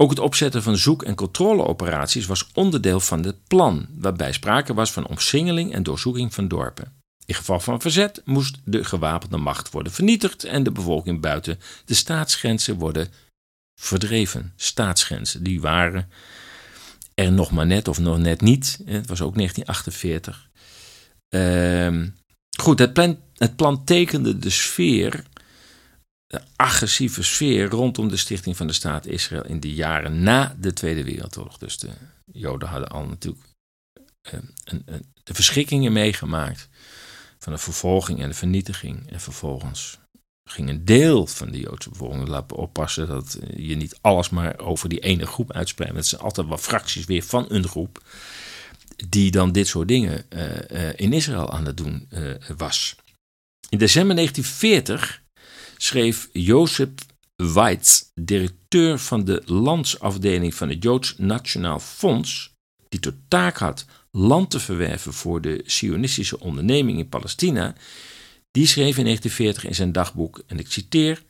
Ook 0.00 0.10
het 0.10 0.18
opzetten 0.18 0.62
van 0.62 0.76
zoek- 0.76 1.02
en 1.02 1.14
controleoperaties 1.14 2.26
was 2.26 2.48
onderdeel 2.54 3.00
van 3.00 3.24
het 3.24 3.46
plan, 3.46 3.86
waarbij 3.94 4.32
sprake 4.32 4.74
was 4.74 4.92
van 4.92 5.06
omsingeling 5.06 5.72
en 5.72 5.82
doorzoeking 5.82 6.34
van 6.34 6.48
dorpen. 6.48 6.92
In 7.26 7.34
geval 7.34 7.60
van 7.60 7.80
verzet 7.80 8.22
moest 8.24 8.58
de 8.64 8.84
gewapende 8.84 9.36
macht 9.36 9.70
worden 9.70 9.92
vernietigd 9.92 10.44
en 10.44 10.62
de 10.62 10.72
bevolking 10.72 11.20
buiten 11.20 11.58
de 11.84 11.94
staatsgrenzen 11.94 12.78
worden 12.78 13.08
verdreven. 13.80 14.52
Staatsgrenzen, 14.56 15.42
die 15.42 15.60
waren 15.60 16.10
er 17.14 17.32
nog 17.32 17.50
maar 17.50 17.66
net 17.66 17.88
of 17.88 17.98
nog 17.98 18.18
net 18.18 18.40
niet. 18.40 18.78
Het 18.84 19.06
was 19.06 19.20
ook 19.20 19.34
1948. 19.34 20.48
Uh, 21.30 22.06
Goed, 22.60 22.78
het 22.78 22.92
plan, 22.92 23.18
het 23.34 23.56
plan 23.56 23.84
tekende 23.84 24.38
de 24.38 24.50
sfeer, 24.50 25.24
de 26.28 26.40
agressieve 26.56 27.22
sfeer 27.22 27.68
rondom 27.68 28.08
de 28.08 28.16
stichting 28.16 28.56
van 28.56 28.66
de 28.66 28.72
staat 28.72 29.06
Israël 29.06 29.44
in 29.44 29.60
de 29.60 29.74
jaren 29.74 30.22
na 30.22 30.56
de 30.58 30.72
Tweede 30.72 31.04
Wereldoorlog. 31.04 31.58
Dus 31.58 31.78
de 31.78 31.90
Joden 32.32 32.68
hadden 32.68 32.88
al 32.88 33.04
natuurlijk 33.04 33.44
uh, 34.32 34.40
een, 34.64 34.82
een, 34.84 35.12
de 35.22 35.34
verschrikkingen 35.34 35.92
meegemaakt 35.92 36.68
van 37.38 37.52
de 37.52 37.58
vervolging 37.58 38.20
en 38.20 38.28
de 38.28 38.34
vernietiging. 38.34 39.10
En 39.10 39.20
vervolgens 39.20 39.98
ging 40.44 40.68
een 40.68 40.84
deel 40.84 41.26
van 41.26 41.50
de 41.50 41.60
Joodse 41.60 41.88
bevolking, 41.88 42.28
laten 42.28 42.56
oppassen 42.56 43.06
dat 43.06 43.38
je 43.56 43.76
niet 43.76 43.98
alles 44.00 44.30
maar 44.30 44.58
over 44.58 44.88
die 44.88 45.00
ene 45.00 45.26
groep 45.26 45.52
uitspreidt. 45.52 45.96
Het 45.96 46.06
zijn 46.06 46.20
altijd 46.20 46.46
wel 46.46 46.58
fracties 46.58 47.04
weer 47.04 47.22
van 47.22 47.46
een 47.48 47.68
groep 47.68 48.02
die 49.08 49.30
dan 49.30 49.52
dit 49.52 49.66
soort 49.66 49.88
dingen 49.88 50.24
uh, 50.28 50.92
in 50.96 51.12
Israël 51.12 51.52
aan 51.52 51.66
het 51.66 51.76
doen 51.76 52.08
was. 52.56 52.96
In 53.68 53.78
december 53.78 54.14
1940 54.16 55.22
schreef 55.78 56.28
Jozef 56.32 56.90
Weitz, 57.36 58.02
directeur 58.14 58.98
van 58.98 59.24
de 59.24 59.42
landsafdeling 59.44 60.54
van 60.54 60.68
het 60.68 60.82
Joods 60.82 61.14
Nationaal 61.18 61.78
Fonds, 61.78 62.54
die 62.88 63.00
tot 63.00 63.14
taak 63.28 63.56
had 63.56 63.86
land 64.10 64.50
te 64.50 64.60
verwerven 64.60 65.12
voor 65.12 65.40
de 65.40 65.62
Sionistische 65.66 66.40
onderneming 66.40 66.98
in 66.98 67.08
Palestina, 67.08 67.74
die 68.50 68.66
schreef 68.66 68.96
in 68.96 69.04
1940 69.04 69.64
in 69.64 69.74
zijn 69.74 69.92
dagboek, 69.92 70.42
en 70.46 70.58
ik 70.58 70.72
citeer: 70.72 71.22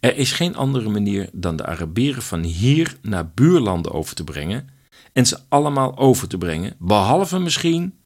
Er 0.00 0.16
is 0.16 0.32
geen 0.32 0.56
andere 0.56 0.88
manier 0.88 1.28
dan 1.32 1.56
de 1.56 1.66
Arabieren 1.66 2.22
van 2.22 2.42
hier 2.42 2.96
naar 3.02 3.28
buurlanden 3.28 3.92
over 3.92 4.14
te 4.14 4.24
brengen 4.24 4.68
en 5.12 5.26
ze 5.26 5.38
allemaal 5.48 5.98
over 5.98 6.28
te 6.28 6.38
brengen, 6.38 6.76
behalve 6.78 7.38
misschien 7.38 8.00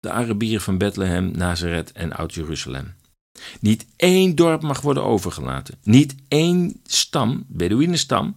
de 0.00 0.10
Arabieren 0.10 0.60
van 0.60 0.78
Bethlehem, 0.78 1.30
Nazareth 1.30 1.92
en 1.92 2.12
Oud-Jeruzalem. 2.12 2.94
Niet 3.60 3.86
één 3.96 4.34
dorp 4.34 4.62
mag 4.62 4.80
worden 4.80 5.04
overgelaten. 5.04 5.78
Niet 5.82 6.14
één 6.28 6.80
stam, 6.84 7.44
Bedouinenstam, 7.48 8.36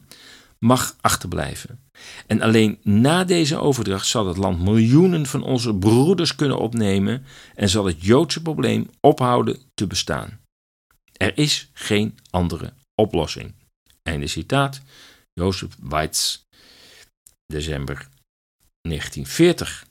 mag 0.60 0.96
achterblijven. 1.02 1.80
En 2.28 2.42
alleen 2.42 2.80
na 2.84 3.24
deze 3.24 3.58
overdracht 3.58 4.08
zal 4.08 4.28
het 4.28 4.38
land 4.38 4.62
miljoenen 4.62 5.26
van 5.26 5.44
onze 5.44 5.76
broeders 5.76 6.36
kunnen 6.36 6.60
opnemen 6.60 7.26
en 7.56 7.70
zal 7.70 7.86
het 7.86 8.04
Joodse 8.04 8.42
probleem 8.42 8.90
ophouden 9.00 9.60
te 9.74 9.88
bestaan. 9.88 10.40
Er 11.14 11.38
is 11.38 11.70
geen 11.74 12.18
andere 12.30 12.74
oplossing. 12.96 13.54
Einde 14.04 14.28
citaat. 14.28 14.82
Jozef 15.34 15.78
Weitz 15.80 16.44
december 17.48 18.08
1940. 18.82 19.86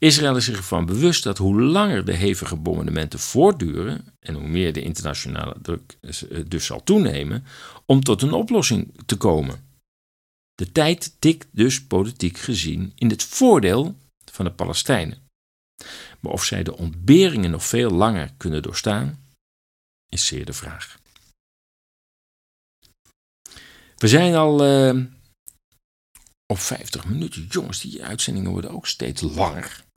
Israël 0.00 0.36
is 0.36 0.44
zich 0.44 0.56
ervan 0.56 0.86
bewust 0.86 1.22
dat 1.22 1.38
hoe 1.38 1.60
langer 1.60 2.04
de 2.04 2.12
hevige 2.12 2.56
bombardementen 2.56 3.18
voortduren 3.18 4.04
en 4.20 4.34
hoe 4.34 4.48
meer 4.48 4.72
de 4.72 4.82
internationale 4.82 5.56
druk 5.62 5.98
dus 6.48 6.66
zal 6.66 6.82
toenemen 6.82 7.44
om 7.86 8.02
tot 8.02 8.22
een 8.22 8.32
oplossing 8.32 8.92
te 9.06 9.16
komen. 9.16 9.68
De 10.54 10.72
tijd 10.72 11.16
tikt 11.18 11.46
dus 11.50 11.84
politiek 11.84 12.38
gezien 12.38 12.92
in 12.94 13.10
het 13.10 13.22
voordeel 13.22 13.96
van 14.30 14.44
de 14.44 14.52
Palestijnen. 14.52 15.18
Maar 16.20 16.32
of 16.32 16.44
zij 16.44 16.62
de 16.62 16.76
ontberingen 16.76 17.50
nog 17.50 17.64
veel 17.64 17.90
langer 17.90 18.32
kunnen 18.36 18.62
doorstaan, 18.62 19.24
is 20.08 20.26
zeer 20.26 20.44
de 20.44 20.52
vraag. 20.52 20.98
We 23.96 24.08
zijn 24.08 24.34
al 24.34 24.66
uh, 24.66 25.04
op 26.46 26.58
50 26.58 27.04
minuten. 27.04 27.46
Jongens, 27.46 27.80
die 27.80 28.04
uitzendingen 28.04 28.50
worden 28.50 28.70
ook 28.70 28.86
steeds 28.86 29.20
langer. 29.20 29.88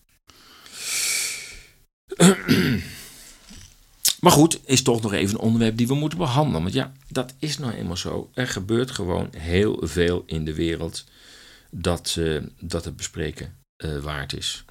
Maar 4.23 4.31
goed, 4.31 4.59
is 4.65 4.81
toch 4.81 5.01
nog 5.01 5.13
even 5.13 5.35
een 5.35 5.41
onderwerp 5.41 5.77
die 5.77 5.87
we 5.87 5.95
moeten 5.95 6.17
behandelen. 6.17 6.61
Want 6.61 6.73
ja, 6.73 6.91
dat 7.07 7.33
is 7.39 7.57
nou 7.57 7.73
eenmaal 7.73 7.97
zo. 7.97 8.29
Er 8.33 8.47
gebeurt 8.47 8.91
gewoon 8.91 9.29
heel 9.37 9.79
veel 9.81 10.23
in 10.25 10.45
de 10.45 10.53
wereld 10.53 11.03
dat, 11.69 12.15
uh, 12.19 12.41
dat 12.59 12.85
het 12.85 12.95
bespreken 12.95 13.57
uh, 13.83 13.99
waard 13.99 14.33
is. 14.33 14.65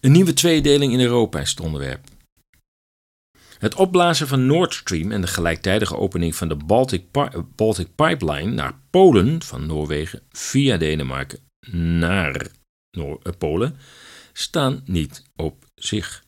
Een 0.00 0.12
nieuwe 0.12 0.32
tweedeling 0.32 0.92
in 0.92 1.00
Europa 1.00 1.40
is 1.40 1.50
het 1.50 1.60
onderwerp. 1.60 2.04
Het 3.58 3.74
opblazen 3.74 4.28
van 4.28 4.46
Nord 4.46 4.74
Stream 4.74 5.12
en 5.12 5.20
de 5.20 5.26
gelijktijdige 5.26 5.96
opening 5.96 6.36
van 6.36 6.48
de 6.48 6.56
Baltic, 6.56 7.04
Baltic 7.54 7.94
Pipeline 7.94 8.50
naar 8.50 8.80
Polen 8.90 9.42
van 9.42 9.66
Noorwegen 9.66 10.22
via 10.30 10.76
Denemarken 10.76 11.38
naar 11.98 12.46
Noor 12.90 13.20
eh, 13.22 13.32
Polen 13.38 13.76
staan 14.38 14.82
niet 14.84 15.22
op 15.36 15.64
zich. 15.74 16.24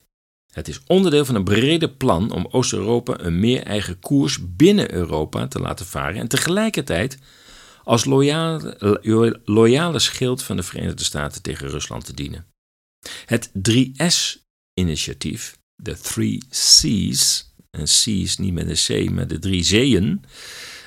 Het 0.53 0.69
is 0.69 0.81
onderdeel 0.87 1.25
van 1.25 1.35
een 1.35 1.45
breder 1.45 1.91
plan 1.91 2.31
om 2.31 2.49
Oost-Europa 2.51 3.21
een 3.21 3.41
meer 3.41 3.63
eigen 3.63 3.99
koers 3.99 4.39
binnen 4.57 4.93
Europa 4.93 5.49
te 5.49 5.61
laten 5.61 5.87
varen 5.87 6.21
en 6.21 6.29
tegelijkertijd 6.29 7.19
als 7.85 8.05
loyale, 8.05 9.41
loyale 9.45 9.99
schild 9.99 10.43
van 10.43 10.57
de 10.57 10.63
Verenigde 10.63 11.05
Staten 11.05 11.43
tegen 11.43 11.69
Rusland 11.69 12.05
te 12.05 12.15
dienen. 12.15 12.47
Het 13.25 13.51
3S-initiatief, 13.71 15.59
de 15.83 15.99
Three 15.99 16.43
C's, 16.51 17.53
en 17.71 17.85
C 17.85 18.07
is 18.07 18.39
niet 18.39 18.53
met 18.53 18.69
een 18.69 19.07
C, 19.07 19.11
maar 19.11 19.27
de 19.27 19.39
drie 19.39 19.65
zeeën. 19.65 20.25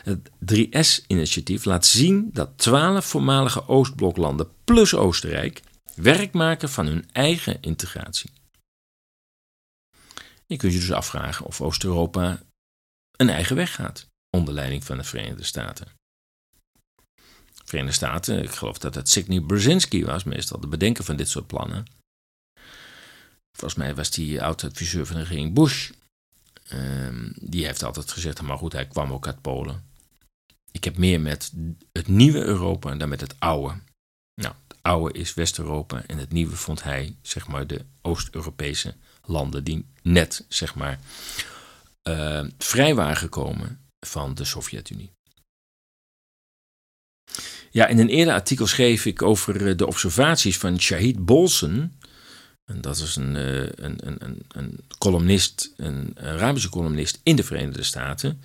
Het 0.04 0.30
3S-initiatief 0.54 1.64
laat 1.64 1.86
zien 1.86 2.30
dat 2.34 2.50
twaalf 2.56 3.06
voormalige 3.06 3.68
Oostbloklanden 3.68 4.48
plus 4.64 4.96
Oostenrijk 4.96 5.62
werk 5.96 6.34
maken 6.34 6.70
van 6.70 6.88
hun 6.88 7.12
eigen 7.12 7.62
integratie. 7.62 8.32
Je 10.46 10.58
kunt 10.58 10.74
je 10.74 10.80
dus 10.80 10.92
afvragen 10.92 11.46
of 11.46 11.62
Oost-Europa 11.62 12.42
een 13.18 13.30
eigen 13.30 13.56
weg 13.56 13.76
gaat 13.76 14.08
onder 14.30 14.54
leiding 14.54 14.84
van 14.84 14.98
de 14.98 15.04
Verenigde 15.04 15.44
Staten. 15.44 15.88
De 17.54 17.64
Verenigde 17.66 17.96
Staten, 17.96 18.44
ik 18.44 18.52
geloof 18.52 18.78
dat 18.78 18.96
het 18.96 19.10
Sidney 19.10 19.40
Brzezinski 19.42 20.06
was, 20.06 20.24
meestal 20.24 20.60
de 20.60 20.68
bedenker 20.68 21.04
van 21.04 21.16
dit 21.16 21.30
soort 21.30 21.48
plannen. 21.48 21.86
Volgens 23.58 23.80
mij 23.80 23.96
was 23.96 24.16
hij 24.16 24.42
oud-adviseur 24.42 25.06
van 25.06 25.16
de 25.16 25.22
regering 25.22 25.54
Bush. 25.54 25.92
Um, 26.72 27.34
die 27.36 27.66
heeft 27.66 27.84
altijd 27.84 28.12
gezegd, 28.12 28.42
maar 28.42 28.58
goed, 28.58 28.74
hij 28.74 28.88
kwam 28.88 29.12
ook 29.12 29.28
uit 29.28 29.42
Polen. 29.42 29.90
Ik 30.72 30.84
heb 30.84 30.98
meer 30.98 31.22
met 31.22 31.52
het 31.92 32.08
nieuwe 32.08 32.44
Europa 32.44 32.96
dan 32.96 33.10
met 33.10 33.22
het 33.22 33.40
oude. 33.40 33.76
Oude 34.82 35.20
is 35.20 35.34
West-Europa 35.34 36.04
en 36.08 36.18
het 36.18 36.32
nieuwe 36.32 36.56
vond 36.56 36.84
hij, 36.84 37.16
zeg 37.22 37.48
maar, 37.48 37.68
de 37.68 37.86
Oost-Europese 38.02 38.96
landen 39.26 39.64
die 39.64 39.86
net, 40.02 40.46
zeg 40.48 40.76
maar, 40.76 41.00
uh, 42.10 42.44
vrij 42.58 42.96
waren 42.96 43.18
gekomen 43.18 43.80
van 44.00 44.36
de 44.36 44.46
Sovjet-Unie. 44.46 45.12
Ja, 47.72 47.88
in 47.88 48.00
een 48.00 48.10
eerder 48.10 48.34
artikel 48.34 48.68
schreef 48.68 49.06
ik 49.06 49.22
over 49.22 49.68
eh, 49.68 49.78
de 49.78 49.88
observaties 49.88 50.58
van 50.58 50.80
Shahid 50.80 51.26
Bolsen. 51.26 52.00
En 52.66 52.82
dat 52.82 52.98
is 52.98 53.16
een, 53.16 53.36
uh, 53.36 53.62
een, 53.62 54.08
een, 54.08 54.46
een, 54.48 54.80
columnist, 54.98 55.74
een 55.78 56.18
Arabische 56.20 56.70
columnist 56.70 57.20
in 57.24 57.36
de 57.36 57.44
Verenigde 57.44 57.84
Staten. 57.84 58.42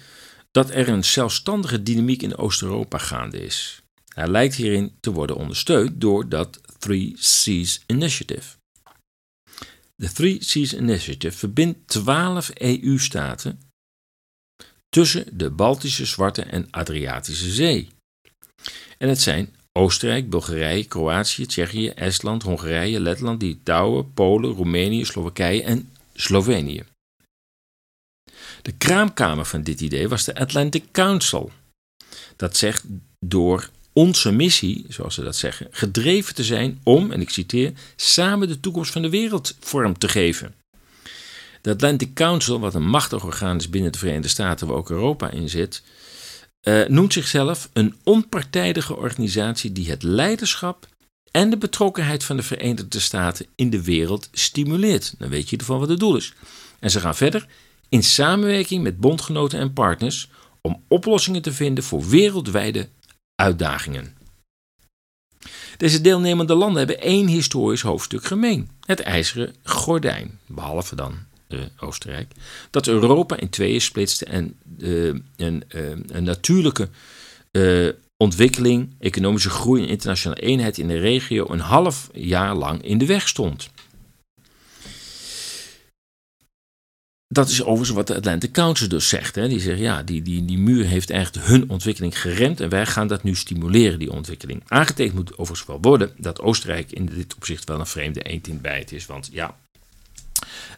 Dat 0.50 0.70
er 0.70 0.88
een 0.88 1.04
zelfstandige 1.04 1.82
dynamiek 1.82 2.22
in 2.22 2.36
Oost-Europa 2.36 2.98
gaande 2.98 3.44
is. 3.44 3.82
Hij 4.16 4.28
lijkt 4.28 4.54
hierin 4.54 4.96
te 5.00 5.12
worden 5.12 5.36
ondersteund 5.36 6.00
door 6.00 6.28
dat 6.28 6.60
Three 6.78 7.14
Seas 7.18 7.80
Initiative. 7.86 8.56
De 9.94 10.12
Three 10.12 10.44
Seas 10.44 10.74
Initiative 10.74 11.36
verbindt 11.36 11.88
twaalf 11.88 12.50
EU-staten 12.54 13.60
tussen 14.88 15.38
de 15.38 15.50
Baltische, 15.50 16.06
Zwarte 16.06 16.42
en 16.42 16.70
Adriatische 16.70 17.50
Zee. 17.50 17.88
En 18.98 19.08
het 19.08 19.20
zijn 19.20 19.54
Oostenrijk, 19.72 20.30
Bulgarije, 20.30 20.84
Kroatië, 20.84 21.46
Tsjechië, 21.46 21.88
Estland, 21.88 22.42
Hongarije, 22.42 23.00
Letland, 23.00 23.42
Litouwen, 23.42 24.12
Polen, 24.12 24.50
Roemenië, 24.50 25.04
Slowakije 25.04 25.62
en 25.62 25.92
Slovenië. 26.14 26.84
De 28.62 28.72
kraamkamer 28.72 29.44
van 29.44 29.62
dit 29.62 29.80
idee 29.80 30.08
was 30.08 30.24
de 30.24 30.34
Atlantic 30.34 30.84
Council. 30.92 31.50
Dat 32.36 32.56
zegt 32.56 32.84
door 33.18 33.70
onze 33.96 34.32
missie, 34.32 34.84
zoals 34.88 35.14
ze 35.14 35.22
dat 35.22 35.36
zeggen, 35.36 35.66
gedreven 35.70 36.34
te 36.34 36.44
zijn 36.44 36.80
om, 36.82 37.10
en 37.10 37.20
ik 37.20 37.30
citeer, 37.30 37.72
samen 37.96 38.48
de 38.48 38.60
toekomst 38.60 38.92
van 38.92 39.02
de 39.02 39.10
wereld 39.10 39.56
vorm 39.60 39.98
te 39.98 40.08
geven. 40.08 40.54
De 41.60 41.70
Atlantic 41.70 42.14
Council, 42.14 42.60
wat 42.60 42.74
een 42.74 42.88
machtig 42.88 43.24
orgaan 43.24 43.56
is 43.56 43.70
binnen 43.70 43.92
de 43.92 43.98
Verenigde 43.98 44.28
Staten, 44.28 44.66
waar 44.66 44.76
ook 44.76 44.90
Europa 44.90 45.30
in 45.30 45.48
zit, 45.48 45.82
uh, 46.62 46.86
noemt 46.86 47.12
zichzelf 47.12 47.68
een 47.72 47.94
onpartijdige 48.02 48.96
organisatie 48.96 49.72
die 49.72 49.90
het 49.90 50.02
leiderschap 50.02 50.88
en 51.30 51.50
de 51.50 51.58
betrokkenheid 51.58 52.24
van 52.24 52.36
de 52.36 52.42
Verenigde 52.42 53.00
Staten 53.00 53.46
in 53.54 53.70
de 53.70 53.82
wereld 53.82 54.28
stimuleert. 54.32 55.14
Dan 55.18 55.28
weet 55.28 55.50
je 55.50 55.56
ervan 55.56 55.78
wat 55.78 55.88
het 55.88 56.00
doel 56.00 56.16
is. 56.16 56.32
En 56.78 56.90
ze 56.90 57.00
gaan 57.00 57.16
verder 57.16 57.46
in 57.88 58.02
samenwerking 58.02 58.82
met 58.82 59.00
bondgenoten 59.00 59.58
en 59.58 59.72
partners 59.72 60.28
om 60.60 60.82
oplossingen 60.88 61.42
te 61.42 61.52
vinden 61.52 61.84
voor 61.84 62.08
wereldwijde 62.08 62.88
uitdagingen. 63.36 64.14
Deze 65.76 66.00
deelnemende 66.00 66.54
landen 66.54 66.78
hebben 66.78 67.00
één 67.00 67.26
historisch 67.26 67.82
hoofdstuk 67.82 68.24
gemeen: 68.24 68.70
het 68.86 69.00
ijzeren 69.00 69.54
gordijn, 69.62 70.38
behalve 70.46 70.96
dan 70.96 71.14
Oostenrijk, 71.78 72.32
dat 72.70 72.86
Europa 72.86 73.36
in 73.36 73.48
tweeën 73.48 73.80
splitste 73.80 74.24
en 74.24 74.58
een, 75.36 75.64
uh, 75.68 75.90
een, 76.06 76.24
natuurlijke 76.24 76.88
ontwikkeling, 78.16 78.94
economische 78.98 79.50
groei 79.50 79.82
en 79.82 79.88
internationale 79.88 80.40
eenheid 80.40 80.78
in 80.78 80.88
de 80.88 80.98
regio 80.98 81.46
een 81.50 81.60
half 81.60 82.08
jaar 82.12 82.54
lang 82.54 82.82
in 82.82 82.98
de 82.98 83.06
weg 83.06 83.28
stond. 83.28 83.70
Dat 87.28 87.48
is 87.48 87.62
overigens 87.62 87.90
wat 87.90 88.06
de 88.06 88.14
Atlantic 88.14 88.52
Council 88.52 88.88
dus 88.88 89.08
zegt. 89.08 89.34
Hè. 89.34 89.48
Die 89.48 89.60
zegt, 89.60 89.78
ja, 89.78 90.02
die, 90.02 90.22
die, 90.22 90.44
die 90.44 90.58
muur 90.58 90.84
heeft 90.84 91.10
eigenlijk 91.10 91.46
hun 91.46 91.70
ontwikkeling 91.70 92.20
geremd 92.20 92.60
en 92.60 92.68
wij 92.68 92.86
gaan 92.86 93.06
dat 93.06 93.22
nu 93.22 93.34
stimuleren, 93.34 93.98
die 93.98 94.12
ontwikkeling. 94.12 94.62
Aangetekend 94.66 95.14
moet 95.16 95.32
overigens 95.32 95.66
wel 95.66 95.78
worden 95.80 96.10
dat 96.16 96.40
Oostenrijk 96.40 96.92
in 96.92 97.06
dit 97.06 97.34
opzicht 97.34 97.68
wel 97.68 97.80
een 97.80 97.86
vreemde 97.86 98.22
eend 98.22 98.46
in 98.46 98.60
bijt 98.60 98.92
is. 98.92 99.06
Want 99.06 99.28
ja, 99.32 99.56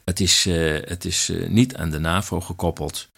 het 0.04 0.20
is, 0.20 0.46
uh, 0.46 0.78
het 0.84 1.04
is 1.04 1.30
uh, 1.30 1.48
niet 1.48 1.76
aan 1.76 1.90
de 1.90 1.98
NAVO 1.98 2.40
gekoppeld. 2.40 3.08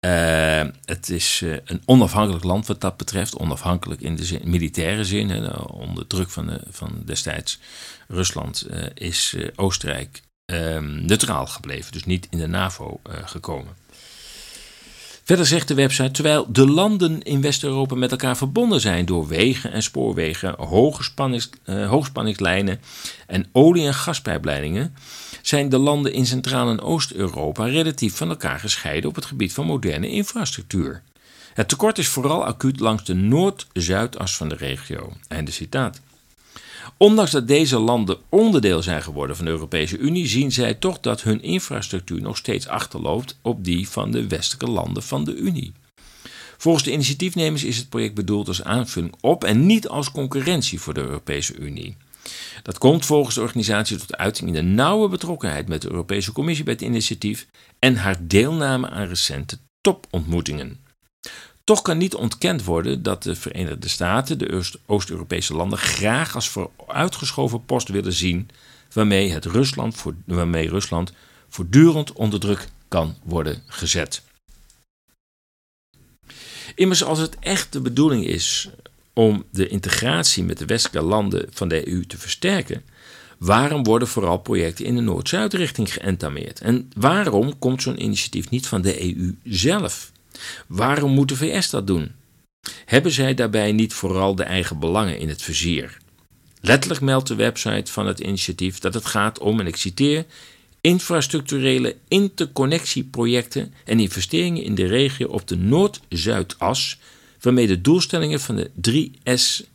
Uh, 0.00 0.64
het 0.84 1.08
is 1.08 1.42
een 1.64 1.82
onafhankelijk 1.84 2.44
land 2.44 2.66
wat 2.66 2.80
dat 2.80 2.96
betreft. 2.96 3.36
Onafhankelijk 3.36 4.00
in 4.00 4.16
de 4.16 4.40
militaire 4.44 5.04
zin. 5.04 5.54
Onder 5.56 6.06
druk 6.06 6.30
van, 6.30 6.46
de, 6.46 6.60
van 6.70 7.02
destijds 7.04 7.58
Rusland 8.08 8.66
is 8.94 9.36
Oostenrijk 9.56 10.22
Ehm, 10.52 11.04
neutraal 11.04 11.46
gebleven, 11.46 11.92
dus 11.92 12.04
niet 12.04 12.26
in 12.30 12.38
de 12.38 12.46
NAVO 12.46 13.00
uh, 13.06 13.14
gekomen. 13.24 13.76
Verder 15.24 15.46
zegt 15.46 15.68
de 15.68 15.74
website, 15.74 16.10
terwijl 16.10 16.52
de 16.52 16.66
landen 16.66 17.22
in 17.22 17.40
West-Europa 17.40 17.94
met 17.94 18.10
elkaar 18.10 18.36
verbonden 18.36 18.80
zijn 18.80 19.04
door 19.04 19.26
wegen 19.26 19.72
en 19.72 19.82
spoorwegen, 19.82 20.56
uh, 20.58 21.88
hoogspanningslijnen 21.88 22.80
en 23.26 23.46
olie- 23.52 23.86
en 23.86 23.94
gaspijpleidingen, 23.94 24.94
zijn 25.42 25.68
de 25.68 25.78
landen 25.78 26.12
in 26.12 26.26
Centraal- 26.26 26.70
en 26.70 26.80
Oost-Europa 26.80 27.64
relatief 27.64 28.16
van 28.16 28.28
elkaar 28.28 28.60
gescheiden 28.60 29.10
op 29.10 29.14
het 29.14 29.24
gebied 29.24 29.52
van 29.52 29.66
moderne 29.66 30.08
infrastructuur. 30.08 31.02
Het 31.54 31.68
tekort 31.68 31.98
is 31.98 32.08
vooral 32.08 32.44
acuut 32.44 32.80
langs 32.80 33.04
de 33.04 33.14
noord-zuidas 33.14 34.36
van 34.36 34.48
de 34.48 34.56
regio. 34.56 35.12
Einde 35.28 35.50
citaat. 35.50 36.00
Ondanks 37.02 37.30
dat 37.30 37.48
deze 37.48 37.78
landen 37.78 38.18
onderdeel 38.28 38.82
zijn 38.82 39.02
geworden 39.02 39.36
van 39.36 39.44
de 39.44 39.50
Europese 39.50 39.98
Unie, 39.98 40.26
zien 40.26 40.52
zij 40.52 40.74
toch 40.74 41.00
dat 41.00 41.22
hun 41.22 41.42
infrastructuur 41.42 42.20
nog 42.20 42.36
steeds 42.36 42.68
achterloopt 42.68 43.38
op 43.40 43.64
die 43.64 43.88
van 43.88 44.10
de 44.10 44.26
westelijke 44.26 44.70
landen 44.70 45.02
van 45.02 45.24
de 45.24 45.34
Unie. 45.34 45.72
Volgens 46.58 46.84
de 46.84 46.92
initiatiefnemers 46.92 47.64
is 47.64 47.76
het 47.76 47.88
project 47.88 48.14
bedoeld 48.14 48.48
als 48.48 48.64
aanvulling 48.64 49.14
op 49.20 49.44
en 49.44 49.66
niet 49.66 49.88
als 49.88 50.10
concurrentie 50.10 50.80
voor 50.80 50.94
de 50.94 51.00
Europese 51.00 51.56
Unie. 51.56 51.96
Dat 52.62 52.78
komt 52.78 53.06
volgens 53.06 53.34
de 53.34 53.40
organisatie 53.40 53.96
tot 53.96 54.16
uiting 54.16 54.48
in 54.48 54.54
de 54.54 54.62
nauwe 54.62 55.08
betrokkenheid 55.08 55.68
met 55.68 55.82
de 55.82 55.90
Europese 55.90 56.32
Commissie 56.32 56.64
bij 56.64 56.74
het 56.74 56.82
initiatief 56.82 57.46
en 57.78 57.96
haar 57.96 58.16
deelname 58.20 58.90
aan 58.90 59.06
recente 59.06 59.58
topontmoetingen. 59.80 60.81
Toch 61.64 61.82
kan 61.82 61.98
niet 61.98 62.14
ontkend 62.14 62.64
worden 62.64 63.02
dat 63.02 63.22
de 63.22 63.34
Verenigde 63.34 63.88
Staten 63.88 64.38
de 64.38 64.64
Oost-Europese 64.86 65.54
landen 65.54 65.78
graag 65.78 66.34
als 66.34 66.48
vooruitgeschoven 66.48 67.64
post 67.64 67.88
willen 67.88 68.12
zien 68.12 68.50
waarmee, 68.92 69.32
het 69.32 69.44
Rusland, 69.44 70.02
waarmee 70.24 70.68
Rusland 70.68 71.12
voortdurend 71.48 72.12
onder 72.12 72.40
druk 72.40 72.68
kan 72.88 73.16
worden 73.22 73.62
gezet. 73.66 74.22
Immers, 76.74 77.04
als 77.04 77.18
het 77.18 77.36
echt 77.40 77.72
de 77.72 77.80
bedoeling 77.80 78.26
is 78.26 78.70
om 79.12 79.44
de 79.50 79.68
integratie 79.68 80.44
met 80.44 80.58
de 80.58 80.66
westelijke 80.66 81.08
landen 81.08 81.46
van 81.50 81.68
de 81.68 81.88
EU 81.88 82.06
te 82.06 82.18
versterken, 82.18 82.84
waarom 83.38 83.82
worden 83.82 84.08
vooral 84.08 84.38
projecten 84.38 84.84
in 84.84 84.94
de 84.94 85.00
Noord-Zuid-richting 85.00 85.92
geëntameerd? 85.92 86.60
En 86.60 86.90
waarom 86.96 87.58
komt 87.58 87.82
zo'n 87.82 88.02
initiatief 88.02 88.50
niet 88.50 88.66
van 88.66 88.82
de 88.82 89.16
EU 89.16 89.36
zelf? 89.44 90.11
Waarom 90.66 91.12
moet 91.12 91.28
de 91.28 91.36
VS 91.36 91.70
dat 91.70 91.86
doen? 91.86 92.12
Hebben 92.84 93.12
zij 93.12 93.34
daarbij 93.34 93.72
niet 93.72 93.94
vooral 93.94 94.34
de 94.34 94.42
eigen 94.42 94.78
belangen 94.78 95.18
in 95.18 95.28
het 95.28 95.42
vizier? 95.42 95.96
Letterlijk 96.60 97.00
meldt 97.00 97.28
de 97.28 97.34
website 97.34 97.92
van 97.92 98.06
het 98.06 98.20
initiatief 98.20 98.78
dat 98.78 98.94
het 98.94 99.06
gaat 99.06 99.38
om, 99.38 99.60
en 99.60 99.66
ik 99.66 99.76
citeer, 99.76 100.24
infrastructurele 100.80 101.96
interconnectieprojecten 102.08 103.74
en 103.84 104.00
investeringen 104.00 104.62
in 104.62 104.74
de 104.74 104.86
regio 104.86 105.28
op 105.28 105.48
de 105.48 105.56
Noord-Zuidas, 105.56 106.98
waarmee 107.40 107.66
de 107.66 107.80
doelstellingen 107.80 108.40
van 108.40 108.56
de 108.56 108.70
3S, 108.90 109.66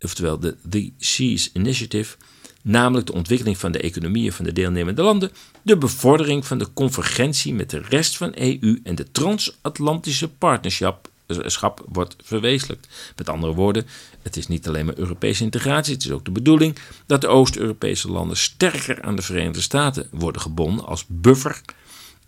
oftewel 0.00 0.38
de 0.38 0.56
3 0.62 0.94
Seas 0.98 1.50
Initiative, 1.52 2.16
namelijk 2.62 3.06
de 3.06 3.12
ontwikkeling 3.12 3.58
van 3.58 3.72
de 3.72 3.80
economieën 3.80 4.32
van 4.32 4.44
de 4.44 4.52
deelnemende 4.52 5.02
landen, 5.02 5.30
de 5.62 5.76
bevordering 5.76 6.46
van 6.46 6.58
de 6.58 6.72
convergentie 6.72 7.54
met 7.54 7.70
de 7.70 7.82
rest 7.88 8.16
van 8.16 8.32
EU 8.34 8.80
en 8.84 8.94
de 8.94 9.10
transatlantische 9.10 10.28
partnerschap 10.28 11.08
schap 11.34 11.84
wordt 11.88 12.16
verwezenlijkt. 12.22 12.88
Met 13.16 13.28
andere 13.28 13.54
woorden, 13.54 13.86
het 14.22 14.36
is 14.36 14.46
niet 14.46 14.68
alleen 14.68 14.86
maar 14.86 14.98
Europese 14.98 15.42
integratie, 15.42 15.94
het 15.94 16.04
is 16.04 16.10
ook 16.10 16.24
de 16.24 16.30
bedoeling 16.30 16.76
dat 17.06 17.20
de 17.20 17.28
Oost-Europese 17.28 18.10
landen 18.10 18.36
sterker 18.36 19.02
aan 19.02 19.16
de 19.16 19.22
Verenigde 19.22 19.60
Staten 19.60 20.08
worden 20.10 20.40
gebonden 20.40 20.84
als 20.84 21.04
buffer 21.08 21.60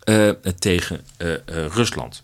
uh, 0.05 0.29
tegen 0.59 1.01
uh, 1.17 1.31
uh, 1.31 1.37
Rusland. 1.65 2.23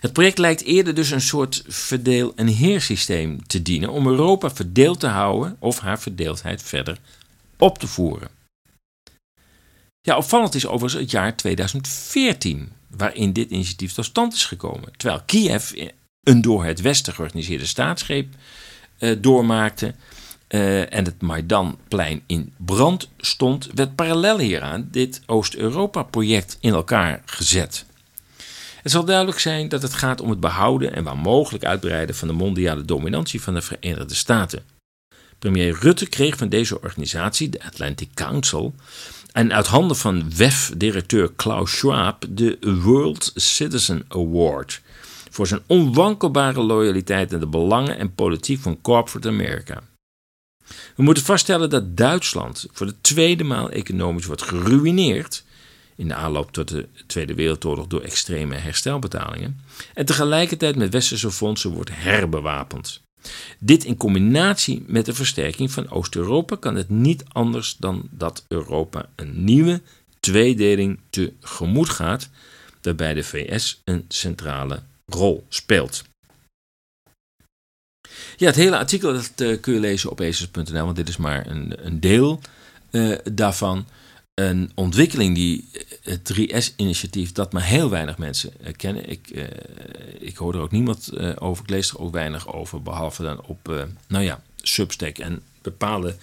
Het 0.00 0.12
project 0.12 0.38
lijkt 0.38 0.62
eerder 0.62 0.94
dus 0.94 1.10
een 1.10 1.20
soort 1.20 1.64
verdeel- 1.66 2.32
en 2.36 2.46
heersysteem 2.46 3.46
te 3.46 3.62
dienen 3.62 3.90
om 3.90 4.06
Europa 4.06 4.50
verdeeld 4.50 5.00
te 5.00 5.06
houden 5.06 5.56
of 5.58 5.78
haar 5.78 6.00
verdeeldheid 6.00 6.62
verder 6.62 6.98
op 7.58 7.78
te 7.78 7.86
voeren. 7.86 8.28
Ja, 10.00 10.16
opvallend 10.16 10.54
is 10.54 10.66
overigens 10.66 11.02
het 11.02 11.10
jaar 11.10 11.36
2014 11.36 12.72
waarin 12.88 13.32
dit 13.32 13.50
initiatief 13.50 13.92
tot 13.92 14.04
stand 14.04 14.34
is 14.34 14.44
gekomen. 14.44 14.92
Terwijl 14.96 15.22
Kiev 15.26 15.72
een 16.22 16.40
door 16.40 16.64
het 16.64 16.80
Westen 16.80 17.12
georganiseerde 17.12 17.66
staatsgreep 17.66 18.34
uh, 18.98 19.16
doormaakte 19.20 19.94
uh, 20.48 20.92
en 20.94 21.04
het 21.04 21.22
Maidanplein 21.22 22.22
in 22.26 22.52
brand 22.56 23.08
stond, 23.16 23.68
werd 23.74 23.94
parallel 23.94 24.38
hieraan 24.38 24.88
dit 24.90 25.20
Oost-Europa-project 25.26 26.58
in 26.60 26.72
elkaar 26.72 27.22
gezet. 27.24 27.85
Het 28.86 28.94
zal 28.94 29.04
duidelijk 29.04 29.38
zijn 29.38 29.68
dat 29.68 29.82
het 29.82 29.94
gaat 29.94 30.20
om 30.20 30.30
het 30.30 30.40
behouden 30.40 30.92
en 30.92 31.04
waar 31.04 31.18
mogelijk 31.18 31.64
uitbreiden 31.64 32.14
van 32.14 32.28
de 32.28 32.34
mondiale 32.34 32.84
dominantie 32.84 33.42
van 33.42 33.54
de 33.54 33.62
Verenigde 33.62 34.14
Staten. 34.14 34.64
Premier 35.38 35.78
Rutte 35.80 36.06
kreeg 36.06 36.36
van 36.36 36.48
deze 36.48 36.80
organisatie, 36.80 37.48
de 37.48 37.64
Atlantic 37.64 38.08
Council, 38.14 38.74
en 39.32 39.52
uit 39.52 39.66
handen 39.66 39.96
van 39.96 40.36
WEF-directeur 40.36 41.32
Klaus 41.36 41.76
Schwab 41.76 42.24
de 42.28 42.58
World 42.82 43.32
Citizen 43.34 44.04
Award 44.08 44.80
voor 45.30 45.46
zijn 45.46 45.62
onwankelbare 45.66 46.60
loyaliteit 46.60 47.34
aan 47.34 47.40
de 47.40 47.46
belangen 47.46 47.98
en 47.98 48.14
politiek 48.14 48.60
van 48.60 48.80
corporate 48.80 49.28
America. 49.28 49.82
We 50.96 51.02
moeten 51.02 51.24
vaststellen 51.24 51.70
dat 51.70 51.96
Duitsland 51.96 52.66
voor 52.72 52.86
de 52.86 53.00
tweede 53.00 53.44
maal 53.44 53.70
economisch 53.70 54.26
wordt 54.26 54.42
geruineerd 54.42 55.44
in 55.96 56.08
de 56.08 56.14
aanloop 56.14 56.52
tot 56.52 56.68
de 56.68 56.88
Tweede 57.06 57.34
Wereldoorlog 57.34 57.86
door 57.86 58.00
extreme 58.00 58.54
herstelbetalingen 58.54 59.60
en 59.94 60.04
tegelijkertijd 60.04 60.76
met 60.76 60.92
westerse 60.92 61.30
fondsen 61.30 61.70
wordt 61.70 61.90
herbewapend. 61.92 63.04
Dit 63.58 63.84
in 63.84 63.96
combinatie 63.96 64.84
met 64.86 65.06
de 65.06 65.14
versterking 65.14 65.72
van 65.72 65.90
Oost-Europa 65.90 66.56
kan 66.56 66.74
het 66.74 66.88
niet 66.88 67.24
anders 67.28 67.76
dan 67.76 68.08
dat 68.10 68.44
Europa 68.48 69.08
een 69.16 69.44
nieuwe 69.44 69.82
tweedeling 70.20 71.00
tegemoet 71.10 71.88
gaat, 71.88 72.28
waarbij 72.82 73.14
de 73.14 73.24
VS 73.24 73.80
een 73.84 74.04
centrale 74.08 74.82
rol 75.06 75.46
speelt. 75.48 76.04
Ja, 78.36 78.46
het 78.46 78.56
hele 78.56 78.78
artikel 78.78 79.12
dat, 79.12 79.32
uh, 79.36 79.60
kun 79.60 79.74
je 79.74 79.80
lezen 79.80 80.10
op 80.10 80.20
ezers.nl, 80.20 80.84
want 80.84 80.96
dit 80.96 81.08
is 81.08 81.16
maar 81.16 81.46
een, 81.46 81.86
een 81.86 82.00
deel 82.00 82.40
uh, 82.90 83.18
daarvan 83.32 83.86
een 84.36 84.70
ontwikkeling 84.74 85.34
die 85.34 85.68
het 86.02 86.32
3S-initiatief, 86.32 87.32
dat 87.32 87.52
maar 87.52 87.64
heel 87.64 87.90
weinig 87.90 88.18
mensen 88.18 88.52
uh, 88.60 88.66
kennen. 88.76 89.10
Ik, 89.10 89.30
uh, 89.32 89.44
ik 90.18 90.36
hoor 90.36 90.54
er 90.54 90.60
ook 90.60 90.70
niemand 90.70 91.18
over, 91.38 91.64
ik 91.64 91.70
lees 91.70 91.90
er 91.90 91.98
ook 91.98 92.12
weinig 92.12 92.52
over, 92.52 92.82
behalve 92.82 93.22
dan 93.22 93.42
op, 93.44 93.86
nou 94.06 94.24
ja, 94.24 94.42
Substack 94.56 95.18
en 95.18 95.42
bepaalde 95.62 96.16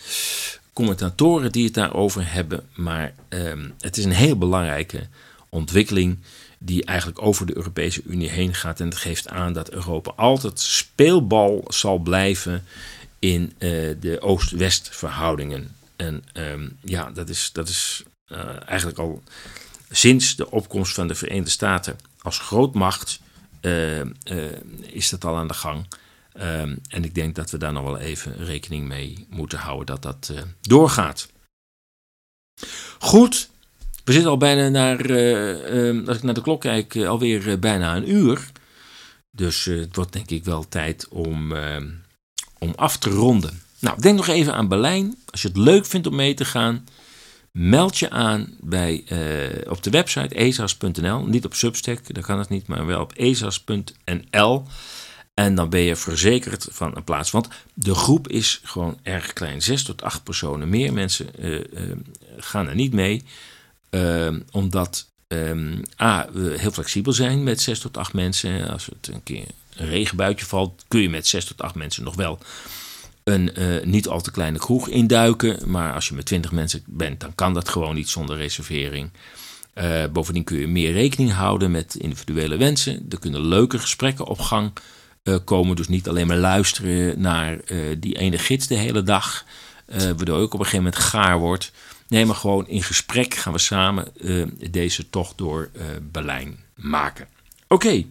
commentatoren 0.73 1.51
die 1.51 1.65
het 1.65 1.73
daarover 1.73 2.33
hebben. 2.33 2.65
Maar 2.73 3.13
ehm, 3.29 3.69
het 3.79 3.97
is 3.97 4.05
een 4.05 4.11
heel 4.11 4.37
belangrijke 4.37 5.07
ontwikkeling 5.49 6.17
die 6.57 6.85
eigenlijk 6.85 7.21
over 7.21 7.45
de 7.45 7.55
Europese 7.55 8.01
Unie 8.05 8.29
heen 8.29 8.53
gaat. 8.53 8.79
En 8.79 8.85
het 8.85 8.97
geeft 8.97 9.27
aan 9.27 9.53
dat 9.53 9.71
Europa 9.71 10.11
altijd 10.15 10.59
speelbal 10.59 11.63
zal 11.67 11.97
blijven 11.97 12.63
in 13.19 13.53
de 13.99 14.17
Oost-West 14.19 14.89
verhoudingen. 14.91 15.75
En 15.95 16.23
um, 16.33 16.77
ja, 16.81 17.11
dat 17.11 17.29
is, 17.29 17.49
dat 17.51 17.67
is 17.67 18.03
uh, 18.27 18.69
eigenlijk 18.69 18.99
al 18.99 19.23
sinds 19.89 20.35
de 20.35 20.51
opkomst 20.51 20.93
van 20.93 21.07
de 21.07 21.15
Verenigde 21.15 21.49
Staten 21.49 21.97
als 22.21 22.39
grootmacht 22.39 23.19
uh, 23.61 24.01
is 24.81 25.09
dat 25.09 25.25
al 25.25 25.35
aan 25.35 25.47
de 25.47 25.53
gang. 25.53 25.87
Um, 26.41 26.81
en 26.87 27.03
ik 27.03 27.15
denk 27.15 27.35
dat 27.35 27.51
we 27.51 27.57
daar 27.57 27.73
nog 27.73 27.83
wel 27.83 27.97
even 27.97 28.45
rekening 28.45 28.87
mee 28.87 29.27
moeten 29.29 29.57
houden 29.57 29.85
dat 29.85 30.01
dat 30.01 30.45
doorgaat. 30.61 31.27
Goed, 32.99 33.49
we 34.03 34.11
zitten 34.11 34.31
al 34.31 34.37
bijna 34.37 34.69
naar, 34.69 34.99
ehm, 34.99 36.07
als 36.07 36.17
ik 36.17 36.23
naar 36.23 36.33
de 36.33 36.41
klok 36.41 36.61
kijk, 36.61 36.95
alweer 36.95 37.59
bijna 37.59 37.95
een 37.95 38.11
uur. 38.11 38.51
Dus 39.31 39.65
het 39.65 39.95
wordt 39.95 40.13
denk 40.13 40.29
ik 40.29 40.43
wel 40.43 40.67
tijd 40.67 41.07
om, 41.07 41.53
om 42.59 42.73
af 42.75 42.97
te 42.97 43.09
ronden. 43.09 43.62
Nou, 43.83 44.01
denk 44.01 44.15
nog 44.15 44.27
even 44.27 44.53
aan 44.53 44.67
Berlijn. 44.67 45.15
Als 45.29 45.41
je 45.41 45.47
het 45.47 45.57
leuk 45.57 45.85
vindt 45.85 46.07
om 46.07 46.15
mee 46.15 46.33
te 46.33 46.45
gaan, 46.45 46.85
meld 47.51 47.97
je 47.97 48.09
aan 48.09 48.57
bij, 48.59 49.03
uh, 49.09 49.71
op 49.71 49.83
de 49.83 49.89
website 49.89 50.35
ezas.nl. 50.35 51.25
Niet 51.25 51.45
op 51.45 51.53
Substack, 51.53 52.13
daar 52.13 52.23
kan 52.23 52.39
het 52.39 52.49
niet, 52.49 52.67
maar 52.67 52.85
wel 52.85 53.01
op 53.01 53.13
ezas.nl. 53.15 54.63
En 55.33 55.55
dan 55.55 55.69
ben 55.69 55.79
je 55.79 55.95
verzekerd 55.95 56.67
van 56.71 56.95
een 56.95 57.03
plaats. 57.03 57.31
Want 57.31 57.47
de 57.73 57.95
groep 57.95 58.27
is 58.27 58.59
gewoon 58.63 58.97
erg 59.01 59.33
klein. 59.33 59.61
Zes 59.61 59.83
tot 59.83 60.01
acht 60.01 60.23
personen. 60.23 60.69
Meer 60.69 60.93
mensen 60.93 61.27
uh, 61.39 61.51
uh, 61.51 61.91
gaan 62.37 62.67
er 62.67 62.75
niet 62.75 62.93
mee. 62.93 63.23
omdat 64.51 65.07
um, 65.27 65.81
A, 66.01 66.27
we 66.31 66.55
heel 66.57 66.71
flexibel 66.71 67.13
zijn 67.13 67.43
met 67.43 67.61
zes 67.61 67.79
tot 67.79 67.97
acht 67.97 68.13
mensen. 68.13 68.69
Als 68.69 68.85
het 68.85 69.13
een 69.13 69.23
keer 69.23 69.45
een 69.75 69.87
regenbuitje 69.87 70.45
valt, 70.45 70.83
kun 70.87 71.01
je 71.01 71.09
met 71.09 71.27
zes 71.27 71.45
tot 71.45 71.61
acht 71.61 71.75
mensen 71.75 72.03
nog 72.03 72.15
wel 72.15 72.39
een 73.23 73.51
uh, 73.57 73.83
niet 73.83 74.07
al 74.07 74.21
te 74.21 74.31
kleine 74.31 74.57
kroeg 74.57 74.89
induiken. 74.89 75.69
Maar 75.69 75.93
als 75.93 76.07
je 76.07 76.13
met 76.13 76.25
20 76.25 76.51
mensen 76.51 76.83
bent, 76.85 77.19
dan 77.19 77.35
kan 77.35 77.53
dat 77.53 77.69
gewoon 77.69 77.95
niet 77.95 78.09
zonder 78.09 78.37
reservering. 78.37 79.09
Uh, 79.75 80.05
bovendien 80.11 80.43
kun 80.43 80.57
je 80.57 80.67
meer 80.67 80.91
rekening 80.91 81.31
houden 81.31 81.71
met 81.71 81.95
individuele 81.95 82.57
wensen. 82.57 83.05
Er 83.09 83.19
kunnen 83.19 83.47
leuke 83.47 83.79
gesprekken 83.79 84.27
op 84.27 84.39
gang 84.39 84.71
uh, 85.23 85.35
komen. 85.43 85.75
Dus 85.75 85.87
niet 85.87 86.09
alleen 86.09 86.27
maar 86.27 86.37
luisteren 86.37 87.21
naar 87.21 87.57
die 87.99 88.17
ene 88.17 88.37
gids 88.37 88.67
de 88.67 88.75
hele 88.75 89.03
dag. 89.03 89.45
waardoor 89.85 90.37
je 90.37 90.43
ook 90.43 90.53
op 90.53 90.59
een 90.59 90.65
gegeven 90.65 90.85
moment 90.85 91.03
gaar 91.03 91.39
wordt. 91.39 91.71
Nee, 92.07 92.25
maar 92.25 92.35
gewoon 92.35 92.67
in 92.67 92.83
gesprek 92.83 93.33
gaan 93.33 93.53
we 93.53 93.59
samen 93.59 94.07
deze 94.71 95.09
tocht 95.09 95.37
door 95.37 95.69
Berlijn 96.11 96.59
maken. 96.75 97.27
Oké. 97.67 98.03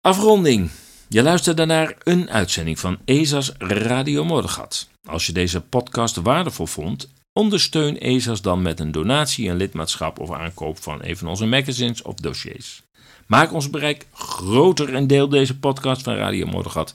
Afronding. 0.00 0.70
Je 1.08 1.22
luisterde 1.22 1.64
naar 1.64 1.94
een 2.02 2.30
uitzending 2.30 2.78
van 2.78 2.98
ESA's 3.04 3.52
Radio 3.58 4.24
Moddergat. 4.24 4.88
Als 5.04 5.26
je 5.26 5.32
deze 5.32 5.60
podcast 5.60 6.16
waardevol 6.16 6.66
vond, 6.66 7.08
ondersteun 7.32 7.98
ESA's 7.98 8.42
dan 8.42 8.62
met 8.62 8.80
een 8.80 8.92
donatie, 8.92 9.48
een 9.48 9.56
lidmaatschap 9.56 10.18
of 10.18 10.32
aankoop 10.32 10.82
van 10.82 11.04
een 11.04 11.16
van 11.16 11.28
onze 11.28 11.46
magazines 11.46 12.02
of 12.02 12.14
dossiers. 12.14 12.82
Maak 13.26 13.52
ons 13.52 13.70
bereik 13.70 14.06
groter 14.12 14.94
en 14.94 15.06
deel 15.06 15.28
deze 15.28 15.58
podcast 15.58 16.02
van 16.02 16.14
Radio 16.14 16.46
Moddergat 16.46 16.94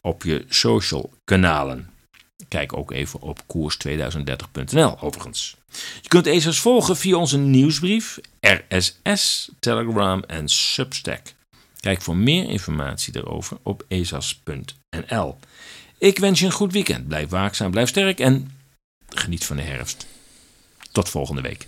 op 0.00 0.22
je 0.22 0.44
social 0.48 1.10
kanalen. 1.24 1.90
Kijk 2.48 2.76
ook 2.76 2.92
even 2.92 3.20
op 3.20 3.40
koers2030.nl 3.42 5.00
overigens. 5.00 5.56
Je 6.02 6.08
kunt 6.08 6.26
ESA's 6.26 6.60
volgen 6.60 6.96
via 6.96 7.16
onze 7.16 7.38
nieuwsbrief, 7.38 8.18
RSS, 8.40 9.50
Telegram 9.60 10.22
en 10.22 10.48
Substack. 10.48 11.36
Kijk 11.80 12.02
voor 12.02 12.16
meer 12.16 12.48
informatie 12.48 13.12
daarover 13.12 13.58
op 13.62 13.84
ezas.nl. 13.88 15.38
Ik 15.98 16.18
wens 16.18 16.40
je 16.40 16.46
een 16.46 16.52
goed 16.52 16.72
weekend. 16.72 17.08
Blijf 17.08 17.28
waakzaam, 17.28 17.70
blijf 17.70 17.88
sterk 17.88 18.20
en 18.20 18.50
geniet 19.08 19.44
van 19.44 19.56
de 19.56 19.62
herfst. 19.62 20.06
Tot 20.92 21.08
volgende 21.08 21.40
week. 21.42 21.66